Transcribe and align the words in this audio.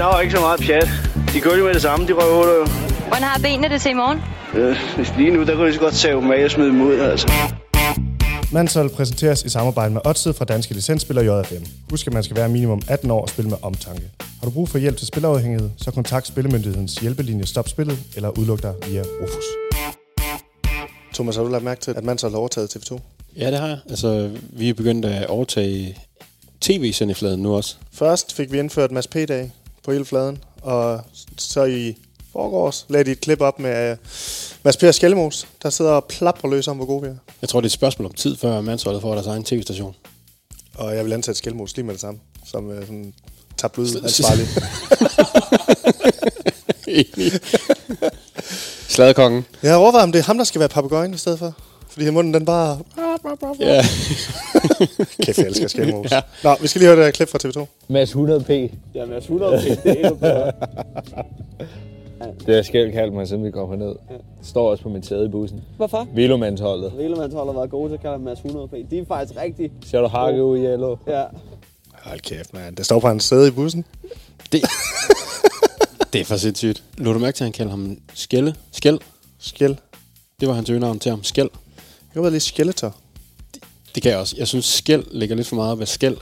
Der 0.00 0.06
var 0.06 0.20
ikke 0.20 0.34
så 0.34 0.40
meget 0.40 0.60
pjat. 0.60 0.88
De 1.32 1.40
kørte 1.40 1.58
jo 1.58 1.64
med 1.64 1.74
det 1.74 1.82
samme, 1.82 2.06
de 2.06 2.12
røvhuller 2.12 2.54
jo. 2.54 2.64
Hvordan 3.08 3.22
har 3.22 3.40
benene 3.42 3.68
det 3.68 3.80
til 3.80 3.90
i 3.90 3.94
morgen? 3.94 4.18
Øh, 4.54 4.76
lige 5.18 5.30
nu, 5.30 5.44
der 5.44 5.54
kunne 5.56 5.68
de 5.68 5.74
så 5.74 5.80
godt 5.80 5.94
tage 5.94 6.14
dem 6.16 6.30
af 6.30 6.44
og 6.44 6.50
smide 6.50 6.68
dem 6.68 6.80
ud, 6.80 6.98
altså. 6.98 7.32
Mansol 8.52 8.88
præsenteres 8.88 9.42
i 9.42 9.48
samarbejde 9.48 9.92
med 9.94 10.00
Odset 10.04 10.36
fra 10.36 10.44
Danske 10.44 10.74
Licensspiller 10.74 11.22
JFM. 11.22 11.64
Husk, 11.90 12.06
at 12.06 12.12
man 12.12 12.22
skal 12.22 12.36
være 12.36 12.48
minimum 12.48 12.82
18 12.88 13.10
år 13.10 13.22
og 13.22 13.28
spille 13.28 13.50
med 13.50 13.58
omtanke. 13.62 14.10
Har 14.20 14.44
du 14.44 14.50
brug 14.50 14.68
for 14.68 14.78
hjælp 14.78 14.96
til 14.96 15.06
spilafhængighed, 15.06 15.70
så 15.76 15.90
kontakt 15.90 16.26
Spillemyndighedens 16.26 16.94
hjælpelinje 16.94 17.46
Stop 17.46 17.68
Spillet 17.68 17.98
eller 18.16 18.38
udluk 18.38 18.62
dig 18.62 18.74
via 18.88 19.02
Rufus. 19.22 19.44
Thomas, 21.14 21.36
har 21.36 21.42
du 21.42 21.50
lagt 21.50 21.64
mærke 21.64 21.80
til, 21.80 21.94
at 21.96 22.04
Mansol 22.04 22.30
har 22.30 22.38
overtaget 22.38 22.76
TV2? 22.76 22.98
Ja, 23.36 23.50
det 23.50 23.58
har 23.58 23.68
jeg. 23.68 23.78
Altså, 23.90 24.30
vi 24.42 24.68
er 24.68 24.74
begyndt 24.74 25.04
at 25.04 25.26
overtage 25.26 25.96
tv-sendefladen 26.60 27.42
nu 27.42 27.54
også. 27.54 27.76
Først 27.92 28.36
fik 28.36 28.52
vi 28.52 28.58
indført 28.58 28.90
Mads 28.90 29.06
P-dag 29.06 29.50
på 29.84 29.92
hele 29.92 30.04
fladen, 30.04 30.38
og 30.62 31.00
så 31.38 31.64
i 31.64 31.96
forgårs 32.32 32.86
lagde 32.88 33.04
de 33.04 33.10
et 33.10 33.20
klip 33.20 33.40
op 33.40 33.58
med 33.58 33.92
uh, 33.92 33.98
Mads 34.62 34.76
P. 34.76 34.82
og 34.82 34.94
Skellemos, 34.94 35.46
der 35.62 35.70
sidder 35.70 35.90
og 35.90 36.04
plapper 36.04 36.48
løs 36.48 36.68
om, 36.68 36.76
hvor 36.76 36.86
gode 36.86 37.02
vi 37.02 37.08
er. 37.08 37.14
Jeg 37.42 37.48
tror, 37.48 37.60
det 37.60 37.66
er 37.66 37.68
et 37.68 37.72
spørgsmål 37.72 38.06
om 38.06 38.14
tid, 38.14 38.36
før 38.36 38.60
mandsholdet 38.60 39.02
får 39.02 39.14
deres 39.14 39.26
egen 39.26 39.44
tv-station. 39.44 39.94
Og 40.74 40.96
jeg 40.96 41.04
vil 41.04 41.12
ansætte 41.12 41.38
Skellemos 41.38 41.76
lige 41.76 41.86
med 41.86 41.94
det 41.94 42.00
samme, 42.00 42.20
som 42.46 42.68
uh, 42.68 42.74
sådan 42.80 43.14
tabloid 43.56 43.96
ansvarlig. 43.96 44.46
Sladekongen. 48.88 49.46
Jeg 49.62 49.70
har 49.70 49.78
overvejet, 49.78 50.02
om 50.02 50.12
det 50.12 50.18
er 50.18 50.22
ham, 50.22 50.36
der 50.36 50.44
skal 50.44 50.58
være 50.58 50.68
papegøjen 50.68 51.14
i 51.14 51.16
stedet 51.16 51.38
for. 51.38 51.54
Fordi 51.90 52.10
munden, 52.10 52.34
den 52.34 52.44
bare... 52.44 52.78
Ja. 53.60 53.82
Kæft, 55.24 55.38
jeg 55.38 55.46
elsker 55.46 55.68
Skellemos. 55.68 56.10
ja. 56.12 56.20
Nå, 56.44 56.54
vi 56.60 56.66
skal 56.68 56.78
lige 56.80 56.88
høre 56.88 56.96
det 56.96 57.04
her 57.04 57.10
klip 57.12 57.28
fra 57.28 57.38
TV2. 57.44 57.66
Mads 57.88 58.12
100p. 58.12 58.52
Ja, 58.94 59.06
Mads 59.06 59.24
100 59.24 59.58
p. 59.60 59.64
Det 59.84 59.90
er 59.90 59.94
endnu 59.94 60.14
bedre. 60.26 60.52
Det 62.46 62.54
har 62.54 62.62
skæld 62.62 62.92
kaldt 62.92 63.14
mig, 63.14 63.28
siden 63.28 63.44
vi 63.44 63.50
kom 63.50 63.68
herned. 63.68 63.88
Det 63.88 64.20
står 64.42 64.70
også 64.70 64.82
på 64.82 64.88
mit 64.88 65.06
sæde 65.06 65.24
i 65.26 65.28
bussen. 65.28 65.60
Hvorfor? 65.76 66.08
Velomandsholdet. 66.14 66.92
Rilemands 66.98 67.34
hold 67.34 67.48
har 67.48 67.54
været 67.54 67.70
gode 67.70 67.88
til 67.90 67.94
at 67.94 68.00
kalde 68.00 68.14
dem 68.14 68.24
Mads 68.24 68.38
100 68.38 68.68
p. 68.68 68.72
De 68.90 68.98
er 68.98 69.04
faktisk 69.08 69.40
rigtig... 69.40 69.70
Ser 69.86 70.00
du 70.00 70.06
hakke 70.06 70.44
ud 70.44 70.58
i 70.58 70.60
yellow? 70.60 70.96
Ja. 71.06 71.24
Hold 71.92 72.20
kæft, 72.20 72.54
mand. 72.54 72.76
Det 72.76 72.84
står 72.84 73.00
på 73.00 73.08
hans 73.08 73.24
sæde 73.24 73.48
i 73.48 73.50
bussen. 73.50 73.84
Det, 74.52 74.60
det 76.12 76.20
er 76.20 76.24
for 76.24 76.36
sindssygt. 76.36 76.82
Lå 76.98 77.12
du 77.12 77.18
mærke 77.18 77.36
til, 77.36 77.44
at 77.44 77.46
han 77.46 77.52
kalder 77.52 77.70
ham 77.70 77.98
Skelle? 78.14 78.54
Skæld? 78.72 78.98
Skæld. 79.38 79.76
Det 80.40 80.48
var 80.48 80.54
hans 80.54 80.70
øgenavn 80.70 80.98
til 80.98 81.10
ham. 81.10 81.24
Skæld. 81.24 81.48
Jeg 82.14 82.22
være 82.22 82.32
lidt 82.32 82.42
skeletor. 82.42 82.96
Det 83.94 84.02
kan 84.02 84.10
jeg 84.12 84.18
også. 84.20 84.34
Jeg 84.38 84.48
synes, 84.48 84.64
skæld 84.64 85.04
ligger 85.12 85.36
lidt 85.36 85.48
for 85.48 85.56
meget 85.56 85.78
ved 85.78 85.86
skæld. 85.86 86.16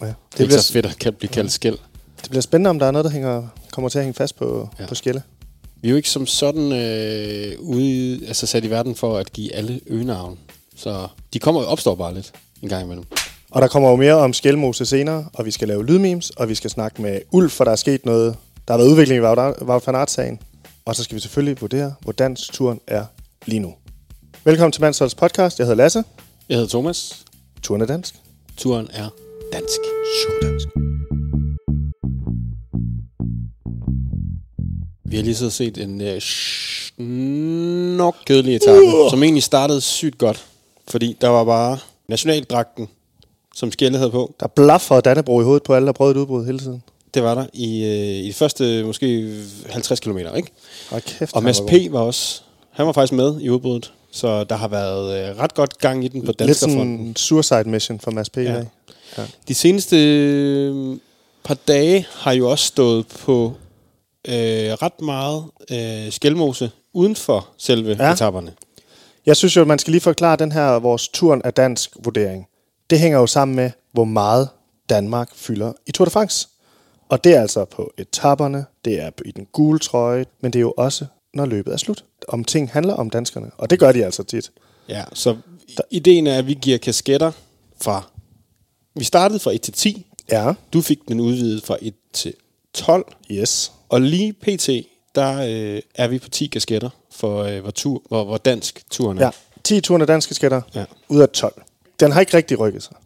Ja. 0.00 0.06
Det, 0.06 0.14
Det, 0.14 0.16
det 0.32 0.38
er 0.38 0.42
ikke 0.44 0.48
bliver, 0.48 0.60
så 0.60 0.72
fedt 0.72 0.86
at 0.86 0.98
kan 0.98 1.12
blive 1.14 1.30
kaldt 1.30 1.52
skæld. 1.52 1.78
det 2.22 2.30
bliver 2.30 2.42
spændende, 2.42 2.70
om 2.70 2.78
der 2.78 2.86
er 2.86 2.90
noget, 2.90 3.04
der 3.04 3.10
hænger, 3.10 3.48
kommer 3.72 3.88
til 3.88 3.98
at 3.98 4.04
hænge 4.04 4.14
fast 4.14 4.36
på, 4.36 4.68
ja. 4.78 4.82
Ja. 4.82 4.88
på 4.88 4.94
skælde. 4.94 5.22
Vi 5.82 5.88
er 5.88 5.90
jo 5.90 5.96
ikke 5.96 6.10
som 6.10 6.26
sådan 6.26 6.72
øh, 6.72 7.52
ude, 7.60 8.20
altså 8.26 8.46
sat 8.46 8.64
i 8.64 8.70
verden 8.70 8.94
for 8.96 9.18
at 9.18 9.32
give 9.32 9.54
alle 9.54 9.80
øgenavn. 9.86 10.38
Så 10.76 11.08
de 11.32 11.38
kommer 11.38 11.60
og 11.60 11.66
opstår 11.66 11.94
bare 11.94 12.14
lidt 12.14 12.32
en 12.62 12.68
gang 12.68 12.84
imellem. 12.84 13.04
Og 13.50 13.62
der 13.62 13.68
kommer 13.68 13.90
jo 13.90 13.96
mere 13.96 14.14
om 14.14 14.32
skælmose 14.32 14.86
senere, 14.86 15.26
og 15.32 15.44
vi 15.46 15.50
skal 15.50 15.68
lave 15.68 15.86
lydmemes, 15.86 16.30
og 16.30 16.48
vi 16.48 16.54
skal 16.54 16.70
snakke 16.70 17.02
med 17.02 17.20
Ulf, 17.30 17.52
for 17.52 17.64
der 17.64 17.70
er 17.72 17.76
sket 17.76 18.06
noget. 18.06 18.36
Der 18.68 18.74
har 18.74 18.78
været 18.78 18.88
udvikling 18.90 19.18
i 19.18 19.26
Wout 19.62 19.86
van 19.86 19.94
Aert-sagen. 19.94 20.40
Og 20.84 20.96
så 20.96 21.04
skal 21.04 21.14
vi 21.14 21.20
selvfølgelig 21.20 21.60
vurdere, 21.60 21.94
hvor 22.00 22.12
dansk 22.12 22.52
turen 22.52 22.80
er 22.86 23.04
lige 23.46 23.58
nu. 23.60 23.74
Velkommen 24.44 24.72
til 24.72 24.80
Mansholds 24.80 25.14
podcast. 25.14 25.58
Jeg 25.58 25.66
hedder 25.66 25.76
Lasse. 25.82 26.04
Jeg 26.48 26.56
hedder 26.56 26.68
Thomas. 26.68 27.24
Turen 27.62 27.82
er 27.82 27.86
dansk. 27.86 28.14
Turen 28.56 28.88
er 28.92 29.08
dansk. 29.52 29.78
Super 30.22 30.48
dansk. 30.48 30.68
Vi 35.04 35.16
har 35.16 35.22
lige 35.22 35.34
så 35.34 35.50
set 35.50 35.78
en 35.78 36.00
øh, 36.00 36.20
nok 37.96 38.16
kedelig 38.26 38.56
etape, 38.56 38.82
uh. 38.82 39.10
som 39.10 39.22
egentlig 39.22 39.42
startede 39.42 39.80
sygt 39.80 40.18
godt. 40.18 40.46
Fordi 40.88 41.16
der 41.20 41.28
var 41.28 41.44
bare 41.44 41.78
nationaldragten, 42.08 42.88
som 43.54 43.72
Skelle 43.72 43.98
havde 43.98 44.10
på. 44.10 44.34
Der 44.40 44.46
blaffer 44.46 45.00
Dannebro 45.00 45.40
i 45.40 45.44
hovedet 45.44 45.62
på 45.62 45.74
alle, 45.74 45.86
der 45.86 45.92
prøvede 45.92 46.16
et 46.16 46.20
udbrud 46.20 46.46
hele 46.46 46.58
tiden. 46.58 46.82
Det 47.14 47.22
var 47.22 47.34
der 47.34 47.46
i, 47.52 47.84
øh, 47.84 48.24
i 48.24 48.28
de 48.28 48.32
første 48.32 48.84
måske 48.84 49.40
50 49.70 50.00
km, 50.00 50.18
ikke? 50.18 50.52
Og 50.90 51.02
kæft, 51.02 51.36
Og 51.36 51.42
Mads 51.42 51.60
var 51.60 51.66
P. 51.66 51.72
var 51.92 52.00
også, 52.00 52.42
han 52.70 52.86
var 52.86 52.92
faktisk 52.92 53.12
med 53.12 53.40
i 53.40 53.50
udbruddet. 53.50 53.92
Så 54.12 54.44
der 54.44 54.56
har 54.56 54.68
været 54.68 55.30
øh, 55.30 55.38
ret 55.38 55.54
godt 55.54 55.78
gang 55.78 56.04
i 56.04 56.08
den 56.08 56.20
på 56.20 56.26
Lidt 56.26 56.38
danskerfronten. 56.38 56.96
sådan 56.96 57.06
en 57.06 57.16
suicide 57.16 57.64
mission 57.64 58.00
for 58.00 58.10
Mads 58.10 58.30
P. 58.30 58.36
Ja. 58.36 58.64
Ja. 59.18 59.22
De 59.48 59.54
seneste 59.54 59.96
øh, 59.96 60.96
par 61.44 61.54
dage 61.68 62.06
har 62.10 62.32
jo 62.32 62.50
også 62.50 62.64
stået 62.66 63.06
på 63.06 63.52
øh, 64.28 64.34
ret 64.34 65.00
meget 65.00 65.44
øh, 65.72 66.12
skælmose 66.12 66.70
uden 66.92 67.16
for 67.16 67.48
selve 67.58 67.96
Ja. 68.00 68.12
etaperne. 68.12 68.52
Jeg 69.26 69.36
synes 69.36 69.56
jo, 69.56 69.64
man 69.64 69.78
skal 69.78 69.90
lige 69.90 70.00
forklare 70.00 70.36
den 70.36 70.52
her 70.52 70.70
vores 70.78 71.08
turen 71.08 71.42
af 71.44 71.54
dansk 71.54 71.90
vurdering. 72.04 72.46
Det 72.90 72.98
hænger 72.98 73.18
jo 73.18 73.26
sammen 73.26 73.56
med, 73.56 73.70
hvor 73.92 74.04
meget 74.04 74.48
Danmark 74.90 75.28
fylder 75.34 75.72
i 75.86 75.92
Tour 75.92 76.04
de 76.04 76.10
France. 76.10 76.48
Og 77.08 77.24
det 77.24 77.34
er 77.36 77.40
altså 77.40 77.64
på 77.64 77.92
etaperne, 77.98 78.64
det 78.84 79.02
er 79.02 79.10
i 79.24 79.30
den 79.30 79.46
gule 79.52 79.78
trøje, 79.78 80.24
men 80.40 80.52
det 80.52 80.58
er 80.58 80.60
jo 80.60 80.74
også, 80.76 81.06
når 81.34 81.46
løbet 81.46 81.72
er 81.72 81.76
slut. 81.76 82.04
Om 82.28 82.44
ting 82.44 82.70
handler 82.70 82.94
om 82.94 83.10
danskerne, 83.10 83.50
og 83.58 83.70
det 83.70 83.78
gør 83.78 83.92
de 83.92 84.04
altså 84.04 84.22
tit. 84.22 84.50
Ja, 84.88 85.04
så 85.12 85.36
ideen 85.90 86.26
er, 86.26 86.38
at 86.38 86.46
vi 86.46 86.54
giver 86.62 86.78
kasketter 86.78 87.32
fra... 87.82 88.10
Vi 88.94 89.04
startede 89.04 89.38
fra 89.40 89.50
1 89.54 89.60
til 89.60 89.72
10. 89.74 90.06
Ja, 90.30 90.52
Du 90.72 90.80
fik 90.80 90.98
den 91.08 91.20
udvidet 91.20 91.62
fra 91.64 91.76
1 91.82 91.94
til 92.12 92.34
12. 92.74 93.12
yes. 93.30 93.72
Og 93.88 94.00
lige 94.00 94.32
pt, 94.32 94.68
der 95.14 95.36
øh, 95.40 95.82
er 95.94 96.08
vi 96.08 96.18
på 96.18 96.28
10 96.28 96.46
kasketter 96.46 96.90
for, 97.10 97.42
øh, 97.42 97.60
hvor, 97.60 97.70
tur, 97.70 98.02
hvor, 98.08 98.24
hvor 98.24 98.36
dansk 98.36 98.84
turen 98.90 99.18
er. 99.18 99.24
Ja, 99.24 99.30
10 99.64 99.80
turen 99.80 100.00
af 100.00 100.06
danske 100.06 100.34
skætter 100.34 100.60
Ja. 100.74 100.84
ud 101.08 101.20
af 101.20 101.28
12. 101.28 101.62
Den 102.00 102.12
har 102.12 102.20
ikke 102.20 102.36
rigtig 102.36 102.58
rykket 102.60 102.82
sig. 102.82 102.96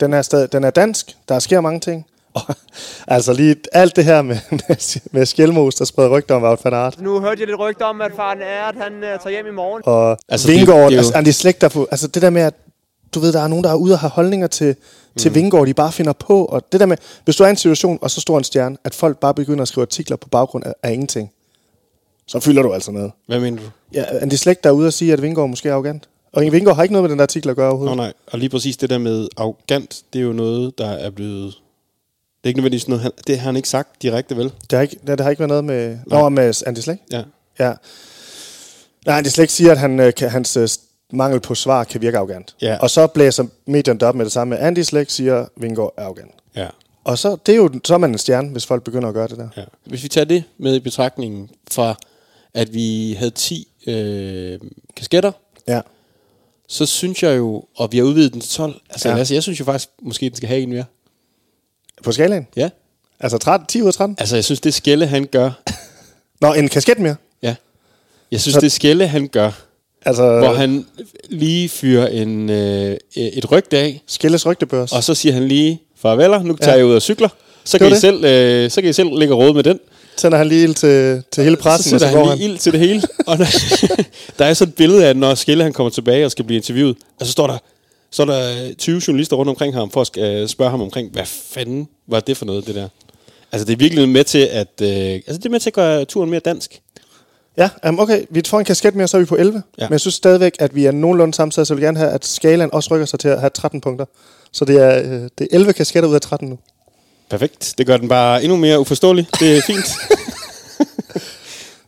Den 0.00 0.12
er, 0.12 0.22
stadig, 0.22 0.52
den 0.52 0.64
er 0.64 0.70
dansk, 0.70 1.16
der 1.28 1.38
sker 1.38 1.60
mange 1.60 1.80
ting. 1.80 2.06
Og, 2.34 2.42
altså 3.16 3.32
lige 3.32 3.56
alt 3.72 3.96
det 3.96 4.04
her 4.04 4.22
med, 4.22 4.36
med, 4.50 5.00
med 5.12 5.26
Skjelmos, 5.26 5.74
der 5.74 5.84
spreder 5.84 6.10
rygter 6.10 6.34
om 6.34 6.42
Wout 6.42 6.64
van 6.64 6.74
Aert. 6.74 7.00
Nu 7.00 7.20
hørte 7.20 7.40
jeg 7.40 7.46
lidt 7.48 7.58
rygter 7.58 7.84
om, 7.84 8.00
at 8.00 8.12
faren 8.16 8.38
er, 8.42 8.62
at 8.64 8.74
han 8.76 8.92
uh, 8.94 9.00
tager 9.00 9.30
hjem 9.30 9.46
i 9.46 9.50
morgen. 9.50 9.82
og 9.86 10.18
Altså, 10.28 10.48
Vingård, 10.48 10.76
det 10.76 10.82
er 10.84 10.88
det, 10.88 10.94
jo- 10.94 10.98
altså, 10.98 11.12
Andy 11.14 11.28
Slægt, 11.28 11.60
der 11.60 11.68
på, 11.68 11.88
altså 11.90 12.06
det 12.08 12.22
der 12.22 12.30
med, 12.30 12.42
at 12.42 12.54
du 13.14 13.20
ved, 13.20 13.32
der 13.32 13.40
er 13.40 13.48
nogen, 13.48 13.64
der 13.64 13.70
er 13.70 13.74
ude 13.74 13.92
og 13.94 13.98
har 13.98 14.08
holdninger 14.08 14.46
til, 14.46 14.76
til 15.16 15.34
Vingård, 15.34 15.66
de 15.66 15.74
bare 15.74 15.92
finder 15.92 16.12
på, 16.12 16.44
og 16.44 16.72
det 16.72 16.80
der 16.80 16.86
med, 16.86 16.96
hvis 17.24 17.36
du 17.36 17.42
er 17.42 17.48
i 17.48 17.50
en 17.50 17.56
situation, 17.56 17.98
og 18.02 18.10
så 18.10 18.20
står 18.20 18.38
en 18.38 18.44
stjerne, 18.44 18.76
at 18.84 18.94
folk 18.94 19.18
bare 19.18 19.34
begynder 19.34 19.62
at 19.62 19.68
skrive 19.68 19.82
artikler 19.82 20.16
på 20.16 20.28
baggrund 20.28 20.64
af, 20.66 20.72
af 20.82 20.92
ingenting, 20.92 21.32
så 22.26 22.40
fylder 22.40 22.62
du 22.62 22.72
altså 22.72 22.90
noget. 22.92 23.12
Hvad 23.26 23.40
mener 23.40 23.62
du? 23.62 23.68
Ja, 23.94 24.04
Andy 24.20 24.34
Slægt, 24.34 24.64
der 24.64 24.70
er 24.70 24.74
ude 24.74 24.86
og 24.86 24.92
sige, 24.92 25.12
at 25.12 25.22
Vingård 25.22 25.48
måske 25.48 25.68
er 25.68 25.72
arrogant. 25.72 26.08
Og 26.32 26.42
Vingård 26.52 26.74
har 26.76 26.82
ikke 26.82 26.92
noget 26.92 27.02
med 27.02 27.10
den 27.10 27.18
der 27.18 27.22
artikel 27.22 27.50
at 27.50 27.56
gøre 27.56 27.66
Nå 27.66 27.70
overhovedet. 27.70 27.96
nej, 27.96 28.12
og 28.32 28.38
lige 28.38 28.48
præcis 28.48 28.76
det 28.76 28.90
der 28.90 28.98
med 28.98 29.28
arrogant, 29.36 30.02
det 30.12 30.18
er 30.18 30.22
jo 30.22 30.32
noget, 30.32 30.78
der 30.78 30.88
er 30.90 31.10
blevet... 31.10 31.54
Det 32.42 32.46
er 32.46 32.48
ikke 32.48 32.58
nødvendigvis 32.58 32.88
noget, 32.88 33.02
han, 33.02 33.12
det 33.26 33.38
har 33.38 33.44
han 33.44 33.56
ikke 33.56 33.68
sagt 33.68 34.02
direkte, 34.02 34.36
vel? 34.36 34.44
Det 34.70 34.72
har 34.72 34.80
ikke, 34.80 34.96
det, 35.06 35.08
det 35.08 35.20
har 35.20 35.30
ikke 35.30 35.40
været 35.40 35.48
noget 35.48 35.64
med... 35.64 35.88
Nej. 36.06 36.20
Nå, 36.20 36.28
med 36.28 36.62
Andy 36.66 36.78
Slægt? 36.78 37.00
Ja. 37.12 37.22
Ja. 37.58 37.72
Nej, 39.06 39.18
Andy 39.18 39.26
Slægt 39.28 39.52
siger, 39.52 39.72
at 39.72 39.78
han, 39.78 40.00
øh, 40.00 40.14
kan, 40.14 40.30
hans 40.30 40.56
øh, 40.56 40.68
mangel 41.12 41.40
på 41.40 41.54
svar 41.54 41.84
kan 41.84 42.00
virke 42.00 42.16
arrogant. 42.18 42.54
Ja. 42.62 42.76
Og 42.78 42.90
så 42.90 43.06
blæser 43.06 43.44
medierne 43.66 44.02
op 44.06 44.14
med 44.14 44.24
det 44.24 44.32
samme. 44.32 44.58
Andy 44.58 44.78
Slægt 44.78 45.12
siger, 45.12 45.36
at 45.36 45.48
Vingård 45.56 45.94
er 45.98 46.02
arrogant. 46.04 46.30
ja. 46.56 46.66
Og 47.04 47.18
så, 47.18 47.36
det 47.46 47.52
er 47.52 47.56
jo, 47.56 47.70
så 47.84 47.94
er 47.94 47.98
man 47.98 48.10
en 48.10 48.18
stjerne, 48.18 48.48
hvis 48.48 48.66
folk 48.66 48.82
begynder 48.84 49.08
at 49.08 49.14
gøre 49.14 49.28
det 49.28 49.38
der. 49.38 49.48
Ja. 49.56 49.62
Hvis 49.86 50.02
vi 50.02 50.08
tager 50.08 50.24
det 50.24 50.44
med 50.58 50.74
i 50.76 50.80
betragtningen 50.80 51.50
fra, 51.70 51.94
at 52.54 52.74
vi 52.74 53.14
havde 53.18 53.30
10 53.30 53.68
øh, 53.86 54.58
kasketter, 54.96 55.32
Ja. 55.68 55.80
så 56.68 56.86
synes 56.86 57.22
jeg 57.22 57.36
jo, 57.36 57.64
og 57.76 57.92
vi 57.92 57.96
har 57.98 58.04
udvidet 58.04 58.32
den 58.32 58.40
til 58.40 58.50
12, 58.50 58.74
altså 58.90 59.08
Ja. 59.08 59.16
Lasse, 59.16 59.34
jeg 59.34 59.42
synes 59.42 59.60
jo 59.60 59.64
faktisk, 59.64 59.88
måske 60.02 60.28
den 60.28 60.36
skal 60.36 60.48
have 60.48 60.60
en 60.60 60.70
mere. 60.70 60.84
På 62.04 62.12
skalaen? 62.12 62.46
Ja. 62.56 62.68
Altså 63.20 63.38
13, 63.38 63.66
10 63.66 63.82
ud 63.82 63.86
af 63.86 63.94
13? 63.94 64.16
Altså, 64.20 64.36
jeg 64.36 64.44
synes, 64.44 64.60
det 64.60 64.74
Skelle, 64.74 65.06
han 65.06 65.24
gør, 65.32 65.50
Nå, 66.40 66.52
en 66.52 66.68
kasket 66.68 66.98
mere? 66.98 67.16
ja. 67.42 67.54
Jeg 68.30 68.40
synes, 68.40 68.56
det 68.56 68.72
Skelle, 68.72 69.06
han 69.06 69.28
gør, 69.28 69.50
Altså, 70.04 70.22
hvor 70.38 70.52
han 70.54 70.86
lige 71.28 71.68
fyrer 71.68 72.06
en, 72.06 72.50
øh, 72.50 72.96
et 73.16 73.50
rygte 73.52 73.78
af, 73.78 74.02
Skelles 74.06 74.46
rygtebørs. 74.46 74.92
og 74.92 75.04
så 75.04 75.14
siger 75.14 75.32
han 75.32 75.48
lige, 75.48 75.82
farveler, 75.96 76.42
nu 76.42 76.56
tager 76.56 76.72
Ja. 76.72 76.76
jeg 76.78 76.86
ud 76.86 76.94
og 76.94 77.02
cykler. 77.02 77.28
Så 77.64 77.78
Det 77.78 77.80
kan, 77.80 77.88
I 77.90 77.92
det. 77.92 78.00
selv, 78.00 78.24
øh, 78.24 78.70
så 78.70 78.80
kan 78.80 78.90
I 78.90 78.92
selv 78.92 79.18
ligge 79.18 79.34
og 79.34 79.38
råde 79.40 79.54
med 79.54 79.62
den. 79.62 79.78
tænder 80.16 80.38
han 80.38 80.48
lige 80.48 80.62
ild 80.62 80.74
til, 80.74 81.22
til 81.32 81.44
hele 81.44 81.56
pressen, 81.56 81.90
så 81.90 81.96
og 81.96 82.00
sætter 82.00 82.12
så 82.12 82.18
går 82.18 82.20
han 82.24 82.28
han. 82.30 82.38
lige 82.38 82.50
ild 82.50 82.58
til 82.58 82.72
det 82.72 82.80
hele. 82.80 83.02
og 83.26 83.38
der, 83.38 83.46
der 84.38 84.44
er 84.44 84.54
sådan 84.54 84.68
et 84.70 84.74
billede 84.74 85.06
af, 85.06 85.16
når 85.16 85.34
Skelle 85.34 85.64
han 85.64 85.72
kommer 85.72 85.90
tilbage 85.90 86.24
og 86.24 86.30
skal 86.30 86.44
blive 86.44 86.56
interviewet. 86.56 86.96
Og 87.20 87.26
så 87.26 87.32
står 87.32 87.46
der, 87.46 87.58
så 88.10 88.22
er 88.22 88.26
der 88.26 88.74
20 88.74 89.02
journalister 89.08 89.36
rundt 89.36 89.48
omkring 89.48 89.74
ham 89.74 89.90
for 89.90 90.00
at 90.00 90.16
øh, 90.16 90.48
spørge 90.48 90.70
ham 90.70 90.82
omkring, 90.82 91.12
hvad 91.12 91.26
fanden 91.26 91.88
var 92.06 92.20
det 92.20 92.36
for 92.36 92.44
noget, 92.44 92.66
det 92.66 92.74
der? 92.74 92.88
Altså, 93.52 93.64
det 93.64 93.72
er 93.72 93.76
virkelig 93.76 94.08
med 94.08 94.24
til 94.24 94.38
at, 94.38 94.68
øh, 94.82 94.88
altså, 94.88 95.38
det 95.38 95.46
er 95.46 95.50
med 95.50 95.60
til 95.60 95.70
at 95.70 95.74
gøre 95.74 96.04
turen 96.04 96.30
mere 96.30 96.40
dansk. 96.40 96.80
Ja, 97.58 97.68
um, 97.88 97.98
okay, 97.98 98.24
vi 98.30 98.42
får 98.46 98.58
en 98.58 98.64
kasket 98.64 98.94
mere, 98.94 99.08
så 99.08 99.16
er 99.16 99.20
vi 99.20 99.26
på 99.26 99.36
11. 99.36 99.62
Ja. 99.78 99.84
Men 99.84 99.92
jeg 99.92 100.00
synes 100.00 100.14
stadigvæk, 100.14 100.56
at 100.58 100.74
vi 100.74 100.86
er 100.86 100.92
nogenlunde 100.92 101.34
sammensat, 101.34 101.66
så 101.66 101.74
jeg 101.74 101.76
vil 101.76 101.84
gerne 101.84 101.98
have, 101.98 102.10
at 102.10 102.26
skalaen 102.26 102.70
også 102.72 102.94
rykker 102.94 103.06
sig 103.06 103.20
til 103.20 103.28
at 103.28 103.40
have 103.40 103.50
13 103.50 103.80
punkter. 103.80 104.04
Så 104.52 104.64
det 104.64 104.76
er, 104.76 104.98
øh, 104.98 105.28
det 105.38 105.40
er 105.40 105.46
11 105.50 105.72
kasketter 105.72 106.08
ud 106.08 106.14
af 106.14 106.20
13 106.20 106.48
nu. 106.48 106.58
Perfekt. 107.30 107.74
Det 107.78 107.86
gør 107.86 107.96
den 107.96 108.08
bare 108.08 108.42
endnu 108.42 108.56
mere 108.56 108.80
uforståelig. 108.80 109.28
Det 109.40 109.56
er 109.56 109.62
fint. 109.62 109.86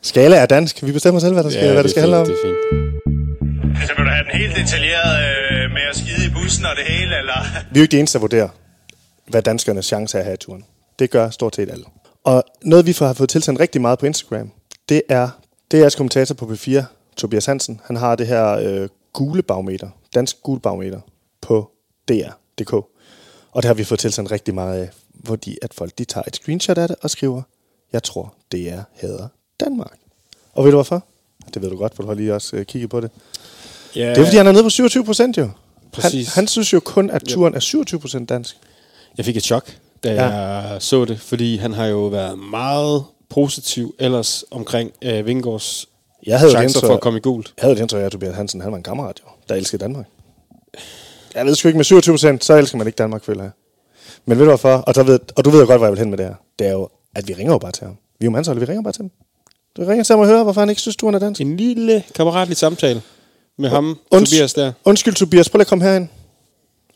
Skala 0.03 0.37
er 0.37 0.47
dansk. 0.47 0.83
Vi 0.83 0.93
bestemmer 0.93 1.21
selv, 1.21 1.33
hvad 1.33 1.45
der 1.45 1.51
skal, 1.51 1.65
ja, 1.65 1.73
hvad 1.73 1.83
det 1.83 1.91
skal 1.91 2.01
handle 2.01 2.17
om. 2.17 2.27
Det 2.27 2.35
er 2.35 2.39
fint. 2.45 2.82
Altså, 3.81 3.95
vil 3.97 4.05
du 4.05 4.11
have 4.11 4.25
den 4.25 4.41
helt 4.41 4.57
detaljeret 4.57 5.15
øh, 5.25 5.71
med 5.71 5.83
at 5.91 5.97
skide 5.97 6.27
i 6.27 6.31
bussen 6.37 6.65
og 6.65 6.77
det 6.77 6.85
hele, 6.85 7.19
eller? 7.19 7.39
Vi 7.73 7.79
er 7.79 7.81
jo 7.81 7.83
ikke 7.83 7.93
de 7.93 7.99
eneste, 7.99 8.19
der 8.19 8.21
vurderer, 8.21 8.49
hvad 9.29 9.43
danskernes 9.43 9.87
chance 9.87 10.19
er 10.19 10.25
her 10.25 10.33
i 10.33 10.37
turen. 10.37 10.65
Det 10.99 11.11
gør 11.11 11.31
stort 11.31 11.57
set 11.57 11.71
alle. 11.71 11.85
Og 12.25 12.45
noget, 12.63 12.87
vi 12.87 12.97
har 12.99 13.13
fået 13.13 13.29
tilsendt 13.29 13.61
rigtig 13.61 13.81
meget 13.81 13.99
på 13.99 14.07
Instagram, 14.07 14.51
det 14.89 15.03
er 15.09 15.29
DR's 15.75 15.97
kommentator 15.97 16.35
på 16.35 16.47
P4, 16.47 16.83
Tobias 17.17 17.47
Hansen. 17.47 17.81
Han 17.85 17.97
har 17.97 18.15
det 18.15 18.27
her 18.27 18.49
øh, 18.49 18.89
gule 19.13 19.43
barometer, 19.43 19.91
dansk 20.15 20.43
gule 20.43 20.61
barometer 20.61 21.01
på 21.41 21.71
DR.dk. 22.09 22.73
Og 23.53 23.63
det 23.63 23.65
har 23.65 23.75
vi 23.75 23.85
fået 23.85 24.01
tilsendt 24.01 24.31
rigtig 24.31 24.55
meget 24.55 24.81
af, 24.81 24.91
hvor 25.09 25.37
de, 25.37 25.57
at 25.63 25.75
folk 25.75 25.99
de 25.99 26.05
tager 26.05 26.25
et 26.27 26.37
screenshot 26.37 26.79
af 26.79 26.89
det 26.89 26.97
og 27.03 27.11
skriver, 27.11 27.43
jeg 27.93 28.03
tror, 28.03 28.35
DR 28.53 28.81
hader 29.01 29.29
Danmark. 29.61 29.99
Og 30.53 30.65
ved 30.65 30.71
du 30.71 30.77
hvorfor? 30.77 31.05
Det 31.55 31.63
ved 31.63 31.71
du 31.71 31.77
godt, 31.77 31.95
for 31.95 32.03
du 32.03 32.09
har 32.09 32.15
lige 32.15 32.35
også 32.35 32.57
øh, 32.57 32.67
kigget 32.67 32.91
på 32.91 33.01
det. 33.01 33.11
Ja, 33.97 34.11
Det 34.11 34.19
er 34.19 34.25
fordi, 34.25 34.37
han 34.37 34.47
er 34.47 34.53
nede 34.53 34.63
på 34.63 34.71
27 34.71 35.05
procent 35.05 35.39
jo. 35.39 35.43
Han, 35.43 35.53
Præcis. 35.93 36.35
han 36.35 36.49
synes 36.49 36.73
jo 36.73 36.81
kun, 36.81 37.11
at 37.11 37.23
turen 37.29 37.55
er 37.55 37.61
27 37.61 38.01
procent 38.01 38.29
dansk. 38.29 38.57
Jeg 39.17 39.25
fik 39.25 39.37
et 39.37 39.43
chok, 39.43 39.71
da 40.05 40.13
Ja. 40.15 40.27
jeg 40.27 40.83
så 40.83 41.05
det, 41.05 41.21
fordi 41.21 41.57
han 41.57 41.73
har 41.73 41.87
jo 41.87 41.99
været 42.07 42.39
meget 42.39 43.05
positiv 43.31 43.95
ellers 43.99 44.45
omkring 44.51 44.91
øh, 45.03 45.27
Vingårds 45.27 45.87
Jeg 46.27 46.39
havde 46.39 46.51
chancer 46.51 46.79
indtryk- 46.81 46.87
for 46.89 46.95
at 46.95 47.01
komme 47.01 47.17
i 47.19 47.21
gult. 47.21 47.53
Jeg 47.57 47.63
havde 47.63 47.75
det 47.75 47.81
indtryk 47.81 48.01
af, 48.01 48.05
at 48.07 48.13
Tobias 48.13 48.35
Hansen 48.37 48.61
han 48.61 48.71
var 48.71 48.77
en 48.77 48.83
kammerat, 48.83 49.21
jo, 49.27 49.31
der 49.49 49.55
elskede 49.55 49.83
Danmark. 49.83 50.07
Jeg 51.35 51.47
ved 51.47 51.55
sgu 51.55 51.69
ikke, 51.69 51.77
med 51.79 51.85
27 51.85 52.13
procent, 52.13 52.45
så 52.45 52.55
elsker 52.55 52.79
man 52.79 52.87
ikke 52.87 52.97
Danmark, 52.97 53.25
føler 53.25 53.43
jeg. 53.43 53.51
Men 54.27 54.39
ved 54.39 54.45
du 54.45 54.51
hvorfor? 54.51 54.75
Og, 54.77 54.95
så 54.95 55.03
ved, 55.03 55.19
og 55.37 55.45
du 55.45 55.51
ved 55.51 55.61
jo 55.61 55.67
godt, 55.67 55.79
hvor 55.79 55.87
jeg 55.87 55.93
vil 55.93 55.99
hen 55.99 56.11
med 56.11 56.19
det 56.19 56.27
her. 56.27 56.35
Det 56.59 56.67
er 56.67 56.73
jo, 56.73 56.89
at 57.15 57.29
vi 57.29 57.35
ringer 57.35 57.53
jo 57.53 57.59
bare 57.59 57.73
til 57.73 57.85
ham. 57.87 57.97
Vi 58.21 58.25
er 58.25 58.27
jo 58.27 58.31
mandshold, 58.31 58.59
vi 58.59 58.65
ringer 58.65 58.83
bare 58.83 58.93
til 58.93 59.03
ham. 59.03 59.11
Du 59.77 59.85
ringer 59.85 60.05
til 60.05 60.13
ham 60.13 60.21
og 60.21 60.27
hører, 60.27 60.43
hvorfor 60.43 60.61
han 60.61 60.69
ikke 60.71 60.81
synes, 60.81 60.97
turen 60.97 61.15
er 61.15 61.19
dansk. 61.19 61.41
En 61.41 61.57
lille 61.57 62.03
kammeratlig 62.15 62.57
samtale 62.57 63.03
med 63.63 63.71
ham, 63.77 63.87
Unds- 64.15 64.31
Tobias 64.31 64.53
der. 64.55 64.69
Undskyld, 64.91 65.15
Tobias. 65.15 65.47
Prøv 65.51 65.57
lige 65.59 65.67
at 65.69 65.73
komme 65.73 65.85
herind. 65.89 66.07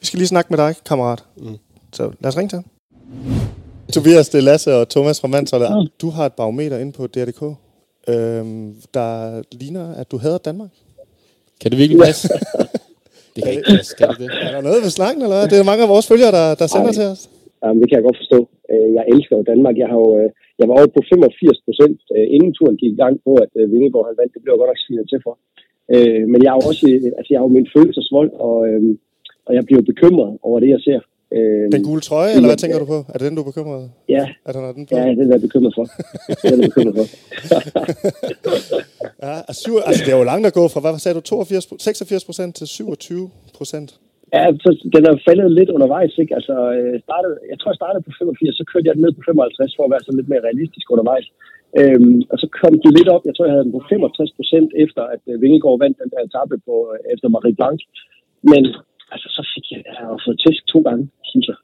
Vi 0.00 0.04
skal 0.08 0.18
lige 0.22 0.32
snakke 0.34 0.48
med 0.52 0.58
dig, 0.64 0.70
kammerat. 0.88 1.20
Mm. 1.36 1.56
Så 1.96 2.02
lad 2.20 2.28
os 2.32 2.36
ringe 2.38 2.50
til 2.52 2.58
ham. 2.60 2.66
Tobias, 3.96 4.26
det 4.32 4.38
er 4.42 4.46
Lasse 4.50 4.70
og 4.78 4.84
Thomas 4.94 5.16
fra 5.20 5.28
Mandsholdet. 5.34 5.68
Du 6.02 6.08
har 6.16 6.24
et 6.30 6.34
barometer 6.40 6.76
inde 6.82 6.92
på 6.98 7.02
DRDK, 7.14 7.42
øhm, 8.12 8.64
der 8.96 9.10
ligner, 9.60 9.86
at 10.00 10.06
du 10.12 10.16
hader 10.24 10.38
Danmark. 10.48 10.72
Kan 11.60 11.68
det 11.70 11.78
virkelig 11.82 11.98
passe? 12.08 12.24
det 13.34 13.40
kan 13.44 13.52
ikke 13.56 13.68
passe, 13.76 13.90
kan 13.98 14.06
det 14.10 14.18
det? 14.22 14.28
Er 14.46 14.52
der 14.56 14.62
noget 14.68 14.80
ved 14.84 14.90
snakken, 14.98 15.20
eller 15.24 15.36
hvad? 15.38 15.46
Det 15.52 15.56
er 15.58 15.66
mange 15.70 15.82
af 15.86 15.90
vores 15.94 16.06
følgere, 16.12 16.32
der, 16.38 16.46
der 16.60 16.66
sender 16.74 16.92
Ej. 16.92 16.98
til 17.00 17.06
os. 17.14 17.22
Jamen, 17.62 17.78
det 17.80 17.86
kan 17.88 17.96
jeg 17.98 18.04
godt 18.08 18.18
forstå. 18.22 18.38
Øh, 18.72 18.88
Jeg 18.98 19.04
elsker 19.14 19.34
jo 19.38 19.42
Danmark. 19.52 19.74
Jeg, 19.82 19.88
har 19.92 19.98
jo, 20.04 20.10
øh, 20.20 20.28
jeg 20.60 20.66
var 20.68 20.74
over 20.78 20.88
på 20.96 21.00
85 21.14 21.58
procent, 21.66 21.98
inden 22.36 22.50
turen 22.58 22.76
gik 22.82 22.92
i 22.96 23.00
gang 23.04 23.14
på, 23.26 23.30
at 23.44 23.52
øh, 23.60 23.64
Vingegaard 23.72 24.06
han 24.10 24.16
vandt. 24.20 24.32
Det 24.34 24.40
blev 24.42 24.50
jeg 24.52 24.60
godt 24.62 24.70
nok 24.72 24.80
svinet 24.84 25.06
til 25.12 25.20
for. 25.26 25.34
Øh, 25.94 26.22
Men 26.32 26.38
jeg 26.42 26.50
er 26.52 26.58
jo 26.60 26.64
også, 26.70 26.84
øh, 26.92 26.98
altså 27.18 27.28
jeg 27.30 27.38
har 27.38 27.44
jo 27.48 27.52
min 27.58 27.68
følelsesvold, 27.76 28.30
og, 28.46 28.56
øh, 28.68 28.82
og 29.46 29.54
jeg 29.54 29.64
bliver 29.68 29.82
bekymret 29.82 30.38
over 30.42 30.60
det, 30.60 30.68
jeg 30.68 30.80
ser. 30.88 31.00
Øh, 31.36 31.72
Den 31.72 31.82
gule 31.88 32.00
trøje, 32.00 32.32
eller 32.36 32.48
hvad 32.48 32.56
tænker 32.56 32.78
du 32.78 32.84
på? 32.84 32.98
Er 33.08 33.18
det 33.18 33.20
den, 33.26 33.34
du 33.36 33.40
er 33.42 33.50
bekymret? 33.52 33.90
Ja, 34.08 34.24
At 34.46 34.54
han 34.56 34.64
har 34.64 34.72
den 34.72 34.86
på? 34.86 34.96
ja, 34.96 35.02
det 35.10 35.26
er 35.26 35.30
jeg 35.30 35.40
bekymret 35.40 35.74
for. 35.78 35.84
Det 36.42 36.52
er 36.54 36.62
bekymret 36.68 36.94
for. 36.98 37.06
Ja, 39.22 39.34
altså, 39.48 39.82
altså, 39.86 40.04
det 40.04 40.12
er 40.12 40.16
jo 40.18 40.24
langt 40.24 40.46
at 40.46 40.52
gå 40.52 40.68
fra, 40.68 40.80
hvad 40.80 40.98
sagde 40.98 41.14
du, 41.14 41.20
82, 41.20 41.68
86 41.82 42.24
procent 42.24 42.54
til 42.56 42.66
27 42.66 43.30
procent. 43.56 44.00
Ja, 44.34 44.42
så 44.64 44.70
den 44.94 45.02
er 45.10 45.14
faldet 45.28 45.48
lidt 45.58 45.70
undervejs, 45.76 46.12
ikke? 46.22 46.34
Altså, 46.38 46.54
øh, 46.76 46.94
startede, 47.06 47.34
jeg 47.50 47.56
tror, 47.58 47.70
jeg 47.72 47.80
startede 47.82 48.02
på 48.06 48.12
85, 48.18 48.56
så 48.60 48.64
kørte 48.70 48.86
jeg 48.88 48.94
den 48.96 49.04
ned 49.06 49.12
på 49.18 49.22
55 49.26 49.76
for 49.76 49.84
at 49.84 49.92
være 49.94 50.04
sådan 50.04 50.18
lidt 50.20 50.30
mere 50.32 50.46
realistisk 50.48 50.86
undervejs. 50.94 51.26
Øhm, 51.80 52.18
og 52.32 52.36
så 52.42 52.46
kom 52.60 52.72
den 52.84 52.92
lidt 52.98 53.10
op, 53.14 53.22
jeg 53.28 53.34
tror, 53.34 53.46
jeg 53.48 53.54
havde 53.56 53.66
den 53.68 53.76
på 53.78 53.82
65 53.88 54.38
procent 54.38 54.70
efter, 54.84 55.02
at 55.14 55.22
øh, 55.30 55.34
Vingegaard 55.42 55.78
vandt 55.84 55.96
den 56.02 56.10
der 56.12 56.20
etape 56.28 56.56
på, 56.68 56.74
øh, 56.92 56.98
efter 57.14 57.28
Marie 57.34 57.56
Blanc. 57.58 57.78
Men 58.52 58.62
altså, 59.14 59.28
så 59.36 59.42
fik 59.52 59.64
jeg, 59.72 59.80
jeg 59.88 59.94
har 60.00 60.08
fået 60.26 60.38
tæsk 60.44 60.62
to 60.72 60.78
gange, 60.88 61.04
synes 61.30 61.46
jeg. 61.50 61.58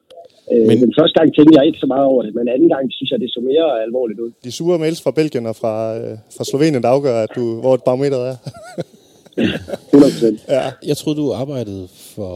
Øh, 0.52 0.64
Men- 0.68 0.68
men... 0.68 0.76
Den 0.86 0.94
første 0.98 1.16
gang 1.18 1.28
tænkte 1.36 1.54
jeg 1.58 1.64
ikke 1.68 1.82
så 1.84 1.88
meget 1.94 2.06
over 2.12 2.20
det, 2.26 2.32
men 2.38 2.46
anden 2.54 2.70
gang 2.74 2.84
synes 2.96 3.10
jeg, 3.12 3.18
det 3.22 3.30
så 3.38 3.40
mere 3.50 3.66
alvorligt 3.86 4.20
ud. 4.24 4.30
De 4.46 4.52
sure 4.58 4.78
mails 4.84 5.00
fra 5.04 5.12
Belgien 5.18 5.46
og 5.52 5.56
fra, 5.62 5.74
øh, 6.00 6.14
fra 6.36 6.44
Slovenien, 6.50 6.82
der 6.84 6.90
afgør, 6.96 7.16
at 7.26 7.32
du, 7.38 7.44
hvor 7.62 7.74
et 7.78 7.84
barometer 7.88 8.20
er. 8.32 8.36
100 9.36 10.12
procent. 10.14 10.38
ja. 10.48 10.62
Jeg 10.90 10.96
troede, 10.96 11.16
du 11.22 11.26
arbejdede 11.42 11.84
for 12.14 12.32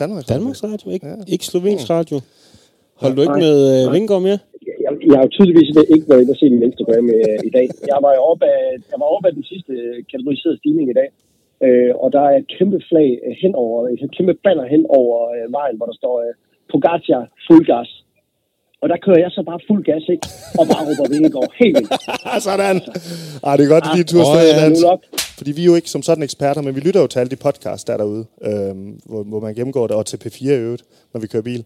Danmark. 0.00 0.28
Danmarks 0.28 0.64
Radio, 0.64 0.86
ikke, 0.90 1.06
Ja. 1.06 1.14
ikke 1.34 1.44
Slovensk 1.50 1.90
Radio. 1.90 2.16
Holdt 3.02 3.16
du 3.16 3.22
ikke 3.26 3.38
Nej. 3.38 3.46
med 3.46 3.56
øh, 3.86 3.92
Vingård 3.94 4.22
mere? 4.28 4.38
jeg, 4.84 4.92
jeg 5.10 5.16
har 5.18 5.24
jo 5.26 5.32
tydeligvis 5.36 5.68
ikke 5.94 6.06
været 6.10 6.20
inde 6.22 6.32
og 6.36 6.40
se 6.40 6.46
min 6.54 6.62
Instagram 6.68 7.06
øh, 7.18 7.38
i 7.48 7.50
dag. 7.58 7.66
Jeg 7.92 7.98
var 8.06 8.12
jo 8.18 8.22
oppe 8.32 8.44
af, 8.56 8.62
jeg 8.92 8.98
var 9.02 9.08
oppe 9.14 9.26
af 9.28 9.34
den 9.38 9.44
sidste 9.52 9.72
øh, 9.72 9.96
kategoriserede 10.12 10.58
stigning 10.60 10.86
i 10.92 10.96
dag. 11.00 11.08
Øh, 11.66 11.92
og 12.02 12.08
der 12.14 12.22
er 12.30 12.34
et 12.42 12.48
kæmpe 12.58 12.78
flag 12.90 13.08
øh, 13.26 13.34
hen 13.42 13.52
over, 13.64 13.76
et 14.06 14.10
kæmpe 14.16 14.34
banner 14.44 14.66
hen 14.74 14.82
over 15.00 15.16
øh, 15.36 15.44
vejen, 15.58 15.76
hvor 15.78 15.86
der 15.90 15.96
står 16.00 16.14
øh, 16.24 16.32
Pogacar 16.70 17.22
fuld 17.46 17.64
gas. 17.72 17.90
Og 18.82 18.86
der 18.92 18.96
kører 19.04 19.20
jeg 19.24 19.30
så 19.36 19.42
bare 19.50 19.60
fuld 19.68 19.82
gas, 19.90 20.04
ikke? 20.14 20.26
Og 20.60 20.64
bare 20.70 20.82
råber 20.88 21.06
Vingegaard 21.12 21.50
helt 21.62 21.76
vildt. 21.78 21.92
sådan. 22.48 22.76
Ej, 23.46 23.52
det 23.56 23.64
er 23.66 23.70
godt, 23.76 23.84
at 23.88 23.92
de 24.10 24.18
Åh, 24.20 24.26
stadig 24.34 24.52
Nu 24.74 24.80
nok. 24.90 25.00
Fordi 25.36 25.52
vi 25.52 25.60
er 25.60 25.66
jo 25.66 25.74
ikke 25.74 25.90
som 25.90 26.02
sådan 26.02 26.22
eksperter, 26.22 26.62
men 26.62 26.74
vi 26.74 26.80
lytter 26.80 27.00
jo 27.00 27.06
til 27.06 27.18
alle 27.18 27.30
de 27.30 27.36
podcasts, 27.36 27.84
der 27.84 27.92
er 27.92 27.96
derude, 27.96 28.26
øhm, 28.42 29.00
hvor, 29.04 29.22
hvor 29.22 29.40
man 29.40 29.54
gennemgår 29.54 29.86
det, 29.86 29.96
og 29.96 30.06
til 30.06 30.20
P4 30.24 30.44
i 30.44 30.54
øvrigt, 30.54 30.84
når 31.12 31.20
vi 31.20 31.26
kører 31.26 31.42
bil. 31.42 31.64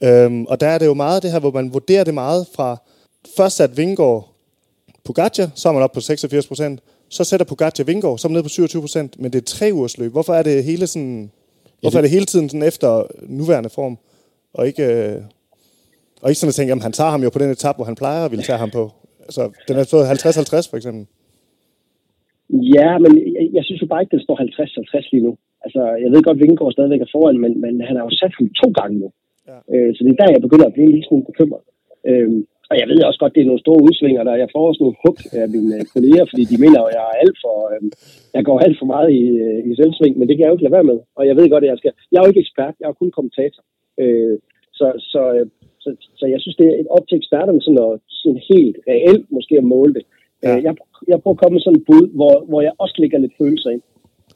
Øhm, 0.00 0.44
og 0.44 0.60
der 0.60 0.66
er 0.66 0.78
det 0.78 0.86
jo 0.86 0.94
meget 0.94 1.22
det 1.22 1.32
her, 1.32 1.38
hvor 1.38 1.50
man 1.50 1.72
vurderer 1.72 2.04
det 2.04 2.14
meget 2.14 2.46
fra 2.54 2.76
først 3.36 3.56
sat 3.56 3.76
Vingård 3.76 4.34
Pogacar, 5.04 5.50
så 5.54 5.68
er 5.68 5.72
man 5.72 5.82
op 5.82 5.92
på 5.92 6.00
86 6.00 6.46
procent, 6.46 6.80
så 7.08 7.24
sætter 7.24 7.46
Pogacar 7.46 7.84
Vingård, 7.84 8.18
så 8.18 8.28
er 8.28 8.30
man 8.30 8.34
nede 8.34 8.42
på 8.42 8.48
27 8.48 8.82
procent, 8.82 9.20
men 9.20 9.32
det 9.32 9.38
er 9.38 9.44
tre 9.44 9.70
ugers 9.72 9.98
løb. 9.98 10.12
Hvorfor 10.12 10.34
er 10.34 10.42
det 10.42 10.64
hele 10.64 10.86
sådan, 10.86 11.30
hvorfor 11.80 11.98
er 11.98 12.02
det 12.02 12.10
hele 12.10 12.26
tiden 12.26 12.48
sådan 12.48 12.62
efter 12.62 13.06
nuværende 13.22 13.70
form, 13.70 13.98
og 14.54 14.66
ikke, 14.66 14.84
øh, 14.84 15.22
og 16.22 16.30
ikke 16.30 16.40
sådan 16.40 16.48
at 16.48 16.54
tænke, 16.54 16.68
jamen 16.68 16.82
han 16.82 16.92
tager 16.92 17.10
ham 17.10 17.22
jo 17.22 17.30
på 17.30 17.38
den 17.38 17.50
etape, 17.50 17.76
hvor 17.76 17.84
han 17.84 17.94
plejer 17.94 18.24
at 18.24 18.30
ville 18.30 18.44
tage 18.44 18.58
ham 18.58 18.70
på. 18.70 18.92
Altså, 19.22 19.50
den 19.68 19.76
er 19.76 19.84
fået 19.84 20.10
50-50 20.10 20.70
for 20.70 20.76
eksempel. 20.76 21.06
Ja, 22.76 22.90
men 23.02 23.12
jeg, 23.36 23.44
jeg 23.56 23.64
synes 23.64 23.82
jo 23.82 23.86
bare 23.86 24.02
ikke, 24.02 24.14
den 24.16 24.26
står 24.26 24.36
50-50 24.40 25.08
lige 25.12 25.26
nu. 25.26 25.32
Altså, 25.64 25.80
jeg 26.02 26.10
ved 26.12 26.22
godt, 26.22 26.36
at 26.36 26.42
Vingegaard 26.42 26.72
stadigvæk 26.72 27.02
er 27.02 27.14
foran, 27.14 27.38
men, 27.44 27.52
men 27.64 27.72
han 27.88 27.96
har 27.96 28.04
jo 28.04 28.12
sat 28.20 28.32
ham 28.38 28.48
to 28.62 28.68
gange 28.80 28.96
nu. 29.02 29.08
Ja. 29.48 29.58
Øh, 29.72 29.90
så 29.94 30.00
det 30.04 30.10
er 30.12 30.20
der, 30.20 30.34
jeg 30.34 30.46
begynder 30.46 30.66
at 30.66 30.76
blive 30.76 30.90
lille 30.90 31.06
smule 31.08 31.28
bekymret. 31.30 31.64
Øh, 32.10 32.30
og 32.70 32.74
jeg 32.80 32.86
ved 32.88 33.08
også 33.08 33.20
godt, 33.20 33.34
det 33.34 33.42
er 33.42 33.50
nogle 33.50 33.64
store 33.66 33.84
udsvinger, 33.88 34.22
der 34.24 34.42
jeg 34.42 34.52
får 34.54 34.64
også 34.68 34.82
nogle 34.82 35.00
hug 35.04 35.18
af 35.40 35.48
mine 35.56 35.74
øh, 35.78 35.84
kolleger, 35.94 36.24
fordi 36.30 36.44
de 36.52 36.62
mener, 36.64 36.80
at 36.82 36.94
jeg 36.96 37.04
er 37.10 37.20
alt 37.24 37.36
for, 37.44 37.56
øh, 37.72 37.82
jeg 38.36 38.42
går 38.48 38.58
alt 38.66 38.78
for 38.80 38.88
meget 38.94 39.10
i, 39.20 39.24
øh, 39.44 39.58
i 39.68 39.70
selvsving, 39.80 40.14
men 40.16 40.26
det 40.26 40.34
kan 40.34 40.42
jeg 40.42 40.50
jo 40.50 40.56
ikke 40.56 40.66
lade 40.66 40.78
være 40.78 40.90
med. 40.90 40.98
Og 41.18 41.22
jeg 41.28 41.34
ved 41.36 41.46
godt, 41.50 41.64
at 41.64 41.70
jeg 41.72 41.78
skal, 41.80 41.92
jeg 42.10 42.18
er 42.18 42.24
jo 42.24 42.32
ikke 42.32 42.44
ekspert, 42.46 42.74
jeg 42.78 42.86
er 42.86 42.92
jo 42.92 43.00
kun 43.00 43.16
kommentator. 43.18 43.62
Øh, 44.02 44.36
så, 44.78 44.86
så, 45.12 45.22
øh, 45.36 45.46
så, 45.82 45.88
så, 46.18 46.24
jeg 46.34 46.40
synes, 46.40 46.56
det 46.60 46.66
er 46.68 46.76
et 46.82 46.90
op 46.96 47.04
til 47.06 47.18
eksperterne 47.20 47.62
sådan 47.62 47.84
at 47.86 47.92
sådan 48.20 48.40
helt 48.52 48.76
reelt 48.90 49.26
måske 49.36 49.54
at 49.62 49.70
måle 49.74 49.94
det. 49.96 50.04
Ja. 50.42 50.48
Ja. 50.50 50.56
Jeg, 50.66 50.74
jeg 51.08 51.16
prøver 51.22 51.34
at 51.36 51.40
komme 51.42 51.54
med 51.56 51.60
sådan 51.66 51.76
et 51.80 51.84
bud, 51.90 52.04
hvor, 52.18 52.44
hvor 52.48 52.60
jeg 52.66 52.72
også 52.78 52.94
lægger 52.98 53.18
lidt 53.18 53.32
følelser 53.40 53.70
ind. 53.70 53.82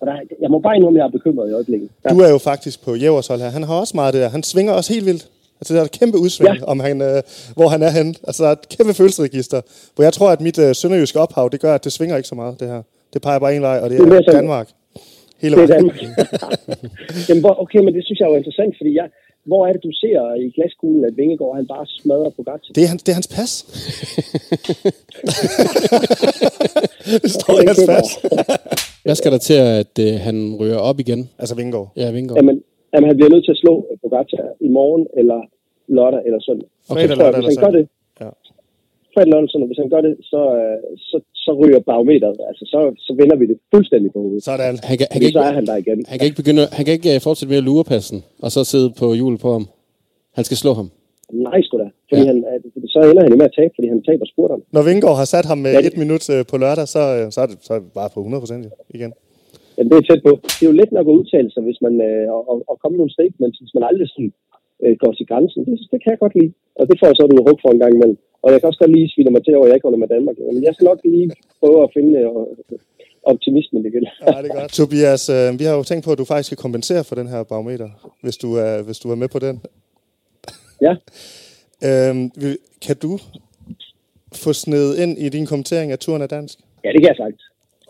Og 0.01 0.07
der, 0.07 0.15
jeg 0.43 0.51
må 0.51 0.59
bare 0.59 0.77
indrømme, 0.77 0.99
at 0.99 1.03
jeg 1.03 1.07
er 1.07 1.17
bekymret 1.19 1.51
i 1.51 1.53
øjeblikket. 1.53 1.89
Ja. 2.05 2.09
Du 2.15 2.19
er 2.27 2.31
jo 2.31 2.39
faktisk 2.39 2.85
på 2.85 2.95
Jævers 2.95 3.27
hold 3.27 3.41
her. 3.41 3.51
Han 3.59 3.63
har 3.63 3.75
også 3.81 3.93
meget 4.01 4.15
det 4.15 4.23
der. 4.23 4.29
Han 4.29 4.43
svinger 4.43 4.73
også 4.73 4.93
helt 4.93 5.07
vildt. 5.07 5.25
Altså, 5.61 5.75
der 5.75 5.81
er 5.81 5.85
et 5.85 5.99
kæmpe 6.01 6.19
udsving, 6.19 6.57
ja. 6.59 6.65
Om 6.73 6.81
han, 6.81 7.03
øh, 7.03 7.23
hvor 7.57 7.69
han 7.75 7.83
er 7.83 7.91
henne. 7.99 8.15
Altså, 8.29 8.43
der 8.43 8.49
er 8.49 8.53
et 8.53 8.69
kæmpe 8.77 8.95
følelsesregister. 8.95 9.61
Hvor 9.95 10.05
jeg 10.05 10.13
tror, 10.13 10.31
at 10.31 10.41
mit 10.41 10.59
øh, 10.65 10.75
sønderjyske 10.75 11.19
ophav, 11.21 11.49
det 11.53 11.61
gør, 11.61 11.75
at 11.75 11.85
det 11.85 11.93
svinger 11.93 12.17
ikke 12.17 12.29
så 12.29 12.35
meget, 12.35 12.61
det 12.61 12.69
her. 12.69 12.83
Det 13.13 13.23
peger 13.23 13.39
bare 13.39 13.57
en 13.57 13.63
vej, 13.63 13.79
og 13.83 13.91
det 13.91 13.99
Det 13.99 14.05
er 14.05 14.09
er 14.09 14.15
mere 14.15 14.23
sådan- 14.25 14.41
Danmark. 14.41 14.69
Hele 15.43 15.57
Det 15.57 15.63
er. 15.63 15.67
Danmark. 15.77 15.99
Jamen, 17.29 17.41
hvor, 17.45 17.55
okay, 17.63 17.79
men 17.87 17.95
det 17.95 18.05
synes 18.05 18.19
jeg 18.21 18.27
er 18.27 18.31
jo 18.31 18.37
interessant, 18.37 18.75
fordi 18.81 18.93
jeg, 19.01 19.07
hvor 19.51 19.67
er 19.67 19.73
det, 19.73 19.83
du 19.89 19.93
ser 19.93 20.35
i 20.45 20.51
glaskuglen, 20.57 21.05
at 21.05 21.17
Vingegaard 21.17 21.57
han 21.57 21.67
bare 21.67 21.87
smadrer 21.87 22.31
på 22.31 22.37
Pogacar? 22.37 22.73
Det 22.75 22.83
er, 22.85 22.89
hans, 22.93 23.03
det 23.03 23.11
er 23.13 23.17
hans 23.21 23.29
pas. 23.37 23.51
det 27.25 27.31
står 27.39 27.55
i 27.55 27.57
Okay, 27.57 27.67
hans 27.71 27.83
pas. 27.93 28.09
Hvad 29.05 29.15
skal 29.21 29.33
der 29.33 29.39
til, 29.49 29.59
at 29.83 29.95
øh, 30.07 30.13
han 30.27 30.37
ryger 30.61 30.79
op 30.89 30.99
igen? 31.05 31.21
Altså 31.39 31.55
Vingård. 31.61 31.89
Ja, 31.97 32.11
Vingård. 32.11 32.37
Jamen, 32.39 32.57
jamen, 32.95 33.07
han 33.09 33.17
bliver 33.17 33.31
nødt 33.35 33.45
til 33.45 33.53
at 33.57 33.61
slå 33.65 33.73
Pogacar 34.03 34.47
i 34.61 34.69
morgen, 34.79 35.07
eller 35.21 35.41
lørdag, 35.97 36.21
eller 36.27 36.41
søndag. 36.41 36.69
Fredag, 36.89 37.09
Så 37.09 37.15
lørdag 37.23 37.41
hvis 37.43 37.57
eller 37.57 37.65
han 37.67 37.73
gør 37.73 37.79
det, 37.79 37.89
Ja. 38.21 38.29
Fredag, 39.15 39.31
lørdag, 39.33 39.49
søndag, 39.53 39.69
hvis 39.71 39.81
han 39.85 39.91
gør 39.95 40.03
det, 40.07 40.13
så, 40.33 40.41
øh, 40.61 40.79
så, 41.11 41.17
så 41.45 41.51
ryger 41.61 41.81
barometeret. 41.91 42.39
Altså, 42.51 42.65
så, 42.73 42.79
så 43.07 43.13
vender 43.21 43.37
vi 43.41 43.45
det 43.51 43.57
fuldstændig 43.75 44.09
på 44.15 44.19
hovedet. 44.25 44.43
Sådan. 44.49 44.75
Han 44.91 44.97
kan, 45.01 45.07
han, 45.15 45.19
kan 45.21 45.31
så 45.37 45.41
er 45.41 45.49
ikke, 45.51 45.59
han 45.61 45.67
der 45.71 45.77
igen. 45.85 45.99
han 46.11 46.17
kan 46.19 46.27
ikke 46.29 46.41
begynde, 46.43 46.63
han 46.77 46.83
kan 46.87 46.93
ikke 46.99 47.11
øh, 47.15 47.21
fortsætte 47.27 47.51
med 47.53 47.59
at 47.63 47.67
lure 47.71 47.85
passen, 47.93 48.19
og 48.45 48.49
så 48.55 48.61
sidde 48.73 48.89
på 49.01 49.07
hjulet 49.19 49.41
på 49.45 49.51
ham. 49.57 49.65
Han 50.39 50.45
skal 50.49 50.57
slå 50.65 50.73
ham. 50.81 50.89
Nej, 51.49 51.59
sgu 51.67 51.75
da. 51.85 51.89
Fordi 52.11 52.23
Ja. 52.23 52.29
han, 52.33 52.39
øh, 52.51 52.59
så 52.95 52.99
ender 53.11 53.23
han 53.25 53.33
jo 53.35 53.39
med 53.43 53.49
at 53.51 53.55
tabe, 53.59 53.73
fordi 53.77 53.89
han 53.95 54.01
taber 54.09 54.27
spurteren. 54.33 54.63
Når 54.77 54.83
Vingård 54.89 55.17
har 55.23 55.29
sat 55.35 55.47
ham 55.51 55.59
med 55.65 55.71
Ja, 55.75 55.79
det- 55.83 55.91
et 55.93 55.99
minut 56.03 56.25
på 56.51 56.57
lørdag, 56.65 56.87
så, 56.95 57.01
så, 57.35 57.39
er 57.45 57.47
det, 57.51 57.57
så 57.67 57.71
er 57.75 57.79
det 57.83 57.89
bare 58.01 58.11
på 58.15 58.19
100 58.21 58.41
procent 58.45 58.63
igen. 58.99 59.13
Jamen, 59.77 59.89
det 59.91 59.97
er 59.99 60.07
tæt 60.09 60.23
på. 60.29 60.33
Det 60.57 60.63
er 60.65 60.71
jo 60.73 60.77
let 60.81 60.93
nok 60.97 61.07
at 61.11 61.17
udtale 61.19 61.49
sig, 61.55 61.63
hvis 61.69 61.79
man, 61.87 61.95
øh, 62.09 62.25
og, 62.37 62.43
og, 62.71 62.75
komme 62.83 62.97
nogle 63.01 63.13
statements, 63.19 63.59
hvis 63.63 63.75
man 63.77 63.85
aldrig 63.91 64.09
sådan, 64.15 64.33
øh, 64.85 64.93
går 65.03 65.13
til 65.19 65.27
grænsen. 65.31 65.61
Det, 65.69 65.75
det 65.93 65.99
kan 66.03 66.11
jeg 66.13 66.19
godt 66.25 66.35
lide. 66.41 66.53
Og 66.81 66.85
det 66.89 66.95
får 66.99 67.07
jeg 67.11 67.17
så 67.19 67.25
et 67.27 67.47
hug 67.49 67.59
for 67.65 67.71
en 67.73 67.81
gang 67.83 67.93
imellem. 67.95 68.19
Og 68.45 68.49
jeg 68.53 68.59
kan 68.59 68.69
også 68.71 68.81
godt 68.83 68.93
lige 68.97 69.09
svine 69.13 69.31
mig 69.35 69.43
til 69.45 69.57
over, 69.57 69.65
at 69.67 69.69
jeg 69.71 69.77
ikke 69.77 69.89
holder 69.89 70.03
med 70.05 70.11
Danmark. 70.15 70.37
Men 70.57 70.63
jeg 70.67 70.73
skal 70.75 70.85
nok 70.91 71.01
lige 71.05 71.27
prøve 71.61 71.79
at 71.85 71.91
finde 71.97 72.13
øh, 72.23 72.31
optimismen 73.33 73.83
igen. 73.91 74.05
Ja, 74.29 74.37
det 74.43 74.51
er 74.51 74.55
godt. 74.61 74.73
Tobias, 74.79 75.23
øh, 75.37 75.49
vi 75.61 75.65
har 75.69 75.75
jo 75.79 75.83
tænkt 75.91 76.05
på, 76.05 76.11
at 76.13 76.19
du 76.23 76.25
faktisk 76.25 76.47
skal 76.49 76.63
kompensere 76.67 77.03
for 77.09 77.15
den 77.21 77.29
her 77.33 77.43
barometer, 77.53 77.89
hvis 78.25 78.37
du 78.37 78.49
er, 78.67 78.83
hvis 78.87 78.99
du 79.03 79.07
er 79.11 79.19
med 79.23 79.29
på 79.29 79.39
den. 79.47 79.57
Ja. 80.87 80.95
Øhm, 81.89 82.31
vil- 82.37 82.59
kan 82.87 82.97
du 82.97 83.19
få 84.35 84.53
snedet 84.53 84.99
ind 85.03 85.19
i 85.19 85.29
din 85.29 85.47
kommentering 85.47 85.93
af 85.93 85.99
turen 85.99 86.23
af 86.23 86.29
dansk? 86.29 86.59
Ja, 86.85 86.89
det 86.93 87.01
kan 87.01 87.09
jeg 87.09 87.17
sagt. 87.17 87.41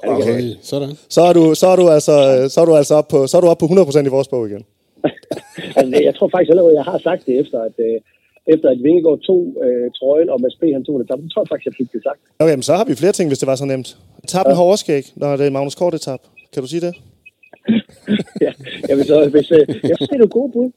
Ja, 0.04 0.12
jeg. 0.12 0.22
Okay, 0.34 0.50
sådan. 0.62 0.88
Så 1.08 1.20
er 1.20 1.32
du, 1.32 1.54
så 1.54 1.66
er 1.66 1.76
du 1.76 1.88
altså, 1.88 2.12
så 2.48 2.60
er 2.60 2.64
du 2.64 2.74
altså 2.74 2.94
op 2.94 3.08
på, 3.08 3.26
så 3.26 3.36
er 3.36 3.40
du 3.40 3.46
op 3.46 3.58
på 3.58 3.66
100% 3.66 4.06
i 4.06 4.08
vores 4.08 4.28
bog 4.28 4.48
igen. 4.48 4.64
Altså, 5.76 6.00
jeg 6.08 6.14
tror 6.16 6.28
faktisk 6.34 6.50
allerede, 6.54 6.74
jeg 6.80 6.86
har 6.92 6.98
sagt 7.08 7.22
det 7.26 7.34
efter, 7.42 7.58
at, 7.68 7.76
øh, 7.86 7.96
efter 8.54 8.66
at 8.74 8.78
Vingegaard 8.84 9.20
tog 9.28 9.42
øh, 9.64 9.86
trøjen, 9.98 10.28
og 10.32 10.38
Mads 10.42 10.56
P. 10.60 10.62
han 10.76 10.84
tog 10.88 10.96
det 11.00 11.06
sammen. 11.08 11.24
Så 11.28 11.32
tror 11.32 11.42
jeg 11.42 11.50
faktisk, 11.52 11.68
jeg 11.70 11.76
fik 11.80 11.90
det 11.92 12.02
sagt. 12.08 12.20
Okay, 12.42 12.54
men 12.58 12.66
så 12.68 12.72
har 12.78 12.84
vi 12.90 12.94
flere 13.02 13.14
ting, 13.18 13.26
hvis 13.30 13.40
det 13.42 13.46
var 13.52 13.56
så 13.62 13.66
nemt. 13.72 13.88
Etappen 14.24 14.52
ja. 14.52 14.56
har 14.58 14.64
overskæg, 14.68 15.04
når 15.20 15.36
det 15.38 15.46
er 15.46 15.50
Magnus 15.56 15.74
Kort 15.80 15.94
etap. 15.94 16.22
Kan 16.52 16.62
du 16.64 16.68
sige 16.74 16.82
det? 16.86 16.94
ja, 18.44 18.52
jeg 18.88 18.96
vil 18.96 19.04
så, 19.12 19.28
hvis, 19.34 19.48
øh, 19.50 19.64
jeg 19.90 19.94
synes, 19.96 20.08
det 20.10 20.20
er 20.20 20.24
et 20.24 20.36
gode 20.38 20.50
bud. 20.52 20.68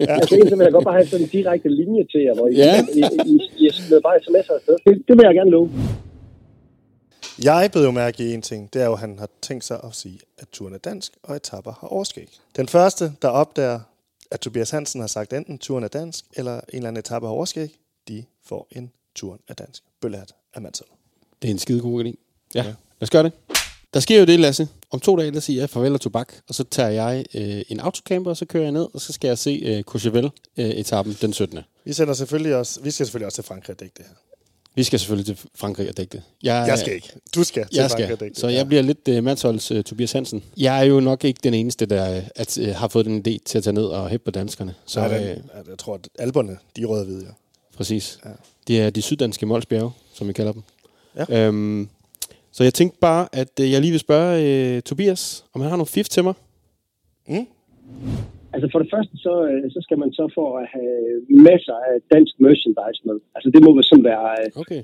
Ja. 0.00 0.14
Altså, 0.14 0.34
egentlig 0.34 0.50
så 0.50 0.56
vil 0.56 0.64
jeg 0.64 0.72
godt 0.72 0.84
bare 0.90 0.98
have 1.00 1.06
sådan 1.06 1.24
en 1.26 1.30
direkte 1.38 1.68
linje 1.80 2.02
til 2.12 2.20
jer, 2.26 2.34
hvor 2.34 2.46
I, 2.48 2.54
Ja. 2.54 2.74
I, 2.94 3.00
I, 3.00 3.32
I, 3.32 3.66
I 3.66 3.70
smider 3.72 4.00
bare 4.00 4.16
sms'er 4.26 4.54
afsted. 4.58 4.76
Det, 4.86 4.94
det 5.08 5.14
vil 5.16 5.24
jeg 5.28 5.34
gerne 5.34 5.50
love. 5.50 5.70
Jeg 7.44 7.68
blev 7.72 7.82
jo 7.84 7.90
mærke 7.90 8.24
i 8.24 8.34
en 8.34 8.42
ting, 8.42 8.74
det 8.74 8.82
er 8.82 8.86
jo, 8.86 8.92
at 8.92 8.98
han 8.98 9.18
har 9.18 9.28
tænkt 9.42 9.64
sig 9.64 9.80
at 9.84 9.90
sige, 9.92 10.18
at 10.38 10.46
turen 10.52 10.74
er 10.74 10.78
dansk, 10.78 11.12
og 11.22 11.36
etapper 11.36 11.72
har 11.80 11.88
overskæg. 11.88 12.28
Den 12.56 12.68
første, 12.68 13.04
der 13.22 13.28
opdager, 13.28 13.80
at 14.30 14.40
Tobias 14.40 14.70
Hansen 14.70 15.00
har 15.00 15.08
sagt 15.08 15.32
enten 15.32 15.58
turen 15.58 15.84
er 15.84 15.88
dansk, 15.88 16.24
eller 16.36 16.54
en 16.54 16.62
eller 16.72 16.88
anden 16.88 17.00
etape 17.00 17.26
har 17.26 17.32
overskæg, 17.32 17.78
de 18.08 18.24
får 18.44 18.68
en 18.70 18.92
turen 19.14 19.40
er 19.48 19.54
dansk. 19.54 19.82
Bøllehat 20.00 20.32
af 20.54 20.62
Mansell. 20.62 20.88
Det 21.42 21.48
er 21.48 21.52
en 21.52 21.58
skide 21.58 21.80
god 21.80 22.04
idé. 22.04 22.14
Ja, 22.54 22.62
lad 22.62 22.74
os 23.00 23.10
gøre 23.10 23.22
det. 23.22 23.32
Der 23.94 24.00
sker 24.00 24.18
jo 24.18 24.24
det, 24.26 24.40
Lasse. 24.40 24.68
Om 24.90 25.00
to 25.00 25.16
dage, 25.16 25.30
der 25.30 25.40
siger 25.40 25.62
jeg 25.62 25.70
farvel 25.70 25.94
og 25.94 26.00
tobak, 26.00 26.34
og 26.48 26.54
så 26.54 26.64
tager 26.64 26.88
jeg 26.88 27.24
øh, 27.34 27.62
en 27.68 27.80
autocamper, 27.80 28.30
og 28.30 28.36
så 28.36 28.44
kører 28.44 28.62
jeg 28.62 28.72
ned, 28.72 28.88
og 28.94 29.00
så 29.00 29.12
skal 29.12 29.28
jeg 29.28 29.38
se 29.38 29.62
øh, 29.64 29.82
Courchevel-etappen 29.82 31.16
den 31.20 31.32
17. 31.32 31.58
Vi, 31.84 31.92
sender 31.92 32.14
selvfølgelig 32.14 32.56
også, 32.56 32.80
vi 32.80 32.90
skal 32.90 33.06
selvfølgelig 33.06 33.26
også 33.26 33.36
til 33.36 33.44
Frankrig 33.44 33.74
og 33.74 33.80
dække 33.80 33.94
det 33.96 34.04
her. 34.08 34.14
Vi 34.74 34.82
skal 34.84 34.98
selvfølgelig 34.98 35.36
til 35.36 35.48
Frankrig 35.54 35.88
og 35.88 35.96
dække 35.96 36.12
det. 36.12 36.22
Jeg, 36.42 36.64
Jeg 36.68 36.78
skal 36.78 36.94
ikke. 36.94 37.08
Du 37.34 37.44
skal 37.44 37.66
til 37.66 37.76
Jeg 37.76 37.90
Frankrig 37.90 38.04
skal, 38.04 38.14
og 38.14 38.20
dække 38.20 38.34
det. 38.34 38.40
så 38.40 38.48
jeg 38.48 38.66
bliver 38.66 38.82
lidt 38.82 39.08
uh, 39.08 39.24
Mansholds 39.24 39.72
uh, 39.72 39.80
Tobias 39.82 40.12
Hansen. 40.12 40.44
Jeg 40.56 40.80
er 40.80 40.82
jo 40.84 41.00
nok 41.00 41.24
ikke 41.24 41.40
den 41.44 41.54
eneste, 41.54 41.86
der 41.86 42.18
uh, 42.18 42.24
at, 42.36 42.58
uh, 42.58 42.68
har 42.68 42.88
fået 42.88 43.06
den 43.06 43.18
idé 43.18 43.38
til 43.44 43.58
at 43.58 43.64
tage 43.64 43.74
ned 43.74 43.84
og 43.84 44.08
hæppe 44.08 44.24
på 44.24 44.30
danskerne. 44.30 44.74
Så 44.86 45.00
Nej, 45.00 45.18
den, 45.18 45.26
jeg 45.68 45.78
tror, 45.78 45.94
at 45.94 46.08
alberne, 46.18 46.58
de 46.76 46.82
er 46.82 46.86
røde 46.86 47.00
og 47.00 47.06
hvide, 47.06 47.24
ja. 47.24 47.30
præcis. 47.76 48.18
Ja. 48.24 48.30
Det 48.68 48.80
er 48.80 48.90
de 48.90 49.02
syddanske 49.02 49.46
Molsbjerge, 49.46 49.90
som 50.14 50.28
vi 50.28 50.32
kalder 50.32 50.52
dem. 50.52 50.62
Ja. 51.28 51.46
Øhm, 51.46 51.88
så 52.52 52.62
jeg 52.64 52.74
tænkte 52.74 52.98
bare, 53.00 53.28
at 53.32 53.48
uh, 53.60 53.70
jeg 53.72 53.80
lige 53.80 53.90
vil 53.90 54.00
spørge 54.00 54.76
uh, 54.76 54.82
Tobias, 54.82 55.44
om 55.54 55.60
han 55.60 55.70
har 55.70 55.76
nogle 55.76 55.86
fif 55.86 56.08
til 56.08 56.24
mig. 56.24 56.34
Altså 58.54 58.68
for 58.72 58.78
det 58.82 58.88
første, 58.94 59.14
så, 59.26 59.32
øh, 59.50 59.62
så 59.74 59.80
skal 59.86 59.98
man 60.02 60.10
så 60.18 60.24
for 60.36 60.48
at 60.60 60.66
have 60.76 60.96
masser 61.50 61.76
af 61.90 61.94
dansk 62.14 62.34
merchandise 62.46 63.00
med. 63.08 63.16
Altså 63.36 63.48
det 63.54 63.60
må 63.64 63.70
sådan 63.82 64.04
være 64.12 64.26
øh, 64.42 64.48
Okay. 64.62 64.82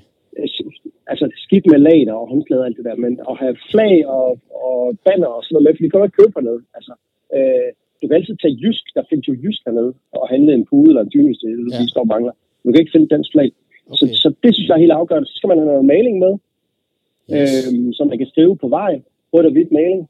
altså 1.11 1.25
skidt 1.45 1.65
med 1.71 1.79
lager 1.89 2.13
og 2.21 2.27
håndklæder 2.31 2.61
og 2.63 2.67
alt 2.67 2.77
det 2.79 2.85
der, 2.89 2.95
men 3.05 3.13
at 3.29 3.35
have 3.43 3.55
flag 3.71 3.95
og, 4.17 4.27
og 4.69 4.79
banner 5.05 5.27
og 5.35 5.41
sådan 5.43 5.53
noget 5.55 5.65
med, 5.65 5.73
for 5.75 5.81
de 5.83 5.89
kan 5.89 5.99
jo 5.99 6.05
ikke 6.07 6.19
købe 6.21 6.33
hernede. 6.37 6.61
Altså, 6.77 6.93
øh, 7.35 7.67
du 7.99 8.03
kan 8.07 8.15
altid 8.19 8.35
tage 8.43 8.59
Jysk, 8.63 8.85
der 8.95 9.03
findes 9.09 9.27
jo 9.29 9.33
Jysk 9.43 9.61
hernede, 9.67 9.91
og 10.19 10.23
handle 10.33 10.51
en 10.53 10.65
pude 10.69 10.89
eller 10.91 11.03
en 11.03 11.11
dyne, 11.13 11.29
hvis 11.29 11.41
det 11.43 11.49
Ja. 11.73 11.77
ja. 11.81 11.87
står 11.93 12.03
og 12.07 12.11
mangler. 12.15 12.33
Du 12.63 12.67
kan 12.71 12.79
ikke 12.81 12.95
finde 12.95 13.13
dansk 13.15 13.29
flag. 13.35 13.49
Okay. 13.91 13.97
Så, 13.99 14.03
så 14.23 14.27
det 14.43 14.51
synes 14.53 14.67
jeg 14.67 14.75
er 14.77 14.83
helt 14.85 14.97
afgørende. 15.01 15.27
Så 15.29 15.35
skal 15.37 15.47
man 15.49 15.57
have 15.59 15.69
noget 15.71 15.85
maling 15.93 16.17
med, 16.25 16.33
Yes. 17.35 17.51
øh, 17.67 17.93
som 17.97 18.05
man 18.11 18.17
kan 18.21 18.27
skrive 18.33 18.53
på 18.63 18.67
vej. 18.79 18.91
Rødt 19.33 19.45
og 19.49 19.51
hvidt 19.55 19.71
maling. 19.77 20.01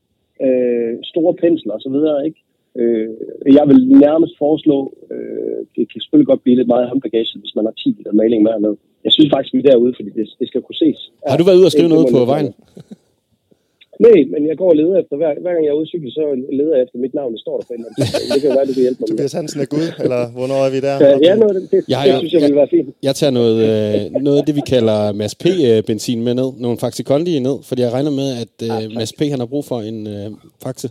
Øh, 0.46 0.94
store 1.12 1.34
pensler 1.44 1.74
og 1.78 1.82
så 1.82 1.90
videre, 1.96 2.26
ikke? 2.28 2.40
Øh, 2.82 3.10
jeg 3.58 3.66
vil 3.70 3.80
nærmest 4.06 4.34
foreslå, 4.44 4.78
øh, 5.14 5.58
det 5.76 5.84
kan 5.92 6.00
selvfølgelig 6.02 6.30
godt 6.32 6.44
blive 6.44 6.58
lidt 6.60 6.72
meget 6.74 6.90
håndbagage, 6.92 7.40
hvis 7.44 7.56
man 7.58 7.66
har 7.68 7.74
10 7.84 7.90
liter 7.98 8.14
maling 8.22 8.40
med 8.44 8.52
hernede. 8.56 8.76
Jeg 9.06 9.12
synes 9.16 9.30
faktisk, 9.36 9.54
vi 9.54 9.60
er 9.60 9.70
derude, 9.72 9.94
fordi 9.98 10.10
det, 10.18 10.26
det 10.40 10.48
skal 10.48 10.62
kunne 10.66 10.80
ses. 10.86 11.00
Har 11.32 11.38
du 11.38 11.44
været 11.48 11.60
ude 11.62 11.70
og 11.70 11.74
skrive 11.76 11.90
det- 11.90 11.96
det 11.98 12.00
noget 12.00 12.16
på 12.18 12.26
vejen? 12.34 12.50
Nej, 14.08 14.20
men 14.34 14.42
jeg 14.50 14.56
går 14.62 14.70
og 14.74 14.76
leder 14.82 14.96
efter, 15.02 15.16
hver, 15.22 15.32
hver 15.44 15.54
gang 15.54 15.64
jeg 15.66 15.72
er 15.76 15.80
ude 15.82 15.88
cykle, 15.94 16.12
så 16.12 16.24
leder 16.60 16.74
jeg 16.76 16.84
efter 16.86 16.98
mit 17.06 17.14
navn, 17.20 17.32
det 17.34 17.42
står 17.46 17.56
der 17.60 17.66
på 17.68 17.74
en 17.74 17.80
eller 17.80 17.90
anden 17.90 17.98
tidspunkt. 18.02 18.34
Det 18.34 18.40
kan 18.42 18.50
jo 18.52 18.56
være, 18.58 18.68
du 18.70 18.74
kan 18.78 18.84
hjælpe 18.88 19.00
mig 19.02 19.08
med. 19.10 19.18
Tobias 19.18 19.34
Hansen 19.40 19.60
er 19.66 19.70
Gud, 19.76 19.88
eller 20.04 20.22
hvornår 20.38 20.60
er 20.68 20.72
vi 20.76 20.80
der? 20.88 20.96
Ja, 21.06 21.12
ja 21.28 21.34
noget, 21.44 21.56
det, 21.56 21.64
det, 21.72 21.80
Jeg 21.94 22.02
det 22.08 22.16
synes 22.22 22.34
jeg 22.34 22.42
ville 22.46 22.56
være 22.62 22.72
fint. 22.76 22.88
Jeg 23.08 23.16
tager 23.20 23.34
noget, 23.40 23.56
øh, 23.70 24.00
noget 24.28 24.38
af 24.42 24.46
det, 24.48 24.56
vi 24.60 24.64
kalder 24.76 25.00
Mads 25.22 25.36
P-benzin 25.44 26.20
med 26.28 26.34
ned. 26.42 26.50
Nogle 26.64 26.78
Faxe 26.84 27.04
Kondi 27.10 27.40
ned, 27.50 27.58
fordi 27.70 27.80
jeg 27.86 27.92
regner 27.98 28.12
med, 28.22 28.30
at 28.44 28.56
øh, 28.70 28.96
Mads 28.98 29.14
P. 29.18 29.22
han 29.34 29.40
har 29.44 29.50
brug 29.54 29.66
for 29.72 29.80
en 29.90 29.98
øh, 30.16 30.28
Faxe. 30.64 30.88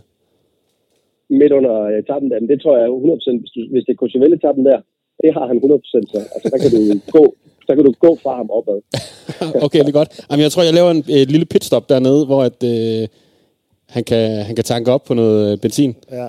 Midt 1.29 1.51
under 1.57 1.73
uh, 1.87 1.99
tappen 2.09 2.27
der, 2.31 2.39
men 2.39 2.49
det 2.49 2.61
tror 2.61 2.73
jeg 2.77 2.85
er 2.85 2.91
100%, 2.91 3.39
hvis, 3.41 3.51
du, 3.55 3.59
hvis 3.73 3.83
det 3.85 3.93
er 3.93 3.99
Coachevelle-tappen 4.01 4.63
der, 4.69 4.79
det 5.23 5.29
har 5.37 5.45
han 5.51 5.57
100% 5.57 6.11
så. 6.11 6.19
Altså, 6.35 6.47
der 6.53 6.59
kan 6.63 6.71
du 6.75 6.81
gå, 7.17 7.23
der 7.67 7.73
kan 7.75 7.83
du 7.85 7.93
gå 8.05 8.11
fra 8.23 8.33
ham 8.39 8.49
opad. 8.57 8.79
okay, 9.65 9.79
det 9.79 9.91
er 9.93 9.99
godt. 10.01 10.11
Jamen, 10.29 10.43
jeg 10.43 10.51
tror, 10.51 10.63
jeg 10.63 10.73
laver 10.73 10.91
en, 10.91 11.03
et 11.09 11.31
lille 11.31 11.45
pitstop 11.45 11.89
dernede, 11.89 12.25
hvor 12.25 12.41
at, 12.49 12.59
øh, 12.73 13.07
han, 13.89 14.03
kan, 14.03 14.41
han 14.47 14.55
kan 14.55 14.63
tanke 14.63 14.91
op 14.91 15.03
på 15.03 15.13
noget 15.13 15.51
øh, 15.51 15.57
benzin. 15.57 15.95
Ja. 16.11 16.27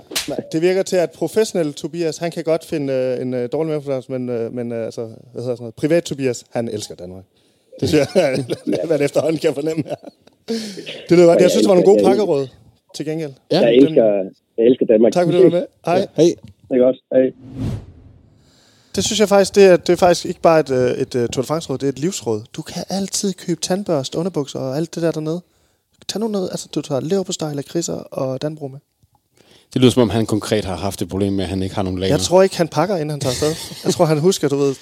Det 0.52 0.62
virker 0.62 0.82
til, 0.82 0.96
at 0.96 1.10
professionel 1.10 1.72
Tobias, 1.72 2.18
han 2.18 2.30
kan 2.30 2.44
godt 2.44 2.64
finde 2.64 2.92
øh, 2.92 3.22
en 3.22 3.34
øh, 3.34 3.48
dårlig 3.52 3.70
medforståelse, 3.72 4.12
men, 4.12 4.28
øh, 4.28 4.54
men 4.54 4.72
øh, 4.72 4.84
altså, 4.84 5.00
hvad 5.32 5.42
hedder 5.42 5.56
sådan 5.56 5.62
noget? 5.62 5.74
privat 5.74 6.04
Tobias, 6.04 6.44
han 6.50 6.68
elsker 6.68 6.94
Danmark. 6.94 7.24
Det 7.80 7.88
synes 7.88 8.06
jeg, 8.14 8.44
hvad 8.88 9.00
efterhånden 9.00 9.38
kan 9.38 9.54
fornemme 9.54 9.82
her. 9.86 9.94
Det 11.08 11.18
lyder 11.18 11.26
godt. 11.26 11.40
Jeg 11.40 11.50
synes, 11.50 11.62
det 11.66 11.68
var 11.68 11.74
nogle 11.74 11.90
gode 11.92 12.04
pakkeråd 12.04 12.46
til 12.94 13.06
gengæld. 13.06 13.32
Ja, 13.52 13.60
Jeg 13.60 13.74
elsker, 13.74 14.04
jeg 14.58 14.66
elsker 14.66 14.86
Danmark. 14.86 15.12
Tak 15.12 15.24
fordi 15.26 15.38
du 15.38 15.42
var 15.42 15.50
med. 15.50 15.66
Hej. 15.86 16.06
Hej. 16.16 16.34
Det 16.68 16.74
er 16.76 16.84
godt. 16.86 16.96
Hej. 17.12 17.32
Det 18.96 19.04
synes 19.04 19.20
jeg 19.20 19.28
faktisk, 19.28 19.54
det 19.54 19.64
er, 19.64 19.76
det 19.76 19.92
er 19.92 19.96
faktisk 19.96 20.26
ikke 20.26 20.40
bare 20.40 20.60
et, 20.60 20.70
øh, 20.70 20.90
et, 20.90 21.14
et 21.14 21.30
Tour 21.30 21.42
de 21.42 21.46
France-råd, 21.46 21.78
det 21.78 21.86
er 21.86 21.92
et 21.92 21.98
livsråd. 21.98 22.42
Du 22.52 22.62
kan 22.62 22.84
altid 22.88 23.32
købe 23.32 23.60
tandbørst, 23.60 24.14
underbukser 24.14 24.58
og 24.58 24.76
alt 24.76 24.94
det 24.94 25.02
der 25.02 25.10
dernede. 25.10 25.40
Tag 26.08 26.20
nu 26.20 26.28
noget, 26.28 26.48
altså 26.50 26.68
du 26.74 26.82
tager 26.82 27.00
leverpostej, 27.00 27.54
lakridser 27.54 27.94
og 27.94 28.42
danbro 28.42 28.68
med. 28.68 28.78
Det 29.74 29.80
lyder 29.80 29.90
som 29.90 30.02
om, 30.02 30.10
han 30.10 30.26
konkret 30.26 30.64
har 30.64 30.76
haft 30.76 31.02
et 31.02 31.08
problem 31.08 31.32
med, 31.32 31.44
at 31.44 31.50
han 31.50 31.62
ikke 31.62 31.74
har 31.74 31.82
nogen 31.82 31.98
lager. 31.98 32.14
Jeg 32.14 32.20
tror 32.20 32.42
ikke, 32.42 32.56
han 32.56 32.68
pakker, 32.68 32.94
inden 32.96 33.10
han 33.10 33.20
tager 33.20 33.30
afsted. 33.30 33.82
Jeg 33.84 33.92
tror, 33.92 34.04
han 34.04 34.18
husker, 34.18 34.48
du 34.48 34.56
ved, 34.56 34.74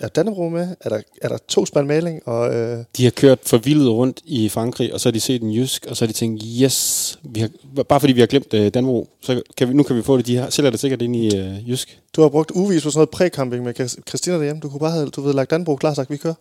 er 0.00 0.08
Dannebro 0.08 0.48
med? 0.48 0.76
Er 0.80 0.88
der, 0.88 1.00
er 1.22 1.28
der 1.28 1.38
to 1.48 1.66
spand 1.66 1.86
maling? 1.86 2.28
Og, 2.28 2.54
øh, 2.54 2.84
De 2.96 3.04
har 3.04 3.10
kørt 3.10 3.38
forvildet 3.42 3.88
rundt 3.88 4.20
i 4.24 4.48
Frankrig, 4.48 4.94
og 4.94 5.00
så 5.00 5.08
har 5.08 5.12
de 5.12 5.20
set 5.20 5.42
en 5.42 5.50
jysk, 5.52 5.86
og 5.88 5.96
så 5.96 6.04
har 6.04 6.06
de 6.06 6.12
tænkt, 6.12 6.42
yes, 6.62 7.18
vi 7.22 7.40
har, 7.40 7.48
bare 7.88 8.00
fordi 8.00 8.12
vi 8.12 8.20
har 8.20 8.26
glemt 8.26 8.54
øh, 8.54 8.74
Danbro, 8.74 9.08
så 9.22 9.42
kan 9.56 9.68
vi, 9.68 9.74
nu 9.74 9.82
kan 9.82 9.96
vi 9.96 10.02
få 10.02 10.16
det. 10.16 10.26
De 10.26 10.36
har, 10.36 10.50
sælger 10.50 10.70
det 10.70 10.80
sikkert 10.80 11.02
ind 11.02 11.16
i 11.16 11.36
øh, 11.36 11.70
jysk. 11.70 12.00
du 12.16 12.22
har 12.22 12.28
brugt 12.28 12.50
uvis 12.50 12.82
på 12.82 12.90
sådan 12.90 12.98
noget 12.98 13.10
præ-camping 13.32 13.62
med 13.62 13.80
Chris- 13.80 13.96
Christina 14.08 14.36
derhjemme. 14.36 14.60
Du 14.60 14.68
kunne 14.68 14.80
bare 14.80 14.90
have 14.90 15.08
du 15.08 15.20
ved, 15.20 15.32
lagt 15.34 15.50
Dannebro 15.50 15.76
klar, 15.76 15.94
sagt, 15.94 16.10
vi 16.10 16.16
kører. 16.16 16.34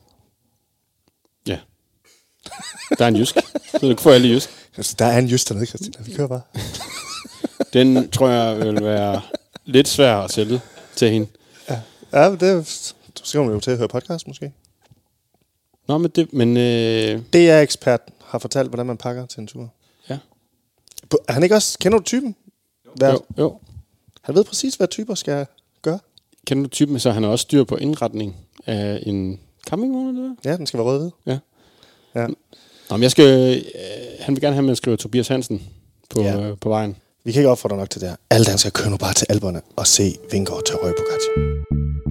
Ja. 1.47 1.57
Der 2.97 3.03
er 3.05 3.07
en 3.07 3.15
jysk. 3.15 3.35
Så 3.71 3.77
du 3.81 3.87
kan 3.87 3.97
få 3.97 4.09
alle 4.09 4.27
jysk. 4.27 4.49
Altså, 4.77 4.95
der 4.99 5.05
er 5.05 5.17
en 5.19 5.25
just 5.27 5.49
dernede, 5.49 5.65
Christina. 5.65 5.95
Vi 6.05 6.13
kører 6.13 6.27
bare. 6.27 6.41
Den 7.73 8.09
tror 8.09 8.29
jeg 8.29 8.59
vil 8.59 8.83
være 8.83 9.21
lidt 9.65 9.87
svær 9.87 10.15
at 10.17 10.31
sælge 10.31 10.61
til 10.95 11.09
hende. 11.09 11.27
Ja, 12.13 12.29
men 12.29 12.39
det 12.39 12.49
er- 12.49 12.93
skal 13.23 13.41
man 13.41 13.49
jo 13.53 13.59
til 13.59 13.71
at 13.71 13.77
høre 13.77 13.87
podcast, 13.87 14.27
måske. 14.27 14.53
Nå, 15.87 15.97
men 15.97 16.11
det, 16.15 16.33
men 16.33 16.57
øh, 16.57 17.21
Det 17.33 17.49
er 17.49 17.61
ekspert 17.61 18.01
har 18.25 18.39
fortalt, 18.39 18.67
hvordan 18.69 18.85
man 18.85 18.97
pakker 18.97 19.25
til 19.25 19.39
en 19.41 19.47
tur. 19.47 19.69
ja. 20.09 20.17
Er 21.27 21.33
han 21.33 21.43
ikke 21.43 21.55
også... 21.55 21.77
Kender 21.79 21.97
du 21.97 22.03
typen? 22.03 22.35
Hvad, 22.95 23.11
Jo, 23.13 23.19
jo. 23.37 23.59
Han 24.21 24.35
ved 24.35 24.43
præcis, 24.43 24.75
hvad 24.75 24.87
typer 24.87 25.15
skal 25.15 25.45
gøre. 25.81 25.99
Kender 26.47 26.63
du 26.63 26.69
typen, 26.69 26.99
så 26.99 27.11
han 27.11 27.23
har 27.23 27.29
også 27.29 27.43
styr 27.43 27.63
på 27.63 27.75
indretning 27.75 28.35
af 28.65 29.03
en 29.05 29.39
campingvogn 29.69 30.07
eller 30.07 30.21
hvad? 30.21 30.51
Ja, 30.51 30.57
den 30.57 30.65
skal 30.67 30.77
være 30.77 30.87
rød-hvid. 30.87 31.09
Ja. 31.25 31.39
Ja. 32.15 32.27
Nå, 32.89 32.97
men 32.97 33.03
jeg 33.03 33.11
skal, 33.11 33.57
øh, 33.57 33.61
han 34.19 34.35
vil 34.35 34.41
gerne 34.41 34.53
have, 34.53 34.61
at 34.63 34.65
man 34.65 34.75
skriver 34.75 34.97
Tobias 34.97 35.27
Hansen 35.27 35.63
på, 36.09 36.21
Ja. 36.21 36.41
øh, 36.41 36.57
på 36.57 36.69
vejen. 36.69 36.95
Vi 37.23 37.31
kan 37.31 37.39
ikke 37.39 37.49
opfordre 37.49 37.77
nok 37.77 37.89
til 37.89 38.01
det 38.01 38.09
her. 38.09 38.15
Alle 38.29 38.45
danskere 38.45 38.71
kører 38.71 38.89
nu 38.89 38.97
bare 38.97 39.13
til 39.13 39.27
alberne 39.29 39.61
og 39.75 39.87
se 39.87 40.15
Vingård 40.31 40.63
til 40.65 40.75
Røge 40.75 42.02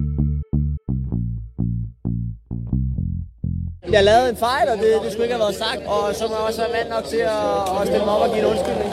Jeg 3.93 4.03
lavede 4.03 4.29
en 4.29 4.37
fejl, 4.37 4.69
og 4.69 4.77
det, 4.77 5.01
det 5.03 5.11
skulle 5.11 5.25
ikke 5.25 5.35
have 5.35 5.39
været 5.39 5.55
sagt, 5.55 5.81
og 5.85 6.15
så 6.15 6.27
må 6.27 6.33
jeg 6.33 6.43
også 6.43 6.61
være 6.61 6.71
mand 6.71 6.89
nok 6.89 7.03
til 7.03 7.17
at, 7.17 7.81
at 7.81 7.87
stille 7.87 8.05
mig 8.05 8.15
op 8.15 8.21
og 8.21 8.35
give 8.35 8.39
en 8.39 8.45
undskyldning. 8.45 8.89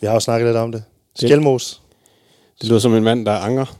Vi 0.00 0.06
har 0.06 0.14
jo 0.14 0.20
snakket 0.20 0.48
lidt 0.48 0.56
om 0.56 0.72
det. 0.72 0.82
Skelmos. 1.14 1.80
Det 2.60 2.68
lyder 2.68 2.80
som 2.80 2.94
en 2.94 3.04
mand, 3.04 3.26
der 3.26 3.32
angrer. 3.32 3.76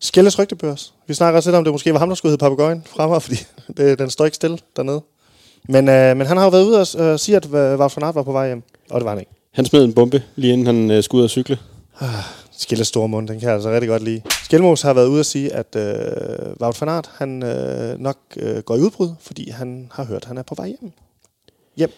Skelles 0.00 0.38
rygtebørs. 0.38 0.94
Vi 1.06 1.14
snakker 1.14 1.36
også 1.36 1.50
lidt 1.50 1.56
om, 1.56 1.64
det 1.64 1.72
måske 1.72 1.92
var 1.92 1.98
ham, 1.98 2.08
der 2.08 2.14
skulle 2.14 2.30
hedde 2.30 2.40
papegøjen 2.40 2.84
fremad, 2.86 3.20
fordi 3.20 3.36
det, 3.76 3.98
den 3.98 4.10
står 4.10 4.24
ikke 4.24 4.34
stille 4.34 4.58
dernede. 4.76 5.02
Men, 5.68 5.88
øh, 5.88 6.16
men 6.16 6.26
han 6.26 6.36
har 6.36 6.44
jo 6.44 6.50
været 6.50 6.64
ude 6.64 6.80
og 6.80 6.86
øh, 7.12 7.18
sige, 7.18 7.36
at 7.36 7.46
øh, 7.46 7.80
Wout 7.80 7.96
van 7.96 8.04
Aert 8.04 8.14
var 8.14 8.22
på 8.22 8.32
vej 8.32 8.46
hjem. 8.46 8.62
Og 8.90 9.00
det 9.00 9.04
var 9.04 9.10
han 9.10 9.18
ikke. 9.18 9.32
Han 9.52 9.64
smed 9.64 9.84
en 9.84 9.94
bombe, 9.94 10.22
lige 10.36 10.52
inden 10.52 10.66
han 10.66 10.90
øh, 10.90 11.02
skulle 11.02 11.20
ud 11.20 11.24
og 11.24 11.30
cykle. 11.30 11.58
Skille 12.62 12.84
store 12.84 13.08
mund, 13.08 13.28
den 13.28 13.38
kan 13.40 13.46
jeg 13.46 13.54
altså 13.54 13.70
rigtig 13.70 13.88
godt 13.88 14.02
lide. 14.02 14.22
Skelmos 14.44 14.82
har 14.82 14.92
været 14.92 15.06
ude 15.06 15.20
at 15.20 15.26
sige, 15.26 15.52
at 15.52 15.76
øh, 15.76 16.52
Wout 16.60 16.80
van 16.80 16.88
Aert, 16.88 17.10
han 17.14 17.42
øh, 17.42 17.98
nok 18.00 18.18
øh, 18.36 18.58
går 18.62 18.76
i 18.76 18.80
udbrud, 18.80 19.10
fordi 19.20 19.50
han 19.50 19.88
har 19.92 20.04
hørt, 20.04 20.16
at 20.22 20.24
han 20.24 20.38
er 20.38 20.42
på 20.42 20.54
vej 20.54 20.66
hjem. 20.66 20.92
Hjem. 21.76 21.90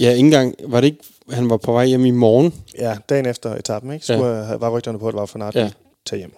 Ja, 0.00 0.10
ikke 0.10 0.18
engang, 0.18 0.54
var 0.66 0.80
det 0.80 0.86
ikke, 0.88 1.04
han 1.30 1.50
var 1.50 1.56
på 1.56 1.72
vej 1.72 1.86
hjem 1.86 2.04
i 2.04 2.10
morgen? 2.10 2.54
Ja, 2.78 2.96
dagen 3.08 3.26
efter 3.26 3.54
etappen, 3.56 3.92
ikke? 3.92 4.04
Skulle 4.06 4.26
Ja. 4.26 4.50
ja. 4.50 4.56
var 4.56 4.70
rygterne 4.70 4.98
på, 4.98 5.08
at 5.08 5.14
Wout 5.14 5.34
van 5.34 5.42
Aert 5.42 5.54
Ja. 5.54 5.60
ja. 5.60 5.70
tage 6.06 6.18
hjem. 6.18 6.32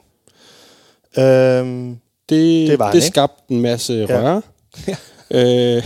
Øhm, 1.18 1.98
Det, 2.28 2.68
Det 2.68 2.78
var 2.78 2.84
han, 2.84 2.92
det 2.94 2.98
ikke? 2.98 3.06
skabte 3.06 3.42
en 3.48 3.60
masse 3.60 3.92
Ja. 3.94 4.06
røre. 4.20 4.42
øh, 5.76 5.82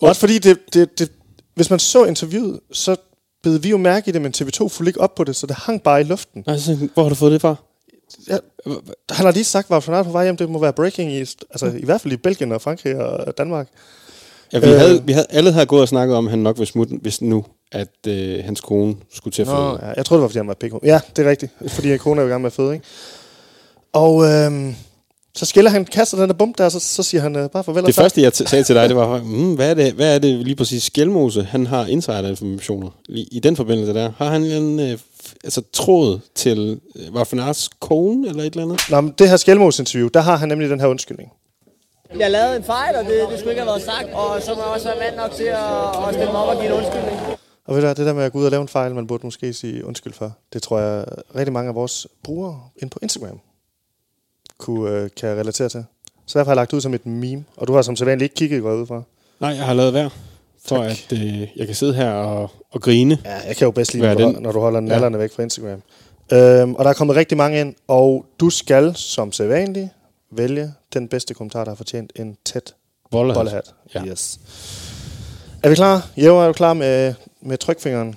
også 0.00 0.20
fordi, 0.20 0.38
det, 0.38 0.58
det, 0.74 0.98
det, 0.98 1.10
hvis 1.54 1.70
man 1.70 1.78
så 1.78 2.04
interviewet, 2.04 2.60
så 2.72 2.96
bed 3.42 3.58
vi 3.58 3.70
jo 3.70 3.76
mærke 3.76 4.08
i 4.08 4.12
det, 4.12 4.22
men 4.22 4.32
TV2 4.36 4.68
fulgte 4.68 4.88
ikke 4.90 5.00
op 5.00 5.14
på 5.14 5.24
det, 5.24 5.36
så 5.36 5.46
det 5.46 5.56
hang 5.56 5.82
bare 5.82 6.00
i 6.00 6.04
luften. 6.04 6.44
altså, 6.46 6.88
hvor 6.94 7.02
har 7.02 7.08
du 7.08 7.14
fået 7.14 7.32
det 7.32 7.40
fra? 7.40 7.54
Ja, 8.28 8.36
han 9.10 9.26
har 9.26 9.32
lige 9.32 9.44
sagt, 9.44 9.70
at 9.70 9.86
van 9.88 9.94
Aert 9.96 10.06
på 10.06 10.12
vej 10.12 10.24
hjem, 10.24 10.36
det 10.36 10.50
må 10.50 10.58
være 10.58 10.72
breaking 10.72 11.12
i, 11.12 11.18
altså, 11.20 11.72
i 11.78 11.84
hvert 11.84 12.00
fald 12.00 12.12
i 12.12 12.16
Belgien 12.16 12.52
og 12.52 12.60
Frankrig 12.62 12.96
og 12.96 13.38
Danmark. 13.38 13.68
Ja, 14.52 14.58
vi, 14.58 14.66
Øh. 14.66 14.72
øh. 14.72 14.78
havde, 14.78 15.02
vi 15.04 15.12
havde, 15.12 15.26
alle 15.30 15.52
havde 15.52 15.66
gået 15.66 15.82
og 15.82 15.88
snakket 15.88 16.16
om, 16.16 16.26
at 16.26 16.30
han 16.30 16.38
nok 16.38 16.56
ville 16.58 16.66
smutte, 16.70 16.98
hvis 17.02 17.22
nu, 17.22 17.44
at 17.72 17.88
øh, 18.08 18.44
hans 18.44 18.60
kone 18.60 18.96
skulle 19.12 19.32
til 19.34 19.42
at 19.42 19.48
føde. 19.48 19.78
ja, 19.82 19.92
jeg 19.96 20.04
troede, 20.06 20.18
det 20.18 20.22
var, 20.22 20.28
fordi 20.28 20.38
han 20.38 20.48
var 20.48 20.54
pikhoved. 20.54 20.82
Ja, 20.84 21.00
det 21.16 21.26
er 21.26 21.30
rigtigt. 21.30 21.52
Fordi 21.68 21.96
kone 21.96 22.20
er 22.20 22.22
jo 22.22 22.28
i 22.28 22.30
gang 22.30 22.42
med 22.42 22.46
at 22.50 22.52
føde, 22.52 22.72
ikke? 22.72 22.84
Og 23.92 24.24
øhm, 24.24 24.74
så 25.34 25.46
skiller 25.46 25.70
han, 25.70 25.84
kaster 25.84 26.18
den 26.18 26.28
der 26.28 26.34
bump 26.34 26.58
der, 26.58 26.64
og 26.64 26.72
så, 26.72 26.80
så 26.80 27.02
siger 27.02 27.20
han 27.20 27.36
øh, 27.36 27.50
bare 27.50 27.64
farvel. 27.64 27.84
Det 27.84 27.94
tak. 27.94 28.02
første, 28.02 28.22
jeg 28.22 28.32
t- 28.34 28.46
sagde 28.46 28.64
til 28.64 28.74
dig, 28.74 28.88
det 28.88 28.96
var, 28.96 29.22
mm, 29.22 29.54
hvad, 29.54 29.70
er 29.70 29.74
det, 29.74 29.92
hvad 29.92 30.14
er 30.14 30.18
det 30.18 30.38
lige 30.38 30.56
præcis 30.56 30.82
Skjelmose, 30.82 31.42
han 31.42 31.66
har 31.66 31.86
insiderinformationer 31.86 32.90
i, 33.08 33.28
i 33.32 33.40
den 33.40 33.56
forbindelse 33.56 33.94
der? 33.94 34.12
Har 34.16 34.28
han 34.30 34.42
en 34.42 34.80
øh, 34.80 34.98
altså, 35.44 35.62
tråd 35.72 36.18
til 36.34 36.80
øh, 36.96 37.12
Waffenarts 37.12 37.70
kone 37.80 38.28
eller 38.28 38.42
et 38.42 38.52
eller 38.52 38.62
andet? 38.62 38.80
Nå, 38.90 39.00
men 39.00 39.14
det 39.18 39.28
her 39.28 39.36
Skjelmos 39.36 39.78
interview, 39.78 40.08
der 40.14 40.20
har 40.20 40.36
han 40.36 40.48
nemlig 40.48 40.70
den 40.70 40.80
her 40.80 40.86
undskyldning. 40.86 41.32
Jeg 42.18 42.30
lavede 42.30 42.56
en 42.56 42.64
fejl, 42.64 42.96
og 42.96 43.04
det, 43.04 43.12
det 43.30 43.38
skulle 43.38 43.52
ikke 43.52 43.62
have 43.62 43.66
været 43.66 43.82
sagt, 43.82 44.08
og 44.12 44.42
så 44.42 44.54
må 44.54 44.60
jeg 44.60 44.70
også 44.70 44.88
være 44.88 44.98
mand 44.98 45.16
nok 45.16 45.30
til 45.30 45.44
at, 45.44 46.08
at 46.08 46.14
stille 46.14 46.32
mig 46.32 46.42
op 46.42 46.48
og 46.48 46.62
give 46.62 46.66
en 46.66 46.78
undskyldning. 46.78 47.18
Og 47.66 47.74
ved 47.74 47.82
du 47.82 47.86
hvad, 47.86 47.94
det 47.94 48.06
der 48.06 48.12
med 48.12 48.24
at 48.24 48.32
gå 48.32 48.38
ud 48.38 48.44
og 48.44 48.50
lave 48.50 48.62
en 48.62 48.68
fejl, 48.68 48.94
man 48.94 49.06
burde 49.06 49.26
måske 49.26 49.52
sige 49.52 49.84
undskyld 49.84 50.12
for, 50.12 50.32
det 50.52 50.62
tror 50.62 50.78
jeg 50.78 51.04
rigtig 51.36 51.52
mange 51.52 51.68
af 51.68 51.74
vores 51.74 52.06
brugere 52.24 52.60
ind 52.82 52.90
på 52.90 52.98
Instagram 53.02 53.40
kunne, 54.60 54.90
øh, 54.90 55.10
kan 55.20 55.28
relatere 55.38 55.68
til. 55.68 55.84
Så 56.26 56.38
derfor 56.38 56.48
har 56.48 56.52
jeg 56.52 56.56
lagt 56.56 56.72
ud 56.72 56.80
som 56.80 56.94
et 56.94 57.06
meme, 57.06 57.44
og 57.56 57.68
du 57.68 57.72
har 57.74 57.82
som 57.82 57.96
sædvanligt 57.96 58.22
ikke 58.22 58.34
kigget 58.34 58.62
godt 58.62 58.80
ud 58.80 58.86
fra. 58.86 59.02
Nej, 59.40 59.50
jeg 59.50 59.64
har 59.64 59.74
lavet 59.74 59.94
værd, 59.94 60.12
for 60.64 60.76
at 60.78 61.06
øh, 61.12 61.40
jeg 61.56 61.66
kan 61.66 61.74
sidde 61.74 61.94
her 61.94 62.10
og, 62.10 62.50
og 62.70 62.80
grine. 62.80 63.18
Ja, 63.24 63.36
jeg 63.46 63.56
kan 63.56 63.64
jo 63.64 63.70
bedst 63.70 63.94
lide, 63.94 64.06
når 64.06 64.14
du, 64.14 64.22
den? 64.22 64.32
hold- 64.32 64.42
når 64.42 64.52
du 64.52 64.60
holder 64.60 64.80
nallerne 64.80 65.16
ja. 65.16 65.22
væk 65.22 65.32
fra 65.32 65.42
Instagram. 65.42 65.82
Øhm, 66.32 66.74
og 66.74 66.84
der 66.84 66.90
er 66.90 66.94
kommet 66.94 67.16
rigtig 67.16 67.38
mange 67.38 67.60
ind, 67.60 67.74
og 67.88 68.26
du 68.40 68.50
skal 68.50 68.94
som 68.94 69.32
sædvanligt 69.32 69.88
vælge 70.32 70.72
den 70.92 71.08
bedste 71.08 71.34
kommentar, 71.34 71.64
der 71.64 71.70
har 71.70 71.76
fortjent 71.76 72.12
en 72.16 72.36
tæt 72.44 72.74
Bollehat. 73.10 73.34
bollehat. 73.36 73.74
Ja. 73.94 74.04
Yes. 74.04 74.40
Er 75.62 75.68
vi 75.68 75.74
klar? 75.74 76.08
Jo, 76.16 76.38
er 76.40 76.46
du 76.46 76.52
klar 76.52 76.74
med, 76.74 77.14
med 77.42 77.58
trykfingeren? 77.58 78.14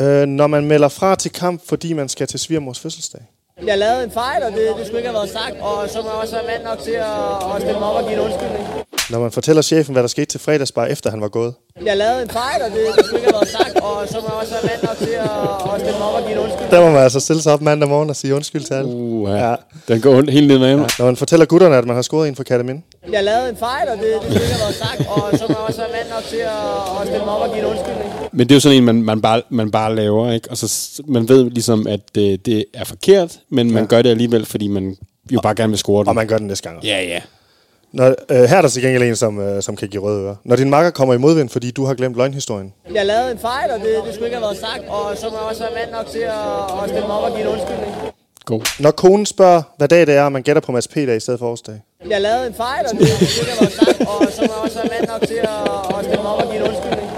Øh, 0.00 0.26
når 0.26 0.46
man 0.46 0.64
melder 0.64 0.88
fra 0.88 1.14
til 1.14 1.32
kamp, 1.32 1.62
fordi 1.68 1.92
man 1.92 2.08
skal 2.08 2.26
til 2.26 2.40
svigermors 2.40 2.80
fødselsdag. 2.80 3.20
Jeg 3.66 3.78
lavede 3.78 4.04
en 4.04 4.10
fejl, 4.10 4.42
og 4.42 4.52
det, 4.52 4.76
det 4.78 4.86
skulle 4.86 4.98
ikke 4.98 5.08
have 5.08 5.14
været 5.14 5.30
sagt, 5.30 5.56
og 5.60 5.88
så 5.88 6.02
må 6.02 6.08
jeg 6.08 6.18
også 6.22 6.34
være 6.36 6.46
mand 6.46 6.62
nok 6.64 6.78
til 6.78 6.90
at, 6.90 7.54
at 7.54 7.60
stille 7.62 7.78
mig 7.78 7.88
op 7.88 7.96
og 8.02 8.08
give 8.08 8.14
en 8.14 8.24
undskyldning. 8.26 8.91
Når 9.12 9.20
man 9.20 9.32
fortæller 9.32 9.62
chefen, 9.62 9.92
hvad 9.92 10.02
der 10.02 10.08
skete 10.08 10.26
til 10.26 10.40
fredagsbar, 10.40 10.86
efter 10.86 11.10
han 11.10 11.20
var 11.20 11.28
gået. 11.28 11.54
Jeg 11.84 11.96
lavede 11.96 12.22
en 12.22 12.30
fejl, 12.30 12.62
og 12.62 12.70
det, 12.70 12.78
det 12.96 13.04
skulle 13.04 13.18
ikke 13.20 13.32
have 13.32 13.40
været 13.40 13.48
sagt, 13.48 13.76
og 13.80 14.08
så 14.08 14.16
må 14.20 14.26
jeg 14.26 14.36
også 14.40 14.52
være 14.52 14.62
mand 14.70 14.82
nok 14.88 14.96
til 14.96 15.14
at, 15.26 15.88
at 15.88 15.98
mig 15.98 16.08
op 16.08 16.14
og 16.14 16.22
give 16.26 16.32
en 16.32 16.38
undskyldning. 16.38 16.70
Der 16.70 16.80
må 16.80 16.90
man 16.90 17.02
altså 17.02 17.20
stille 17.20 17.42
sig 17.42 17.52
op 17.52 17.62
mandag 17.62 17.88
morgen 17.88 18.10
og 18.10 18.16
sige 18.16 18.34
undskyld 18.34 18.62
til 18.62 18.74
alle. 18.74 18.88
Uh, 18.88 19.30
ja. 19.30 19.36
Ja. 19.36 19.50
ja. 19.50 19.54
Den 19.88 20.00
går 20.00 20.14
ondt 20.16 20.30
helt 20.30 20.48
ned 20.48 20.58
med 20.58 20.68
ja. 20.68 20.76
Når 20.98 21.04
man 21.04 21.16
fortæller 21.16 21.46
gutterne, 21.46 21.76
at 21.76 21.84
man 21.84 21.94
har 21.94 22.02
scoret 22.02 22.28
en 22.28 22.36
for 22.36 22.42
Katamine. 22.42 22.82
Jeg 23.12 23.24
lavede 23.24 23.48
en 23.50 23.56
fejl, 23.56 23.88
og 23.88 23.96
det, 23.96 24.04
det 24.04 24.22
skulle 24.22 24.34
ikke 24.34 24.54
have 24.54 24.64
været 24.66 24.74
sagt, 24.74 25.00
og 25.08 25.38
så 25.38 25.44
må 25.48 25.54
jeg 25.58 25.66
også 25.68 25.80
være 25.80 25.90
mand 25.98 26.08
nok 26.14 26.24
til 26.32 26.36
at, 26.36 27.14
at 27.14 27.24
mig 27.26 27.34
op 27.34 27.42
og 27.42 27.54
give 27.54 27.64
en 27.64 27.70
undskyldning. 27.72 28.10
Men 28.32 28.48
det 28.48 28.52
er 28.52 28.56
jo 28.56 28.60
sådan 28.60 28.78
en, 28.78 28.84
man, 28.84 29.02
man, 29.02 29.22
bare, 29.22 29.42
man 29.50 29.70
bare 29.70 29.94
laver, 29.94 30.32
ikke? 30.32 30.50
Og 30.50 30.56
så 30.56 31.02
man 31.08 31.28
ved 31.28 31.50
ligesom, 31.50 31.86
at 31.86 32.00
øh, 32.18 32.38
det 32.46 32.64
er 32.74 32.84
forkert, 32.84 33.38
men 33.50 33.72
man 33.72 33.86
gør 33.86 34.02
det 34.02 34.10
alligevel, 34.10 34.46
fordi 34.46 34.68
man 34.68 34.96
jo 35.30 35.40
bare 35.40 35.54
gerne 35.54 35.70
vil 35.70 35.78
score 35.78 36.00
den. 36.00 36.08
Og 36.08 36.14
man 36.14 36.26
gør 36.26 36.38
den 36.38 36.46
næste 36.46 36.68
gang. 36.68 36.84
Ja, 36.84 37.02
ja. 37.02 37.20
Når, 37.92 38.14
øh, 38.30 38.42
her 38.42 38.56
er 38.56 38.62
der 38.62 38.68
til 38.68 38.82
gengæld 38.82 39.02
en, 39.02 39.16
som, 39.16 39.40
øh, 39.40 39.62
som 39.62 39.76
kan 39.76 39.88
give 39.88 40.02
røde 40.02 40.24
ører. 40.24 40.36
Når 40.44 40.56
din 40.56 40.70
makker 40.70 40.90
kommer 40.90 41.14
i 41.14 41.18
modvind, 41.18 41.48
fordi 41.48 41.70
du 41.70 41.84
har 41.84 41.94
glemt 41.94 42.16
løgnhistorien. 42.16 42.72
Jeg 42.94 43.06
lavede 43.06 43.32
en 43.32 43.38
fejl, 43.38 43.70
og 43.70 43.78
det, 43.80 43.86
det 44.06 44.14
skulle 44.14 44.26
ikke 44.26 44.36
have 44.36 44.42
været 44.42 44.56
sagt, 44.58 44.88
og 44.88 45.16
så 45.16 45.26
må 45.30 45.36
jeg 45.36 45.46
også 45.50 45.62
være 45.62 45.72
mand 45.74 45.90
nok 45.90 46.06
til 46.06 46.18
at, 46.18 46.82
at 46.82 46.88
stille 46.88 47.06
mig 47.06 47.16
op 47.16 47.30
og 47.30 47.36
give 47.36 47.46
en 47.46 47.52
undskyldning. 47.52 47.92
God. 48.44 48.60
Når 48.82 48.90
konen 48.90 49.26
spørger, 49.26 49.62
hvad 49.76 49.88
dag 49.88 50.06
det 50.06 50.14
er, 50.14 50.22
og 50.22 50.32
man 50.32 50.42
gætter 50.42 50.62
på 50.62 50.72
Mads 50.72 50.88
P-dag 50.88 51.16
i 51.16 51.20
stedet 51.20 51.40
for 51.40 51.46
årsdag. 51.46 51.80
Jeg 52.08 52.20
lavede 52.20 52.46
en 52.46 52.54
fejl, 52.54 52.86
og 52.86 52.92
det, 52.92 53.00
det 53.00 53.28
skulle 53.28 53.50
ikke 53.50 53.58
have 53.58 53.60
været 53.60 53.72
sagt, 53.72 54.00
og 54.00 54.32
så 54.32 54.40
må 54.40 54.52
jeg 54.52 54.62
også 54.64 54.78
være 54.78 54.88
mand 54.98 55.08
nok 55.08 55.20
til 55.28 55.34
at, 55.34 55.98
at 55.98 56.04
stille 56.04 56.22
mig 56.22 56.32
op 56.32 56.42
og 56.44 56.52
give 56.52 56.60
en 56.64 56.68
undskyldning. 56.68 57.08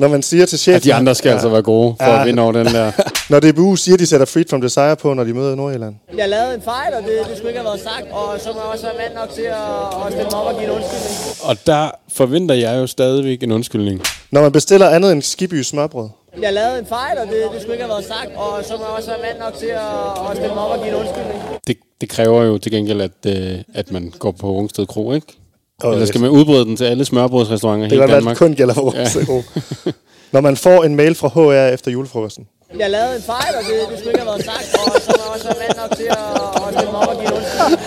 Når 0.00 0.08
man 0.08 0.22
siger 0.22 0.46
til 0.46 0.58
chefen... 0.58 0.82
Ja, 0.88 0.94
de 0.94 0.94
andre 0.94 1.14
skal 1.14 1.28
ja. 1.28 1.34
altså 1.34 1.48
være 1.48 1.62
gode 1.62 1.96
for 2.00 2.04
Ja. 2.10 2.20
at 2.20 2.26
vinde 2.26 2.42
over 2.42 2.52
den 2.52 2.66
der. 2.66 2.92
Når 3.30 3.40
DBU 3.40 3.76
siger, 3.76 3.96
de 3.96 4.06
sætter 4.06 4.26
Freed 4.26 4.44
from 4.50 4.60
Desire 4.60 4.96
på, 4.96 5.14
når 5.14 5.24
de 5.24 5.34
møder 5.34 5.54
Nordjylland. 5.54 5.94
Jeg 6.16 6.28
lavede 6.28 6.54
en 6.54 6.62
fejl, 6.62 6.94
og 6.94 7.02
det, 7.02 7.10
det 7.28 7.36
skulle 7.36 7.50
ikke 7.50 7.60
have 7.60 7.64
været 7.72 7.80
sagt, 7.80 8.06
og 8.12 8.40
så 8.40 8.48
må 8.52 8.58
jeg 8.60 8.68
også 8.72 8.84
være 8.86 8.94
mand 9.02 9.14
nok 9.14 9.30
til 9.34 9.42
at, 9.42 10.06
at 10.06 10.12
stille 10.12 10.28
mig 10.32 10.40
op 10.40 10.46
og 10.46 10.60
give 10.60 10.64
en 10.70 10.76
undskyldning. 10.76 11.16
Og 11.48 11.56
der 11.66 11.90
forventer 12.12 12.54
jeg 12.54 12.74
jo 12.80 12.86
stadigvæk 12.86 13.42
en 13.42 13.52
undskyldning. 13.52 14.02
Når 14.30 14.40
man 14.40 14.52
bestiller 14.52 14.88
andet 14.88 15.12
end 15.12 15.22
Skibby 15.22 15.62
smørbrød. 15.62 16.08
Jeg 16.42 16.52
lavede 16.52 16.78
en 16.78 16.86
fejl, 16.86 17.18
og 17.18 17.26
det, 17.26 17.34
det 17.52 17.60
skulle 17.60 17.74
ikke 17.74 17.84
have 17.84 17.94
været 17.96 18.04
sagt, 18.04 18.30
og 18.36 18.64
så 18.64 18.72
må 18.76 18.82
jeg 18.84 18.92
også 18.96 19.08
være 19.10 19.18
mand 19.28 19.38
nok 19.44 19.54
til 19.54 19.66
at, 19.66 20.30
at 20.30 20.36
stille 20.36 20.54
mig 20.54 20.62
op 20.64 20.70
og 20.78 20.84
give 20.84 20.88
en 20.94 21.00
undskyldning. 21.02 21.38
Det, 21.66 21.76
det 22.00 22.08
kræver 22.08 22.42
jo 22.44 22.58
til 22.58 22.72
gengæld, 22.72 23.00
at, 23.00 23.18
øh, 23.26 23.58
at 23.74 23.92
man 23.92 24.12
går 24.18 24.30
på 24.30 24.46
Rungsted 24.50 24.86
Kro, 24.86 25.12
ikke? 25.12 25.26
Og 25.82 25.92
Eller 25.92 26.06
skal 26.06 26.20
man 26.20 26.30
udbrede 26.30 26.64
den 26.64 26.76
til 26.76 26.84
alle 26.84 27.04
smørbrødsrestauranter 27.04 27.86
i 27.86 27.90
Det 27.90 27.98
kan 27.98 28.08
være, 28.08 28.16
Danmark? 28.16 28.34
det 28.34 28.38
kun 28.38 28.54
gælder 28.54 28.74
for 28.74 28.82
vores 28.82 29.16
ja. 29.16 29.92
Når 30.32 30.40
man 30.40 30.56
får 30.56 30.84
en 30.84 30.96
mail 30.96 31.14
fra 31.14 31.28
HR 31.28 31.74
efter 31.74 31.90
julefrokosten. 31.90 32.46
Jeg 32.78 32.90
lavede 32.90 33.16
en 33.16 33.22
fejl, 33.22 33.54
og 33.54 33.62
det, 33.64 33.90
det 33.90 33.98
skulle 33.98 34.10
ikke 34.10 34.20
have 34.20 34.26
været 34.26 34.44
sagt, 34.44 34.74
og 34.74 35.00
så 35.02 35.12
jeg 35.16 35.26
også 35.34 35.54
mand 35.60 35.76
nok 35.76 35.96
til 35.96 36.04
at, 36.04 36.16
at 36.76 36.86
og 36.86 37.16
give 37.16 37.28
en 37.28 37.34
undskyldning. 37.34 37.80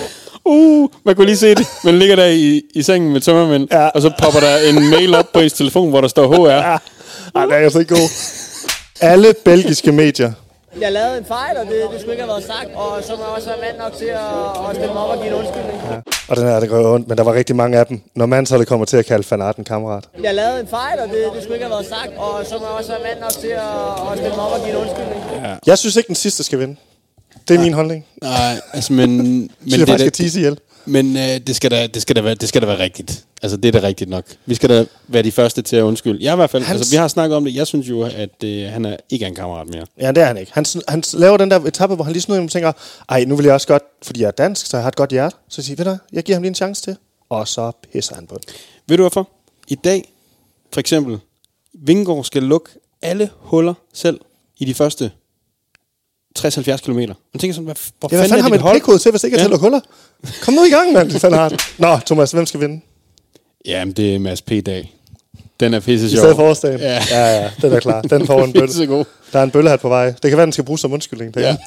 Uh, 0.45 0.89
man 1.05 1.15
kunne 1.15 1.25
lige 1.25 1.37
se 1.37 1.55
det. 1.55 1.67
Man 1.83 1.99
ligger 1.99 2.15
der 2.15 2.25
i, 2.25 2.61
i 2.73 2.81
sengen 2.81 3.13
med 3.13 3.21
tømmermænd, 3.21 3.67
ja. 3.71 3.87
og 3.87 4.01
så 4.01 4.11
popper 4.23 4.39
der 4.39 4.57
en 4.69 4.89
mail 4.89 5.15
op 5.15 5.25
på 5.33 5.39
ens 5.39 5.53
telefon, 5.53 5.89
hvor 5.89 6.01
der 6.01 6.07
står 6.07 6.27
HR. 6.27 6.49
Ja. 6.49 6.77
Ej, 7.35 7.45
det 7.45 7.53
er 7.53 7.57
altså 7.57 7.79
ikke 7.79 7.95
god. 7.95 8.09
Alle 9.01 9.33
belgiske 9.45 9.91
medier. 9.91 10.31
Jeg 10.81 10.91
lavede 10.91 11.17
en 11.17 11.25
fejl, 11.25 11.57
og 11.57 11.65
det, 11.65 11.75
det 11.91 11.99
skulle 11.99 12.13
ikke 12.13 12.23
have 12.23 12.33
været 12.35 12.43
sagt, 12.43 12.69
og 12.75 13.03
så 13.03 13.11
må 13.15 13.21
jeg 13.23 13.31
også 13.37 13.49
være 13.49 13.59
mand 13.65 13.77
nok 13.77 13.93
til 13.93 14.05
at, 14.05 14.69
at 14.69 14.75
stille 14.75 14.93
mig 14.93 15.03
op 15.03 15.09
og 15.09 15.17
give 15.23 15.27
en 15.33 15.37
undskyldning. 15.41 15.77
Ja. 15.91 15.97
Og 16.27 16.35
den 16.37 16.45
her, 16.47 16.59
det 16.59 16.69
gør 16.69 16.93
ondt, 16.93 17.07
men 17.07 17.17
der 17.17 17.23
var 17.23 17.33
rigtig 17.33 17.55
mange 17.55 17.77
af 17.79 17.85
dem. 17.85 18.01
Når 18.15 18.25
mandsholdet 18.25 18.67
kommer 18.67 18.85
til 18.85 18.97
at 18.97 19.05
kalde 19.05 19.25
Van 19.31 19.41
Aert 19.41 19.57
en 19.57 19.63
kammerat. 19.63 20.03
Jeg 20.23 20.35
lavede 20.35 20.59
en 20.59 20.67
fejl, 20.67 20.99
og 20.99 21.07
det, 21.07 21.17
det 21.35 21.43
skulle 21.43 21.55
ikke 21.55 21.65
have 21.65 21.75
været 21.77 21.85
sagt, 21.85 22.11
og 22.17 22.45
så 22.45 22.57
må 22.57 22.65
jeg 22.65 22.73
også 22.79 22.91
være 22.91 23.01
mand 23.07 23.19
nok 23.19 23.31
til 23.31 23.47
at, 23.47 24.11
at 24.11 24.17
stille 24.17 24.35
mig 24.35 24.45
op 24.45 24.51
og 24.51 24.59
give 24.65 24.75
en 24.75 24.81
undskyldning. 24.83 25.21
Jeg 25.65 25.77
synes 25.77 25.95
ikke, 25.95 26.07
den 26.07 26.15
sidste 26.15 26.43
skal 26.43 26.59
vinde. 26.59 26.75
Det 27.47 27.55
er 27.55 27.59
min 27.59 27.73
holdning. 27.73 28.05
Nej, 28.21 28.53
altså, 28.73 28.93
men... 28.93 29.09
men 29.17 29.49
synes, 29.67 29.71
jeg 29.71 29.79
det, 29.79 29.87
faktisk 29.87 30.15
skal 30.15 30.25
tisse 30.25 30.39
ihjel. 30.39 30.57
Men 30.85 31.17
øh, 31.17 31.39
det, 31.47 31.55
skal 31.55 31.71
da, 31.71 31.87
det, 31.87 32.01
skal 32.01 32.15
da 32.15 32.21
være, 32.21 32.35
det 32.35 32.49
skal 32.49 32.61
da 32.61 32.67
være 32.67 32.79
rigtigt. 32.79 33.23
Altså, 33.43 33.57
det 33.57 33.75
er 33.75 33.79
da 33.79 33.87
rigtigt 33.87 34.09
nok. 34.09 34.25
Vi 34.45 34.55
skal 34.55 34.69
da 34.69 34.85
være 35.07 35.23
de 35.23 35.31
første 35.31 35.61
til 35.61 35.75
at 35.75 35.81
undskylde. 35.81 36.23
Jeg 36.25 36.33
i 36.33 36.35
hvert 36.35 36.49
fald, 36.49 36.63
Hans- 36.63 36.77
altså, 36.77 36.91
vi 36.93 36.97
har 36.97 37.07
snakket 37.07 37.37
om 37.37 37.45
det. 37.45 37.55
Jeg 37.55 37.67
synes 37.67 37.89
jo, 37.89 38.01
at 38.15 38.43
øh, 38.43 38.63
han 38.71 38.85
er 38.85 38.97
ikke 39.09 39.25
er 39.25 39.29
en 39.29 39.35
kammerat 39.35 39.67
mere. 39.67 39.85
Ja, 39.99 40.07
det 40.11 40.17
er 40.23 40.25
han 40.25 40.37
ikke. 40.37 40.51
Han, 40.53 40.65
han 40.87 41.03
laver 41.13 41.37
den 41.37 41.51
der 41.51 41.59
etape, 41.59 41.95
hvor 41.95 42.03
han 42.03 42.13
lige 42.13 42.21
snyder 42.21 42.43
og 42.43 42.49
tænker, 42.51 42.71
ej, 43.09 43.25
nu 43.25 43.35
vil 43.35 43.43
jeg 43.45 43.53
også 43.53 43.67
godt, 43.67 43.83
fordi 44.03 44.21
jeg 44.21 44.27
er 44.27 44.31
dansk, 44.31 44.65
så 44.65 44.77
jeg 44.77 44.83
har 44.83 44.87
et 44.89 44.95
godt 44.95 45.09
hjerte. 45.11 45.35
Så 45.49 45.61
siger 45.61 45.75
jeg, 45.79 45.85
ved 45.85 45.93
du, 45.93 45.97
jeg 46.13 46.23
giver 46.23 46.35
ham 46.35 46.41
lige 46.43 46.49
en 46.49 46.55
chance 46.55 46.81
til. 46.83 46.95
Og 47.29 47.47
så 47.47 47.71
pisser 47.93 48.15
han 48.15 48.27
på 48.27 48.35
den. 48.35 48.43
Ved 48.87 48.97
du 48.97 49.03
hvorfor? 49.03 49.29
I 49.67 49.75
dag, 49.75 50.13
for 50.73 50.79
eksempel, 50.79 51.19
Vingård 51.73 52.23
skal 52.23 52.43
lukke 52.43 52.69
alle 53.01 53.29
huller 53.39 53.73
selv 53.93 54.19
i 54.57 54.65
de 54.65 54.73
første 54.73 55.11
60-70 56.39 56.77
km. 56.77 56.97
Man 56.97 57.15
tænker 57.39 57.53
sådan, 57.53 57.63
hvad, 57.65 57.75
hvor 57.99 58.09
Ja, 58.11 58.17
hvad 58.17 58.29
fanden 58.29 58.41
har 58.43 58.49
er 58.49 58.61
man 58.63 58.67
et 58.67 58.73
pikhoved 58.81 58.99
til, 58.99 59.11
hvis 59.11 59.21
det 59.21 59.27
ikke 59.27 59.35
er 59.35 59.39
Ja. 59.39 59.43
til 59.43 59.47
at 59.47 59.51
lukke 59.51 59.63
huller? 59.63 59.79
Kom 60.41 60.53
nu 60.53 60.63
i 60.63 60.69
gang, 60.69 60.91
mand. 60.93 61.11
Fanden 61.11 61.39
har 61.39 61.49
Nå, 61.77 61.97
Thomas, 62.05 62.31
hvem 62.31 62.45
skal 62.45 62.59
vinde? 62.59 62.81
Jamen, 63.65 63.93
det 63.93 64.15
er 64.15 64.19
Mads 64.19 64.41
P-dag. 64.41 64.93
Den 65.59 65.73
er 65.73 65.79
pisse 65.79 66.07
I 66.07 66.09
sjov. 66.09 66.19
stedet 66.19 66.35
for 66.35 66.43
årsdagen? 66.43 66.79
Ja. 66.79 67.01
ja, 67.11 67.41
ja, 67.41 67.51
den 67.61 67.73
er 67.73 67.79
klar. 67.79 68.01
Den 68.01 68.25
får 68.27 68.43
en 68.43 68.53
bølle. 68.59 68.67
Pissegod. 68.67 69.05
Der 69.33 69.39
er 69.39 69.43
en 69.43 69.51
bøllehat 69.51 69.79
på 69.79 69.89
vej. 69.89 70.05
Det 70.23 70.31
kan 70.31 70.37
være, 70.37 70.45
den 70.45 70.51
skal 70.53 70.63
bruges 70.65 70.81
som 70.81 70.93
undskyldning. 70.93 71.33
Ja. 71.37 71.41
ja. 71.41 71.57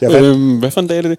ja, 0.10 0.20
øhm, 0.20 0.58
hvad 0.58 0.70
for 0.70 0.80
en 0.80 0.86
dag 0.86 0.98
er 0.98 1.02
det? 1.02 1.18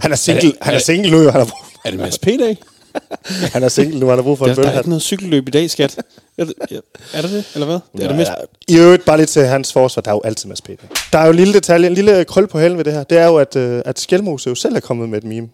han 0.00 0.12
er 0.12 0.16
single, 0.16 0.48
er 0.48 0.50
det- 0.52 0.58
han 0.62 0.74
er 0.74 0.78
er 0.78 0.82
single 0.82 1.10
nu, 1.10 1.16
jo. 1.22 1.30
han, 1.30 1.40
har 1.40 1.44
brug, 1.44 1.58
Er 1.84 1.90
det 1.90 2.00
Mads 2.00 2.18
P-dag? 2.18 2.56
han 3.52 3.62
er 3.62 3.68
single 3.68 4.00
nu, 4.00 4.06
han 4.08 4.18
har 4.18 4.22
brug 4.22 4.38
for 4.38 4.44
Der, 4.44 4.52
en 4.52 4.56
der 4.56 4.62
er 4.62 4.66
bøllehat. 4.66 4.80
ikke 4.80 4.88
noget 4.88 5.02
cykelløb 5.02 5.48
i 5.48 5.50
dag, 5.50 5.70
skat. 5.70 5.98
Er 6.38 6.44
det, 6.44 6.54
ja, 6.70 6.76
er 7.14 7.22
det 7.22 7.30
det, 7.30 7.44
eller 7.54 7.66
hvad? 7.66 7.78
Ja, 7.98 8.04
er 8.04 8.08
det 8.08 8.16
mest? 8.16 8.30
I 8.68 8.76
øvrigt, 8.78 9.04
bare 9.04 9.16
lige 9.16 9.26
til 9.26 9.46
hans 9.46 9.72
forsvar, 9.72 10.02
der 10.02 10.10
er 10.10 10.14
jo 10.14 10.20
altid 10.24 10.48
Mads 10.48 10.60
Peter. 10.60 10.82
Der 11.12 11.18
er 11.18 11.24
jo 11.24 11.30
en 11.30 11.36
lille 11.36 11.54
detalje, 11.54 11.86
en 11.86 11.94
lille 11.94 12.24
krøl 12.24 12.46
på 12.46 12.58
hælen 12.60 12.76
ved 12.78 12.84
det 12.84 12.92
her. 12.92 13.02
Det 13.04 13.18
er 13.18 13.26
jo, 13.26 13.36
at, 13.36 13.56
øh, 13.56 13.82
at 13.84 13.98
Skelmose 14.00 14.48
jo 14.48 14.54
selv 14.54 14.76
er 14.76 14.80
kommet 14.80 15.08
med 15.08 15.18
et 15.18 15.24
meme 15.24 15.48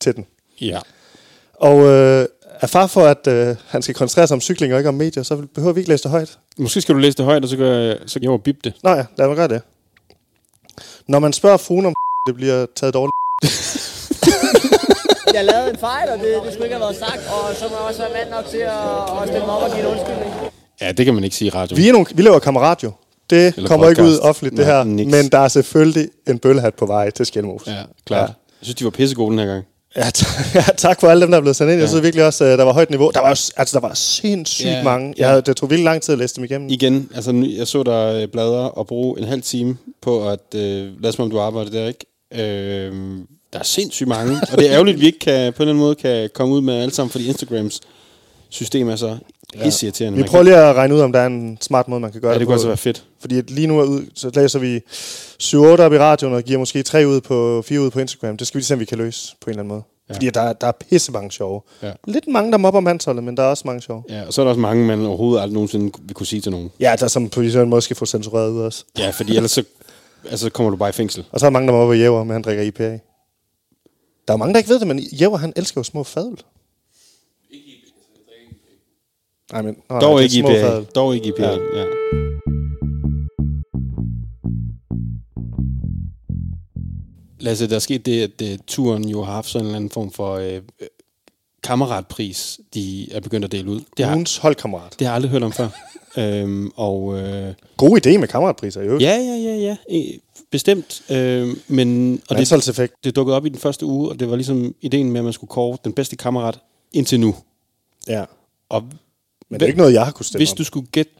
til 0.00 0.16
den. 0.16 0.26
Ja. 0.60 0.78
Og 1.54 1.80
øh, 1.86 2.26
er 2.64 2.68
far 2.68 2.86
for, 2.86 3.00
at 3.06 3.26
øh, 3.26 3.56
han 3.68 3.82
skal 3.82 3.94
koncentrere 3.94 4.26
sig 4.26 4.34
om 4.34 4.40
cykling 4.40 4.72
og 4.72 4.78
ikke 4.78 4.88
om 4.88 4.94
medier, 4.94 5.22
så 5.22 5.42
behøver 5.54 5.72
vi 5.72 5.80
ikke 5.80 5.90
læse 5.90 6.02
det 6.02 6.10
højt. 6.10 6.38
Måske 6.58 6.80
skal 6.80 6.94
du 6.94 7.00
læse 7.00 7.16
det 7.16 7.24
højt, 7.24 7.42
og 7.42 7.48
så 7.48 7.64
jeg, 7.64 7.98
så 8.06 8.20
kan 8.20 8.30
jeg 8.30 8.42
bip 8.42 8.64
det. 8.64 8.72
Nå 8.82 8.90
ja, 8.90 9.04
lad 9.18 9.26
mig 9.26 9.36
gøre 9.36 9.48
det. 9.48 9.62
Når 11.08 11.18
man 11.18 11.32
spørger 11.32 11.56
fruen 11.56 11.86
om 11.86 11.94
det 12.28 12.34
bliver 12.34 12.66
taget 12.76 12.94
dårligt. 12.94 13.14
Jeg 15.34 15.44
lavede 15.44 15.70
en 15.70 15.76
fejl, 15.78 16.08
og 16.08 16.18
det, 16.18 16.26
det 16.44 16.52
skulle 16.52 16.66
ikke 16.66 16.74
have 16.76 16.80
været 16.80 16.96
sagt, 16.96 17.20
og 17.28 17.56
så 17.56 17.64
må 17.68 17.74
jeg 17.76 17.84
også 17.88 18.02
være 18.02 18.12
mand 18.12 18.30
nok 18.30 18.44
til 18.46 18.56
at, 18.56 19.22
at 19.22 19.28
stille 19.28 19.46
mig 19.46 19.54
op 19.56 19.62
og 19.62 19.70
give 19.76 19.80
en 19.80 19.86
undskyldning. 19.86 20.30
Ja, 20.80 20.92
det 20.92 21.04
kan 21.06 21.14
man 21.14 21.24
ikke 21.24 21.36
sige 21.36 21.46
i 21.46 21.50
radio. 21.50 21.76
Vi, 21.76 21.88
er 21.88 21.92
nogle, 21.92 22.06
vi 22.14 22.22
laver 22.22 22.38
kammerat 22.38 22.82
jo. 22.82 22.92
Det 23.30 23.54
Eller 23.56 23.68
kommer 23.68 23.88
ikke 23.88 24.02
ud 24.02 24.06
podcast. 24.06 24.22
offentligt, 24.22 24.56
det 24.56 24.66
Nej, 24.66 24.76
her. 24.76 24.84
niks. 24.84 25.10
Men 25.10 25.28
der 25.28 25.38
er 25.38 25.48
selvfølgelig 25.48 26.08
en 26.26 26.38
bøllehat 26.38 26.74
på 26.74 26.86
vej 26.86 27.10
til 27.10 27.26
Skelmos. 27.26 27.62
Ja, 27.66 27.82
klart. 28.06 28.20
Ja. 28.20 28.26
Jeg 28.60 28.62
synes, 28.62 28.74
de 28.74 28.84
var 28.84 28.90
pissegode 28.90 29.30
den 29.30 29.38
her 29.38 29.46
gang. 29.46 29.64
Ja, 29.96 30.04
ja, 30.54 30.64
tak 30.76 31.00
for 31.00 31.08
alle 31.08 31.20
dem, 31.22 31.30
der 31.30 31.36
er 31.38 31.40
blevet 31.42 31.56
sendt 31.56 31.72
ind. 31.72 31.80
Jeg 31.80 31.88
synes 31.88 32.02
virkelig 32.02 32.26
også, 32.26 32.44
øh, 32.44 32.58
der 32.58 32.64
var 32.64 32.72
højt 32.72 32.90
niveau. 32.90 33.10
Der 33.14 33.20
var, 33.20 33.28
altså, 33.56 33.70
der 33.72 33.80
var 33.80 33.94
sindssygt 33.94 34.68
Ja, 34.68 34.82
mange. 34.82 35.14
ja. 35.18 35.30
Ja, 35.32 35.40
det 35.40 35.56
tog 35.56 35.70
virkelig 35.70 35.84
lang 35.84 36.02
tid 36.02 36.12
at 36.12 36.18
læse 36.18 36.36
dem 36.36 36.44
igennem. 36.44 36.68
Igen, 36.68 37.08
altså 37.14 37.32
jeg 37.58 37.66
så 37.66 37.82
dig 37.82 38.22
øh, 38.22 38.28
bladre 38.28 38.70
og 38.70 38.86
bruge 38.86 39.18
en 39.20 39.24
halv 39.24 39.42
time 39.42 39.76
på 40.02 40.28
at 40.28 40.54
øh, 40.54 41.02
lade 41.02 41.12
som 41.12 41.24
om 41.24 41.30
du 41.30 41.38
arbejder 41.40 41.70
der, 41.70 41.86
ikke? 41.88 42.06
Øh, 42.34 42.92
der 43.52 43.58
er 43.58 43.62
sindssygt 43.64 44.08
mange, 44.08 44.36
og 44.52 44.58
det 44.58 44.66
er 44.68 44.72
ærgerligt, 44.72 44.94
at 44.94 45.00
vi 45.00 45.06
ikke 45.06 45.18
kan, 45.18 45.52
på 45.52 45.62
en 45.62 45.68
eller 45.68 45.72
anden 45.72 45.84
måde 45.84 45.94
kan 45.94 46.30
komme 46.34 46.54
ud 46.54 46.60
med 46.60 46.74
alle 46.74 46.94
sammen, 46.94 47.10
fordi 47.10 47.26
Instagrams 47.26 47.80
system 48.48 48.88
er 48.88 48.96
så 48.96 49.16
pisseirriterende. 49.62 50.18
Vi 50.18 50.24
prøver 50.24 50.44
lige 50.44 50.56
at 50.56 50.76
regne 50.76 50.94
ud, 50.94 51.00
om 51.00 51.12
der 51.12 51.20
er 51.20 51.26
en 51.26 51.58
smart 51.60 51.88
måde, 51.88 52.00
man 52.00 52.12
kan 52.12 52.20
gøre 52.20 52.30
Ja, 52.30 52.34
det 52.34 52.40
det 52.40 52.46
på. 52.46 52.48
kunne 52.48 52.54
altså 52.54 52.68
være 52.68 52.76
fedt. 52.76 53.04
Fordi 53.20 53.40
lige 53.40 53.66
nu 53.66 53.80
er 53.80 53.84
ud, 53.84 54.02
så 54.14 54.30
læser 54.34 54.58
vi 54.58 54.76
7-8 55.42 55.82
op 55.82 55.92
i 55.92 55.98
radioen, 55.98 56.34
og 56.34 56.42
giver 56.42 56.58
måske 56.58 56.82
3 56.82 57.06
ud 57.08 57.20
på 57.20 57.62
4 57.62 57.80
ud 57.80 57.90
på 57.90 58.00
Instagram. 58.00 58.36
Det 58.36 58.46
skal 58.46 58.58
vi 58.58 58.60
lige 58.60 58.66
se, 58.66 58.74
om 58.74 58.80
vi 58.80 58.84
kan 58.84 58.98
løse 58.98 59.36
på 59.40 59.44
en 59.46 59.50
eller 59.50 59.62
anden 59.62 59.68
måde. 59.68 59.82
Ja. 60.08 60.14
Fordi 60.14 60.30
der, 60.30 60.52
der 60.52 60.66
er 60.66 60.72
pisse 60.90 61.12
mange 61.12 61.30
sjove. 61.30 61.60
Ja. 61.82 61.92
Lidt 62.06 62.28
mange, 62.28 62.52
der 62.52 62.58
mobber 62.58 62.80
mandsholdet, 62.80 63.24
men 63.24 63.36
der 63.36 63.42
er 63.42 63.46
også 63.46 63.62
mange 63.66 63.82
sjove. 63.82 64.02
Ja, 64.08 64.26
og 64.26 64.32
så 64.32 64.40
er 64.42 64.44
der 64.44 64.50
også 64.50 64.60
mange, 64.60 64.86
man 64.86 65.06
overhovedet 65.06 65.42
aldrig 65.42 65.54
nogensinde 65.54 65.92
vil 66.02 66.14
kunne 66.14 66.26
sige 66.26 66.40
til 66.40 66.52
nogen. 66.52 66.70
Ja, 66.80 66.94
der 66.98 67.04
er 67.04 67.08
som 67.08 67.28
på 67.28 67.40
en 67.40 67.68
måde 67.68 67.82
skal 67.82 67.96
få 67.96 68.06
censureret 68.06 68.50
ud 68.50 68.60
også. 68.60 68.84
Ja, 68.98 69.10
fordi 69.10 69.36
ellers 69.36 69.50
så 69.50 69.64
altså, 70.30 70.50
kommer 70.50 70.70
du 70.70 70.76
bare 70.76 70.88
i 70.88 70.92
fængsel. 70.92 71.24
Og 71.32 71.40
så 71.40 71.46
er 71.46 71.50
der 71.50 71.52
mange, 71.52 71.66
der 71.68 71.72
mobber 71.72 71.94
Jæver, 71.94 72.24
men 72.24 72.32
han 72.32 72.42
drikker 72.42 72.62
IPA. 72.62 72.98
Der 74.28 74.34
er 74.34 74.36
mange, 74.36 74.52
der 74.54 74.58
ikke 74.58 74.70
ved 74.70 74.78
det, 74.78 74.86
men 74.86 74.98
Jæver, 74.98 75.36
han 75.36 75.52
elsker 75.56 75.78
jo 75.78 75.82
små 75.82 76.04
fadøl. 76.04 76.36
Nej, 79.52 79.62
men... 79.62 79.76
Nå, 79.90 80.00
Dog 80.00 80.14
nej, 80.14 80.22
ikke 80.22 80.38
IPA. 80.38 80.80
Dog 80.94 81.14
ikke 81.14 81.28
IPA, 81.28 81.46
ja. 81.46 81.80
ja. 81.80 81.84
Lasse, 87.40 87.68
der 87.68 87.74
er 87.74 87.78
sket 87.78 88.06
det, 88.06 88.22
at 88.22 88.52
uh, 88.52 88.58
turen 88.66 89.08
jo 89.08 89.22
har 89.22 89.32
haft 89.32 89.48
sådan 89.48 89.64
en 89.64 89.66
eller 89.66 89.76
anden 89.76 89.90
form 89.90 90.10
for 90.10 90.36
uh, 90.36 90.86
kammeratpris, 91.62 92.60
de 92.74 93.12
er 93.12 93.20
begyndt 93.20 93.44
at 93.44 93.52
dele 93.52 93.70
ud. 93.70 93.80
Det 93.96 94.04
har, 94.04 94.14
Ugens 94.14 94.36
holdkammerat. 94.36 94.94
det 94.98 95.06
har 95.06 95.12
jeg 95.12 95.14
aldrig 95.14 95.30
hørt 95.30 95.42
om 95.42 95.52
før. 95.52 95.68
øhm, 96.18 96.70
og 96.76 97.02
uh, 97.02 97.18
God 97.76 98.06
idé 98.06 98.18
med 98.18 98.28
kammeratpriser, 98.28 98.82
jo. 98.82 98.98
ja, 98.98 99.16
ja, 99.16 99.36
ja, 99.36 99.56
ja, 99.56 99.76
eh, 99.90 100.18
bestemt. 100.50 101.02
Øh, 101.10 101.48
men, 101.68 102.20
og 102.28 102.36
det, 102.36 102.90
det 103.04 103.16
dukkede 103.16 103.36
op 103.36 103.46
i 103.46 103.48
den 103.48 103.58
første 103.58 103.86
uge, 103.86 104.08
og 104.08 104.20
det 104.20 104.30
var 104.30 104.36
ligesom 104.36 104.74
ideen 104.80 105.10
med, 105.10 105.20
at 105.20 105.24
man 105.24 105.32
skulle 105.32 105.48
kåre 105.48 105.78
den 105.84 105.92
bedste 105.92 106.16
kammerat 106.16 106.58
indtil 106.92 107.20
nu. 107.20 107.34
Ja. 108.08 108.24
Og 108.68 108.84
Men 109.54 109.60
det 109.60 109.66
er 109.66 109.68
ikke 109.68 109.78
noget, 109.78 109.92
jeg 109.92 110.04
har 110.04 110.12
kunnet 110.12 110.26
stemme 110.26 110.40
hvis 110.40 110.50
om. 110.50 110.56
du 110.56 110.64
skulle 110.64 110.86
gætte 110.86 111.12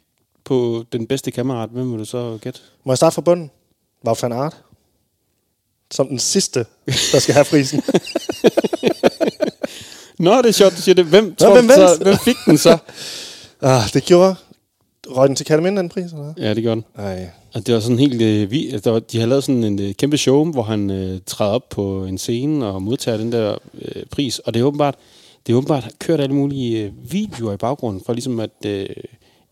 på 0.45 0.85
den 0.93 1.07
bedste 1.07 1.31
kammerat, 1.31 1.71
hvem 1.73 1.93
vil 1.93 1.99
du 1.99 2.05
så 2.05 2.39
gætte? 2.43 2.61
Må 2.85 2.93
jeg 2.93 2.97
starte 2.97 3.15
fra 3.15 3.23
bunden? 3.23 3.51
Var 4.05 4.19
van 4.23 4.33
Art? 4.33 4.57
Som 5.91 6.09
den 6.09 6.19
sidste, 6.19 6.67
der 7.13 7.19
skal 7.19 7.35
have 7.35 7.45
prisen. 7.45 7.83
Nå, 10.19 10.37
det 10.43 10.47
er 10.47 10.53
sjovt, 10.53 10.77
du 10.77 10.83
siger 10.83 10.95
det. 10.95 11.05
Hvem, 11.05 11.35
tror 11.35 11.53
hvem 11.53 11.69
du 11.69 11.75
så, 11.75 11.99
hvem 12.03 12.17
fik 12.25 12.37
den 12.47 12.59
så? 12.59 12.79
ah, 13.63 13.83
det 13.93 14.05
gjorde... 14.05 14.35
Røg 15.07 15.29
den 15.29 15.37
til 15.37 15.47
Kataminde, 15.47 15.79
den 15.83 15.89
pris, 15.89 16.13
eller 16.13 16.35
ja, 16.39 16.55
det 16.55 16.63
gjorde 16.63 16.81
den. 16.81 16.85
Nej. 17.05 17.31
Og 17.55 17.67
det 17.67 17.75
var 17.75 17.81
sådan 17.81 17.99
helt... 17.99 18.23
Øh, 18.23 18.51
vi, 18.51 18.71
altså, 18.71 18.91
var, 18.91 18.99
de 18.99 19.19
havde 19.19 19.29
lavet 19.29 19.45
sådan 19.45 19.65
en 19.65 19.81
øh, 19.81 19.95
kæmpe 19.95 20.19
show, 20.19 20.53
hvor 20.53 20.63
han 20.63 20.91
øh, 20.91 21.21
træder 21.27 21.53
op 21.53 21.69
på 21.69 22.05
en 22.05 22.19
scene 22.19 22.67
og 22.67 22.83
modtager 22.83 23.19
den 23.19 23.33
der 23.33 23.59
øh, 23.83 24.07
pris. 24.11 24.39
Og 24.39 24.55
det 24.55 24.61
er 24.61 24.65
åbenbart, 24.65 24.95
det 25.47 25.53
er 25.53 25.57
åbenbart 25.57 25.91
kørt 25.99 26.21
alle 26.21 26.35
mulige 26.35 26.83
øh, 26.85 27.13
videoer 27.13 27.53
i 27.53 27.57
baggrunden, 27.57 28.03
for 28.07 28.13
ligesom 28.13 28.41
at 28.41 28.51
øh, 28.67 28.87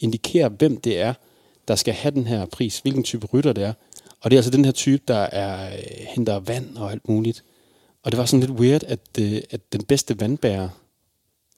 indikere, 0.00 0.48
hvem 0.48 0.80
det 0.80 1.00
er, 1.00 1.14
der 1.68 1.74
skal 1.76 1.94
have 1.94 2.14
den 2.14 2.26
her 2.26 2.46
pris. 2.46 2.78
Hvilken 2.78 3.02
type 3.02 3.26
rytter 3.26 3.52
det 3.52 3.64
er. 3.64 3.72
Og 4.20 4.30
det 4.30 4.36
er 4.36 4.38
altså 4.38 4.50
den 4.50 4.64
her 4.64 4.72
type, 4.72 5.02
der 5.08 5.14
er, 5.18 5.66
øh, 5.72 5.78
henter 6.14 6.38
vand 6.40 6.76
og 6.76 6.92
alt 6.92 7.08
muligt. 7.08 7.44
Og 8.04 8.12
det 8.12 8.18
var 8.18 8.24
sådan 8.24 8.40
lidt 8.40 8.60
weird, 8.60 8.82
at, 8.86 8.98
øh, 9.18 9.40
at 9.50 9.60
den 9.72 9.82
bedste 9.84 10.20
vandbærer, 10.20 10.68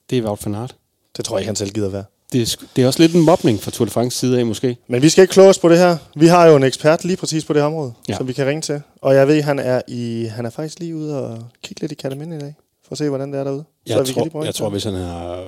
det 0.09 0.17
er 0.17 0.21
Wout 0.23 0.45
van 0.45 0.55
Aert. 0.55 0.75
Det 1.17 1.25
tror 1.25 1.37
jeg 1.37 1.41
ikke, 1.41 1.47
han 1.49 1.55
selv 1.55 1.71
gider 1.71 1.89
være. 1.89 2.03
Det 2.33 2.41
er, 2.41 2.65
det 2.75 2.83
er 2.83 2.87
også 2.87 2.99
lidt 2.99 3.13
en 3.15 3.21
mobning 3.25 3.59
fra 3.59 3.71
Tour 3.71 3.85
de 3.85 3.91
France 3.91 4.17
side 4.19 4.39
af, 4.39 4.45
måske. 4.45 4.77
Men 4.87 5.01
vi 5.01 5.09
skal 5.09 5.21
ikke 5.21 5.31
kloge 5.31 5.49
os 5.49 5.59
på 5.59 5.69
det 5.69 5.77
her. 5.77 5.97
Vi 6.15 6.27
har 6.27 6.45
jo 6.47 6.55
en 6.55 6.63
ekspert 6.63 7.05
lige 7.05 7.17
præcis 7.17 7.45
på 7.45 7.53
det 7.53 7.61
her 7.61 7.67
område, 7.67 7.93
Ja. 8.09 8.17
som 8.17 8.27
vi 8.27 8.33
kan 8.33 8.47
ringe 8.47 8.61
til. 8.61 8.81
Og 9.01 9.15
jeg 9.15 9.27
ved, 9.27 9.41
han 9.41 9.59
er 9.59 9.81
i, 9.87 10.23
han 10.23 10.45
er 10.45 10.49
faktisk 10.49 10.79
lige 10.79 10.95
ude 10.95 11.23
og 11.23 11.43
kigge 11.63 11.81
lidt 11.81 11.91
i 11.91 11.95
Kataminde 11.95 12.35
i 12.35 12.39
dag, 12.39 12.53
for 12.85 12.91
at 12.91 12.97
se, 12.97 13.09
hvordan 13.09 13.31
det 13.33 13.39
er 13.39 13.43
derude. 13.43 13.63
Jeg, 13.87 13.95
kan 13.95 14.05
lige 14.05 14.29
tror, 14.29 14.43
jeg 14.43 14.55
tror, 14.55 14.69
hvis 14.69 14.83
han 14.83 14.93
har 14.93 15.43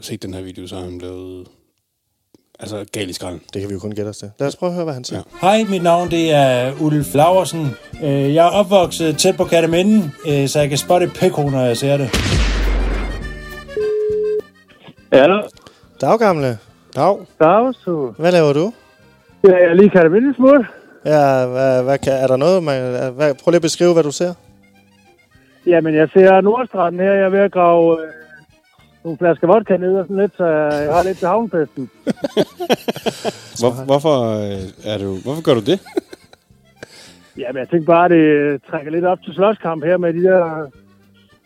set 0.00 0.22
den 0.22 0.34
her 0.34 0.42
video, 0.42 0.66
så 0.66 0.76
er 0.76 0.80
han 0.80 0.98
blevet 0.98 1.46
altså 2.60 2.84
gal 2.92 3.10
i 3.10 3.12
skralden. 3.12 3.40
Det 3.54 3.60
kan 3.60 3.68
vi 3.68 3.74
jo 3.74 3.80
kun 3.80 3.90
gætte 3.94 4.08
os 4.08 4.16
til. 4.16 4.30
Lad 4.38 4.48
os 4.48 4.56
prøve 4.56 4.70
at 4.70 4.74
høre, 4.74 4.84
hvad 4.84 4.94
han 4.94 5.04
siger. 5.04 5.22
Ja. 5.42 5.46
Hej, 5.46 5.64
mit 5.70 5.82
navn 5.82 6.10
det 6.10 6.32
er 6.32 6.72
Ulf 6.80 7.14
Laversen. 7.14 7.66
Øh, 8.02 8.34
Jeg 8.34 8.46
er 8.46 8.50
opvokset 8.50 9.18
tæt 9.18 9.36
på 9.36 9.44
Kataminden, 9.44 10.12
øh, 10.28 10.48
så 10.48 10.60
jeg 10.60 10.68
kan 10.68 10.78
spotte 10.78 11.10
pæko, 11.14 11.42
når 11.48 11.60
jeg 11.60 11.76
ser 11.76 11.96
det. 11.96 12.10
Ja, 15.12 15.26
Dag, 16.00 16.18
gamle. 16.18 16.58
Dag. 16.96 17.16
Dagstur. 17.40 18.14
Hvad 18.18 18.32
laver 18.32 18.52
du? 18.52 18.72
Ja, 19.44 19.52
jeg 19.52 19.70
er 19.70 19.74
lige 19.74 19.90
Kataminde 19.90 20.34
smut. 20.34 20.60
Ja, 21.04 21.46
hvad, 21.46 21.82
hvad 21.82 21.98
kan, 21.98 22.12
er 22.12 22.26
der 22.26 22.36
noget, 22.36 22.62
man, 22.62 23.12
hvad, 23.14 23.34
prøv 23.34 23.50
lige 23.50 23.56
at 23.56 23.62
beskrive, 23.62 23.92
hvad 23.92 24.02
du 24.02 24.10
ser. 24.12 24.34
Jamen, 25.66 25.94
jeg 25.94 26.08
ser 26.12 26.40
Nordstranden 26.40 27.00
her. 27.00 27.12
Jeg 27.12 27.24
er 27.24 27.28
ved 27.28 27.38
at 27.38 27.52
grave 27.52 28.00
øh, 28.02 28.08
nogle 29.04 29.18
flasker 29.18 29.46
vodka 29.46 29.76
ned 29.76 29.94
og 29.96 30.04
sådan 30.04 30.16
lidt, 30.16 30.32
så 30.36 30.44
jeg 30.46 30.94
har 30.94 31.02
lidt 31.02 31.18
til 31.18 31.28
havnefesten. 31.28 31.90
Hvor, 33.60 33.84
hvorfor, 33.84 34.16
øh, 34.38 34.60
er 34.92 34.98
du, 34.98 35.16
hvorfor 35.24 35.42
gør 35.42 35.54
du 35.54 35.60
det? 35.60 35.80
Jamen, 37.40 37.60
jeg 37.60 37.68
tænkte 37.68 37.86
bare, 37.86 38.04
at 38.04 38.10
det 38.10 38.62
trækker 38.70 38.90
lidt 38.92 39.04
op 39.04 39.18
til 39.24 39.34
slåskamp 39.34 39.84
her 39.84 39.96
med 39.96 40.12
de 40.14 40.22
der... 40.22 40.70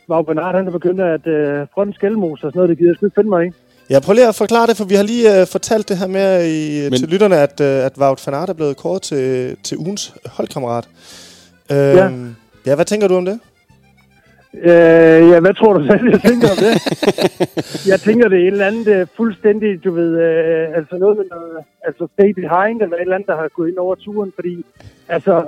Hvor 0.06 0.22
Bernard 0.22 0.54
han 0.54 0.66
er 0.66 0.70
begyndt 0.70 1.00
at 1.00 1.26
øh, 1.26 1.66
fronten 1.74 1.94
skældmos 1.94 2.32
og 2.44 2.50
sådan 2.50 2.58
noget, 2.58 2.68
det 2.68 2.78
gider 2.78 2.90
jeg 2.90 2.96
sgu 2.96 3.06
ikke 3.06 3.14
finde 3.14 3.30
mig 3.30 3.46
i. 3.46 3.50
Ja, 3.90 4.00
prøv 4.00 4.14
lige 4.14 4.28
at 4.28 4.34
forklare 4.34 4.66
det, 4.66 4.76
for 4.76 4.84
vi 4.84 4.94
har 4.94 5.02
lige 5.02 5.40
uh, 5.42 5.46
fortalt 5.48 5.88
det 5.88 5.98
her 5.98 6.06
med 6.06 6.46
i, 6.46 6.82
Men- 6.90 6.98
til 6.98 7.08
lytterne, 7.08 7.36
at, 7.36 7.60
uh, 7.60 7.66
at 7.66 7.92
Wout 7.98 8.26
van 8.26 8.34
Aert 8.34 8.48
er 8.48 8.52
blevet 8.52 8.76
kåret 8.76 9.02
til, 9.02 9.56
til 9.62 9.78
ugens 9.78 10.14
holdkammerat. 10.26 10.88
Uh, 11.70 11.76
Ja. 11.76 12.04
ja. 12.04 12.10
ja, 12.66 12.74
hvad 12.74 12.84
tænker 12.84 13.08
du 13.08 13.16
om 13.16 13.24
det? 13.24 13.40
Øh, 14.54 15.22
ja, 15.30 15.40
hvad 15.40 15.54
tror 15.54 15.72
du 15.72 15.86
selv, 15.86 16.08
jeg 16.14 16.20
tænker 16.20 16.48
om 16.54 16.56
det? 16.66 16.74
jeg 17.92 18.00
tænker, 18.00 18.28
det 18.28 18.38
er 18.38 18.42
et 18.42 18.46
eller 18.46 18.66
andet 18.66 18.88
øh, 18.88 19.06
fuldstændig, 19.16 19.84
du 19.84 19.90
ved, 19.90 20.10
øh, 20.18 20.76
altså 20.76 20.96
noget 20.98 21.16
med 21.16 21.24
noget, 21.30 21.64
altså 21.84 22.08
stay 22.14 22.30
behind, 22.30 22.82
eller 22.82 22.96
et 22.96 23.00
eller 23.00 23.14
andet, 23.14 23.28
der 23.28 23.36
har 23.36 23.48
gået 23.48 23.68
ind 23.68 23.78
over 23.78 23.94
turen, 23.94 24.32
fordi, 24.34 24.64
altså, 25.08 25.44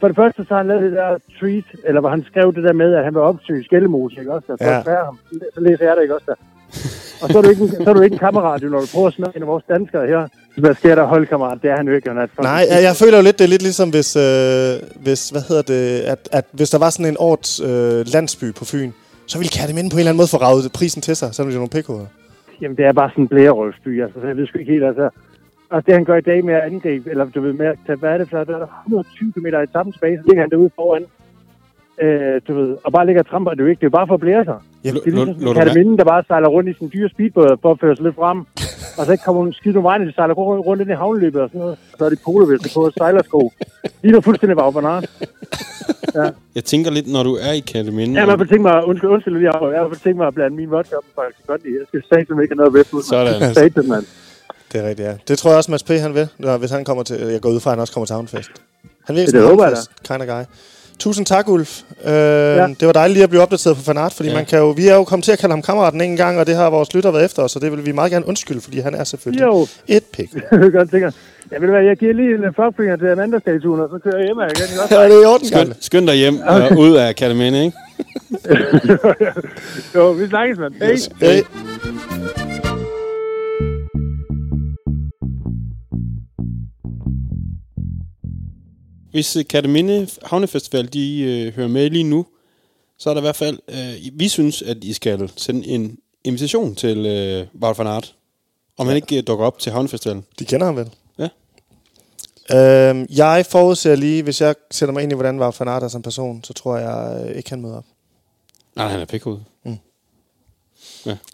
for 0.00 0.08
det 0.08 0.16
første, 0.16 0.44
så 0.44 0.48
har 0.54 0.58
han 0.58 0.66
lavet 0.68 0.82
det 0.82 0.92
der 0.92 1.18
tweet, 1.38 1.64
eller 1.84 2.00
hvor 2.00 2.10
han 2.10 2.24
skrev 2.30 2.54
det 2.54 2.64
der 2.64 2.72
med, 2.72 2.94
at 2.94 3.04
han 3.04 3.14
vil 3.14 3.22
opsøge 3.22 3.64
Skællemose, 3.64 4.20
ikke 4.20 4.32
også? 4.32 4.56
Der, 4.60 4.66
Ja. 4.66 4.92
ja. 4.92 5.04
ham. 5.04 5.18
Så 5.54 5.60
læser 5.60 5.84
jeg 5.84 5.96
det, 5.96 6.02
ikke 6.02 6.14
også 6.14 6.26
der? 6.28 6.38
Og 7.22 7.28
så 7.30 7.38
er 7.38 7.42
du 7.42 7.48
ikke, 7.48 7.62
en, 7.62 7.68
så 7.68 7.90
er 7.90 7.94
du 7.94 8.00
ikke 8.00 8.14
en 8.14 8.18
kammerat, 8.18 8.62
når 8.62 8.80
du 8.80 8.86
prøver 8.94 9.08
at 9.08 9.14
snakke 9.14 9.36
en 9.36 9.42
af 9.42 9.48
vores 9.48 9.64
danskere 9.68 10.06
her. 10.06 10.28
Hvad 10.56 10.74
sker 10.74 10.94
der, 10.94 11.04
holdkammerat? 11.04 11.58
Det 11.62 11.70
er 11.70 11.76
han 11.76 11.88
jo 11.88 11.94
ikke. 11.94 12.10
Er 12.10 12.14
fucking- 12.26 12.42
Nej, 12.42 12.66
jeg, 12.70 12.82
jeg 12.82 12.94
føler 12.96 13.16
jo 13.18 13.22
lidt, 13.22 13.38
det 13.38 13.44
er 13.44 13.48
lidt 13.48 13.62
ligesom, 13.62 13.90
hvis, 13.90 14.16
øh, 14.16 15.02
hvis 15.04 15.30
hvad 15.30 15.42
hedder 15.48 15.62
det, 15.62 16.00
at, 16.00 16.28
at 16.32 16.44
hvis 16.52 16.70
der 16.70 16.78
var 16.78 16.90
sådan 16.90 17.06
en 17.06 17.16
årets 17.18 17.60
øh, 17.60 18.06
landsby 18.14 18.54
på 18.58 18.64
Fyn, 18.64 18.90
så 19.26 19.38
ville 19.38 19.50
Kataminde 19.58 19.90
på 19.90 19.96
en 19.96 19.98
eller 19.98 20.10
anden 20.10 20.22
måde 20.22 20.28
få 20.34 20.36
ravet 20.36 20.72
prisen 20.78 21.02
til 21.02 21.16
sig, 21.16 21.28
så 21.34 21.42
er 21.42 21.46
det 21.46 21.52
jo 21.54 21.58
nogle 21.58 21.70
pikhoveder. 21.78 22.06
Jamen, 22.60 22.76
det 22.76 22.84
er 22.84 22.92
bare 22.92 23.10
sådan 23.10 23.24
en 23.24 23.28
blærerøvsby, 23.28 24.02
altså, 24.02 24.20
så 24.20 24.26
jeg 24.26 24.36
ved 24.36 24.46
sgu 24.46 24.58
ikke 24.58 24.72
helt, 24.72 24.84
altså. 24.84 25.08
Og 25.70 25.86
det, 25.86 25.94
han 25.94 26.04
gør 26.04 26.16
i 26.16 26.20
dag 26.30 26.44
med 26.44 26.54
at 26.54 26.60
angribe, 26.70 27.10
eller 27.10 27.24
du 27.34 27.40
ved, 27.40 27.52
med 27.52 27.66
at 27.66 27.78
tage, 27.86 27.96
hvad 27.96 28.10
er 28.10 28.18
det 28.18 28.28
for, 28.30 28.36
der 28.44 28.54
er 28.54 28.58
der 28.58 28.70
120 28.86 29.32
km 29.32 29.46
i 29.46 29.72
samme 29.72 29.92
tilbage, 29.92 30.16
så 30.18 30.22
ligger 30.28 30.42
han 30.42 30.50
derude 30.50 30.70
foran, 30.74 31.04
øh, 32.02 32.40
du 32.48 32.52
ved, 32.60 32.76
og 32.84 32.92
bare 32.92 33.06
ligger 33.06 33.22
og 33.22 33.28
tramper, 33.30 33.50
det 33.50 33.60
er 33.60 33.64
jo 33.64 33.70
ikke, 33.70 33.80
det 33.80 33.86
er 33.86 33.90
bare 33.98 34.06
for 34.06 34.14
at 34.14 34.20
blære 34.20 34.44
sig. 34.44 34.58
Jamen, 34.84 35.00
Det 35.04 35.06
er 35.06 35.10
ligesom 35.10 35.34
sådan 35.34 35.48
en 35.48 35.54
kataminde, 35.54 35.98
der 35.98 36.04
bare 36.04 36.22
sejler 36.26 36.48
rundt 36.48 36.68
i 36.70 36.74
sin 36.78 36.90
dyre 36.94 37.08
speedbåd 37.08 37.56
for 37.62 37.70
at 37.70 37.80
føre 37.80 37.96
sig 37.96 38.04
lidt 38.04 38.14
frem. 38.14 38.38
Og 38.96 39.06
så 39.06 39.12
ikke 39.12 39.24
kommer 39.24 39.52
skidt 39.52 39.74
nogle 39.74 39.84
vejen, 39.84 40.06
de 40.06 40.12
sejler 40.14 40.34
rundt, 40.34 40.66
rundt 40.66 40.80
ind 40.82 40.90
i 40.90 40.94
havneløbet 40.94 41.40
og 41.42 41.48
sådan 41.48 41.60
noget. 41.60 41.78
Så 41.98 42.04
er 42.04 42.10
de 42.10 42.16
poloveste 42.24 42.70
på 42.74 42.80
og 42.86 42.92
sejlersko. 42.98 43.52
Lige 44.02 44.12
nu 44.12 44.20
fuldstændig 44.20 44.56
var 44.56 44.70
banat. 44.70 45.10
Jeg 46.54 46.64
tænker 46.64 46.90
lidt, 46.90 47.06
når 47.12 47.22
du 47.22 47.34
er 47.34 47.52
i 47.52 47.60
Kataminde, 47.60 48.20
Ja, 48.20 48.26
man 48.26 48.38
får 48.38 48.44
tænke 48.44 48.62
mig, 48.62 48.84
undskyld, 48.84 49.10
undskyld 49.10 49.34
lige, 49.38 49.50
jeg 49.76 49.80
har 49.80 49.98
tænkt 50.04 50.18
mig 50.18 50.26
at 50.26 50.34
blande 50.34 50.56
min 50.56 50.70
vodka 50.70 50.94
op 50.96 51.04
faktisk 51.14 51.46
godt 51.46 51.60
i. 51.64 51.68
Jeg 51.68 51.84
skal 51.88 52.02
sige, 52.12 52.26
som 52.28 52.40
ikke 52.42 52.52
har 52.54 52.56
noget 52.56 52.74
ved. 52.74 53.02
Sådan. 53.02 53.54
Satan, 53.54 53.88
mand. 53.88 54.04
Det 54.72 54.80
er 54.80 54.88
rigtigt, 54.88 55.08
ja. 55.08 55.14
Det 55.28 55.38
tror 55.38 55.50
jeg 55.50 55.56
også, 55.56 55.70
Mads 55.70 55.82
P. 55.82 55.88
han 55.88 56.14
vil, 56.14 56.28
når, 56.38 56.58
hvis 56.58 56.70
han 56.70 56.84
kommer 56.84 57.02
til, 57.02 57.16
jeg 57.16 57.40
går 57.40 57.50
ud 57.50 57.60
fra, 57.60 57.70
at 57.70 57.74
han 57.76 57.80
også 57.80 57.92
kommer 57.92 58.06
til 58.06 58.14
havnfest. 58.14 58.50
Han 59.06 59.16
vil 59.16 59.26
Det 59.32 59.42
håber 59.42 59.64
jeg 59.64 59.76
kind 60.08 60.22
of 60.22 60.28
guy. 60.28 60.44
Tusind 61.02 61.26
tak, 61.26 61.48
Ulf. 61.48 61.80
Øh, 62.04 62.12
ja. 62.12 62.66
Det 62.80 62.86
var 62.86 62.92
dejligt 62.92 63.14
lige 63.14 63.24
at 63.24 63.30
blive 63.30 63.42
opdateret 63.42 63.76
på 63.76 63.82
Fanart, 63.82 64.12
fordi 64.12 64.28
ja. 64.28 64.34
man 64.34 64.44
kan 64.46 64.58
jo, 64.58 64.70
vi 64.70 64.88
er 64.88 64.94
jo 64.94 65.04
kommet 65.04 65.24
til 65.24 65.32
at 65.32 65.38
kalde 65.38 65.52
ham 65.52 65.62
kammeraten 65.62 66.00
en 66.00 66.16
gang, 66.16 66.38
og 66.38 66.46
det 66.46 66.56
har 66.56 66.70
vores 66.70 66.94
lytter 66.94 67.10
været 67.10 67.24
efter 67.24 67.42
os, 67.42 67.52
så 67.52 67.58
det 67.58 67.72
vil 67.72 67.86
vi 67.86 67.92
meget 67.92 68.12
gerne 68.12 68.28
undskylde, 68.28 68.60
fordi 68.60 68.78
han 68.80 68.94
er 68.94 69.04
selvfølgelig 69.04 69.42
Jo. 69.44 69.66
et 69.88 70.04
pik. 70.12 70.30
Godt 70.76 70.90
tænker. 70.90 71.10
Jeg 71.50 71.60
ved 71.62 71.68
hvad, 71.68 71.82
jeg 71.82 71.96
giver 71.96 72.14
lige 72.14 72.34
en 72.34 72.54
fuckfinger 72.56 72.96
til 72.96 73.16
mandagsstatuen, 73.16 73.80
og 73.80 73.88
så 73.92 73.98
kører 74.04 74.16
jeg 74.16 74.26
hjem 74.26 74.36
igen. 74.38 74.80
også? 74.82 75.00
Ja, 75.00 75.04
det 75.04 75.16
er 75.16 75.22
i 75.22 75.24
orden, 75.24 75.46
Skynd, 75.46 75.72
skynd 75.80 76.06
dig 76.06 76.16
hjem 76.16 76.40
og 76.46 76.78
ud 76.78 76.96
af 76.96 77.16
Kataminde, 77.16 77.64
ikke? 77.64 77.76
jo, 79.94 80.10
vi 80.10 80.28
snakkes, 80.28 80.58
mand. 80.58 80.74
Hej. 80.74 80.96
Hey. 81.20 82.41
Hvis 89.12 89.36
øh, 89.36 89.44
Kataminde 89.44 90.08
Havnefestival, 90.22 90.92
de 90.92 91.20
øh, 91.20 91.54
hører 91.54 91.68
med 91.68 91.90
lige 91.90 92.04
nu, 92.04 92.26
så 92.98 93.10
er 93.10 93.14
der 93.14 93.20
i 93.20 93.22
hvert 93.22 93.36
fald, 93.36 93.58
øh, 93.68 94.10
vi 94.18 94.28
synes, 94.28 94.62
at 94.62 94.84
I 94.84 94.92
skal 94.92 95.30
sende 95.36 95.68
en 95.68 95.98
invitation 96.24 96.74
til 96.74 97.06
øh, 97.06 97.46
Wout 97.62 97.78
van 97.78 97.86
Aert. 97.86 98.14
Om 98.78 98.86
han 98.86 98.96
ikke 98.96 99.16
øh, 99.16 99.22
dukker 99.26 99.46
op 99.46 99.58
til 99.58 99.72
Havnefestivalen. 99.72 100.24
De 100.38 100.44
kender 100.44 100.66
ham 100.66 100.76
vel? 100.76 100.90
Ja. 101.18 101.28
Øhm, 102.90 103.06
jeg 103.10 103.46
forudser 103.50 103.96
lige, 103.96 104.22
hvis 104.22 104.40
jeg 104.40 104.54
sætter 104.70 104.92
mig 104.92 105.02
ind 105.02 105.12
i, 105.12 105.14
hvordan 105.14 105.38
var 105.38 105.50
Fanart 105.50 105.82
er 105.82 105.88
som 105.88 106.02
person, 106.02 106.44
så 106.44 106.52
tror 106.52 106.76
jeg 106.76 107.26
øh, 107.28 107.36
ikke, 107.36 107.50
han 107.50 107.60
møder 107.60 107.76
op. 107.76 107.84
Nej, 108.76 108.88
han 108.88 109.00
er 109.00 109.04
pikhoved. 109.04 109.38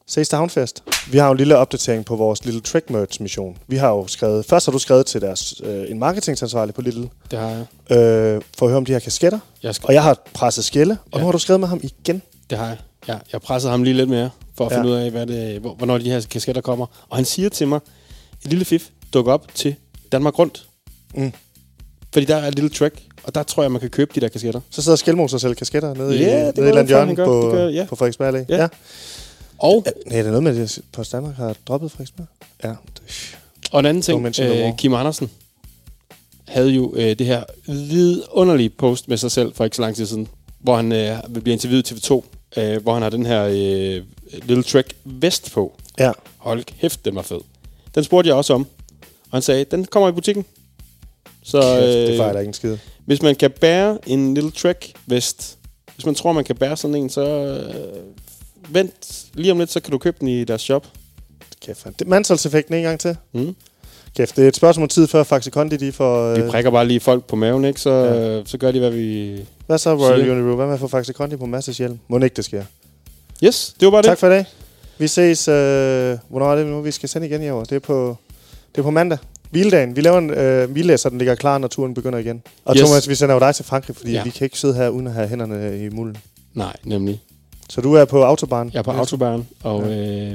Ses 0.07 0.29
til 0.29 0.37
Havnfest. 0.37 0.83
Vi 1.11 1.19
har 1.19 1.27
jo 1.27 1.33
en 1.33 1.39
lille 1.39 1.57
opdatering 1.57 2.05
på 2.05 2.17
vores 2.17 2.45
Little 2.45 2.61
Trick 2.61 2.91
Merch 2.91 3.23
mission. 3.23 3.57
Vi 3.67 3.77
har 3.77 3.89
jo 3.89 4.07
skrevet, 4.07 4.45
først 4.45 4.67
har 4.67 4.73
du 4.73 4.79
skrevet 4.79 5.07
til 5.07 5.21
deres, 5.21 5.55
øh, 5.65 5.91
en 5.91 5.99
marketingansvarlig 5.99 6.75
på 6.75 6.83
Little, 6.83 7.09
Det 7.31 7.39
har 7.39 7.49
jeg. 7.49 7.97
øh, 7.99 8.43
for 8.59 8.67
at 8.67 8.71
høre 8.71 8.77
om 8.77 8.85
de 8.85 8.93
her 8.93 8.99
kasketter. 8.99 9.39
Jeg 9.63 9.75
skal, 9.75 9.87
Og 9.87 9.95
jeg 9.95 10.03
har 10.03 10.19
presset 10.35 10.65
skille, 10.65 10.93
og 11.05 11.09
Ja. 11.15 11.19
nu 11.19 11.25
har 11.25 11.33
du 11.33 11.39
skrevet 11.39 11.61
med 11.61 11.69
ham 11.69 11.81
igen. 11.83 12.23
det 12.51 12.59
har 12.59 12.67
jeg. 12.67 12.77
Ja, 13.09 13.19
jeg 13.33 13.41
pressede 13.41 13.71
ham 13.71 13.83
lige 13.83 13.95
lidt 13.97 14.09
mere, 14.09 14.31
for 14.57 14.67
at 14.67 14.71
Ja. 14.71 14.77
ja. 14.77 14.83
finde 14.83 14.95
ud 14.95 14.97
af, 15.01 15.11
hvad 15.11 15.27
det, 15.27 15.61
hvor- 15.61 15.75
hvornår 15.75 15.99
de 15.99 16.11
her 16.11 16.21
kasketter 16.31 16.63
kommer. 16.63 16.87
Og 17.09 17.17
han 17.17 17.25
siger 17.25 17.49
til 17.49 17.69
mig, 17.69 17.81
et 18.45 18.51
lille 18.51 18.65
fif 18.65 18.89
dukker 19.15 19.33
op 19.33 19.55
til 19.55 19.75
Danmark 20.13 20.39
Rundt. 20.39 20.67
Mm. 21.15 21.33
Fordi 22.13 22.27
der 22.27 22.37
er 22.37 22.49
et 22.49 22.55
lille 22.55 22.71
track, 22.71 22.95
og 23.25 23.35
der 23.35 23.43
tror 23.43 23.63
jeg, 23.63 23.73
man 23.73 23.81
kan 23.81 23.91
købe 23.91 24.11
de 24.15 24.21
der 24.21 24.29
kasketter. 24.29 24.61
Så 24.71 24.83
sidder 24.83 24.97
Skelmos 24.97 25.35
og 25.35 25.41
sælger 25.41 25.55
kasketter 25.55 25.95
nede 25.95 26.17
i, 26.17 26.19
Ja, 26.23 26.27
det 26.27 26.31
nede 26.37 26.47
i 26.47 26.49
et 26.49 26.59
eller 26.59 26.69
andet 26.69 26.79
det, 26.79 26.89
hjørne 26.89 27.17
på, 27.17 27.43
Det 27.47 27.53
gør- 27.53 27.69
ja. 27.69 27.87
på 27.89 27.97
Frederiksberg 27.97 28.35
Allé. 28.35 28.45
Ja. 28.49 28.57
ja. 28.57 28.69
Og, 29.59 29.85
Nej, 30.07 30.17
det 30.23 30.27
er 30.27 30.31
noget 30.31 30.43
med, 30.43 30.63
at 30.63 30.79
Post 30.93 31.13
Danmark 31.13 31.35
har 31.35 31.57
droppet 31.69 31.91
Frederiksberg. 31.91 32.27
Ja. 32.65 32.75
og 33.73 33.81
en 33.81 33.87
anden 33.87 34.03
ting, 34.03 34.41
øh, 34.41 34.77
Kim 34.79 34.95
Andersen 34.95 35.31
havde 36.49 36.71
jo 36.71 36.95
øh, 36.97 37.19
det 37.19 37.27
her 37.27 37.45
vidunderlige 37.67 38.71
post 38.71 39.09
med 39.09 39.17
sig 39.17 39.31
selv 39.31 39.55
for 39.55 39.65
ikke 39.65 39.77
så 39.77 39.83
lang 39.83 39.97
tid 39.97 40.07
siden, 40.07 40.29
hvor 40.59 40.77
han 40.77 40.93
øh, 40.93 41.19
bliver 41.43 41.53
interviewet 41.53 41.85
til 41.85 41.95
TV2, 41.95 42.23
øh, 42.61 42.83
hvor 42.83 42.95
han 42.95 43.03
har 43.03 43.11
den 43.11 43.27
her 43.27 43.45
øh, 43.45 44.05
Little 44.43 44.63
Track 44.63 44.95
vest 45.05 45.53
på. 45.53 45.75
Ja. 45.99 46.13
Hold 46.37 46.65
kæft, 46.65 47.05
den 47.05 47.15
var 47.15 47.23
fed. 47.23 47.41
Den 47.95 48.05
spurgte 48.05 48.29
jeg 48.29 48.37
også 48.37 48.55
om, 48.55 48.67
og 49.01 49.37
han 49.37 49.43
sagde, 49.43 49.65
den 49.65 49.85
kommer 49.85 50.09
i 50.09 50.13
butikken. 50.13 50.45
Så 51.43 51.61
Kæft, 51.61 51.83
det 51.83 52.11
øh, 52.11 52.17
fejler 52.17 52.41
ikke 52.41 52.49
en 52.49 52.55
skid. 52.55 52.77
hvis 53.05 53.23
man 53.23 53.35
kan 53.37 53.51
bære 53.51 53.99
en 54.07 54.35
Little 54.35 54.51
Track 54.51 54.93
vest, 55.07 55.59
hvis 55.95 56.07
man 56.07 56.15
tror, 56.15 56.33
man 56.33 56.45
kan 56.45 56.57
bære 56.57 56.77
sådan 56.77 56.95
en, 56.95 57.11
så 57.11 57.23
øh, 57.29 57.75
vent 58.69 59.27
lige 59.35 59.53
om 59.53 59.59
lidt, 59.59 59.71
så 59.73 59.81
kan 59.81 59.91
du 59.91 59.99
købe 59.99 60.17
den 60.21 60.29
i 60.29 60.45
deres 60.45 60.61
shop. 60.63 60.87
Kæft, 61.67 61.85
det 61.85 62.01
er 62.05 62.09
mandsholdseffekten 62.09 62.75
en 62.75 62.83
gang 62.83 63.01
til. 63.01 63.17
Mm. 63.33 63.55
Kæft, 64.17 64.37
det 64.37 64.45
er 64.45 64.49
et 64.49 64.57
spørgsmål 64.57 64.83
om 64.83 64.89
tid 64.89 65.07
før 65.07 65.23
Faxe 65.23 65.51
Kondi, 65.51 65.77
de 65.77 65.93
får... 65.93 66.35
Vi 66.35 66.41
Øh, 66.41 66.51
prikker 66.51 66.71
bare 66.71 66.87
lige 66.87 67.01
folk 67.01 67.25
på 67.25 67.37
maven, 67.37 67.65
ikke? 67.65 67.81
Så, 67.81 67.91
Ja. 67.91 68.37
ja. 68.37 68.43
så 68.47 68.59
gør 68.59 68.71
de, 68.71 68.79
hvad 68.79 68.91
vi... 68.91 69.37
hvad 69.67 69.79
så, 69.79 69.95
Royal 69.95 70.21
siger. 70.21 70.33
Uniro? 70.35 70.57
Hvad 70.57 70.67
med 70.67 70.75
at 70.75 70.81
få 70.81 70.89
Faxe 70.89 71.13
Kondi 71.13 71.37
på 71.37 71.47
Masses 71.47 71.79
hjelm? 71.79 71.99
Må 72.09 72.19
ikke 72.19 72.37
det 72.37 72.45
sker. 72.45 72.63
Yes, 73.45 73.75
det 73.81 73.87
var 73.87 73.91
bare 73.91 74.03
det. 74.03 74.09
Tak 74.09 74.19
for 74.19 74.27
i 74.27 74.31
dag. 74.31 74.45
Vi 74.99 75.09
ses... 75.09 75.49
Øh, 75.49 75.55
hvornår 76.29 76.53
er 76.53 76.57
det 76.57 76.67
nu, 76.67 76.81
vi 76.81 76.91
skal 76.91 77.09
sende 77.09 77.27
igen 77.27 77.43
i 77.43 77.51
år? 77.51 77.65
Det 77.65 77.73
er 77.77 77.79
på, 77.81 78.17
det 78.75 78.79
er 78.79 78.83
på 78.83 78.91
mandag. 78.91 79.19
Hviledagen. 79.51 79.97
Vi 79.97 80.01
laver 80.01 80.19
en 80.19 80.31
øh, 80.31 80.71
hvile, 80.71 80.99
så 80.99 81.09
den 81.11 81.19
ligger 81.19 81.35
klar, 81.35 81.59
når 81.59 81.69
turen 81.69 81.95
begynder 81.95 82.19
igen. 82.19 82.43
Og 82.65 82.75
Yes. 82.77 82.85
Thomas, 82.85 83.09
vi 83.09 83.15
sender 83.15 83.35
jo 83.35 83.41
dig 83.41 83.55
til 83.55 83.65
Frankrig, 83.65 83.97
fordi. 83.97 84.13
Ja. 84.13 84.23
vi 84.25 84.31
kan 84.31 84.45
ikke 84.45 84.59
sidde 84.59 84.75
her 84.75 84.89
uden 84.89 85.07
at 85.07 85.13
have 85.13 85.29
hænderne 85.29 85.85
i 85.85 85.89
mulden. 85.89 86.17
Nej, 86.55 86.77
nemlig. 86.85 87.21
Så 87.69 87.81
du 87.81 87.93
er 87.93 88.05
på 88.05 88.25
autobahn? 88.25 88.71
Jeg 88.73 88.79
er 88.79 88.83
på 88.83 88.91
Autobahn, 88.91 89.49
og 89.63 89.93
øh, 89.93 90.35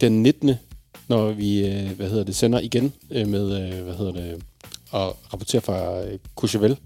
den 0.00 0.22
19. 0.22 0.54
når 1.08 1.32
vi 1.32 1.66
øh, 1.66 1.90
hvad 1.90 2.08
hedder 2.08 2.24
det, 2.24 2.36
sender 2.36 2.60
igen 2.60 2.92
øh, 3.10 3.28
med, 3.28 3.42
øh, 3.42 3.84
hvad 3.84 3.94
hedder 3.94 4.12
det, 4.12 4.42
og 4.90 5.16
rapporterer 5.32 5.62
fra 5.62 6.00
øh, 6.00 6.18
Courchevel. 6.36 6.78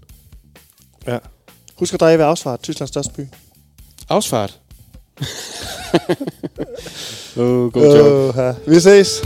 Ja. 1.07 1.17
Husk 1.75 1.93
at 1.93 1.99
dreje 1.99 2.17
ved 2.17 2.25
Ausfahrt, 2.25 2.61
Tysklands 2.63 2.89
største 2.89 3.13
by. 3.13 3.27
Ausfahrt. 4.09 4.59
oh, 7.37 7.71
god 7.71 7.97
joke. 7.97 8.39
Uh, 8.67 8.73
vi 8.73 8.79
ses. 8.79 9.21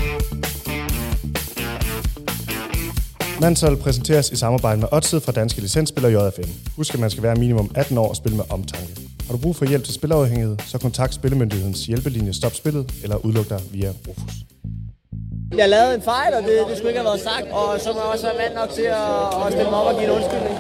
Mansol 3.42 3.78
præsenteres 3.78 4.30
i 4.30 4.36
samarbejde 4.36 4.80
med 4.80 4.88
Odset 4.92 5.24
fra 5.24 5.32
Danske 5.32 5.62
Licensspiller 5.62 6.10
JFM. 6.10 6.50
Husk, 6.76 6.94
at 6.94 7.00
man 7.00 7.10
skal 7.10 7.24
være 7.24 7.36
minimum 7.36 7.72
18 7.76 7.98
år 7.98 8.10
og 8.10 8.16
spille 8.16 8.38
med 8.38 8.46
omtanke. 8.50 9.11
Har 9.32 9.38
du 9.38 9.42
brug 9.42 9.56
for 9.56 9.66
hjælp 9.66 9.84
til 9.84 9.94
spilafhængighed, 9.94 10.58
så 10.68 10.78
kontakt 10.78 11.14
Spillemyndighedens 11.14 11.86
hjælpelinje 11.86 12.34
Stop 12.34 12.54
Spillet 12.54 12.92
eller 13.04 13.16
udluk 13.26 13.50
dig 13.50 13.60
via 13.72 13.90
Rufus. 14.08 14.34
Jeg 15.58 15.70
lavede 15.70 15.96
en 15.96 16.02
fejl, 16.02 16.34
og 16.34 16.42
det, 16.44 16.54
det 16.70 16.78
skulle 16.78 16.90
ikke 16.92 17.00
have 17.00 17.12
været 17.12 17.22
sagt, 17.30 17.48
og 17.52 17.80
så 17.84 17.90
må 17.94 18.00
jeg 18.00 18.10
også 18.14 18.26
være 18.28 18.38
mand 18.44 18.54
nok 18.62 18.70
til 18.70 18.88
at, 19.02 19.46
at 19.46 19.48
stille 19.54 19.70
mig 19.74 19.80
op 19.82 19.88
og 19.92 19.96
give 20.00 20.08
en 20.10 20.16
undskyldning. 20.18 20.56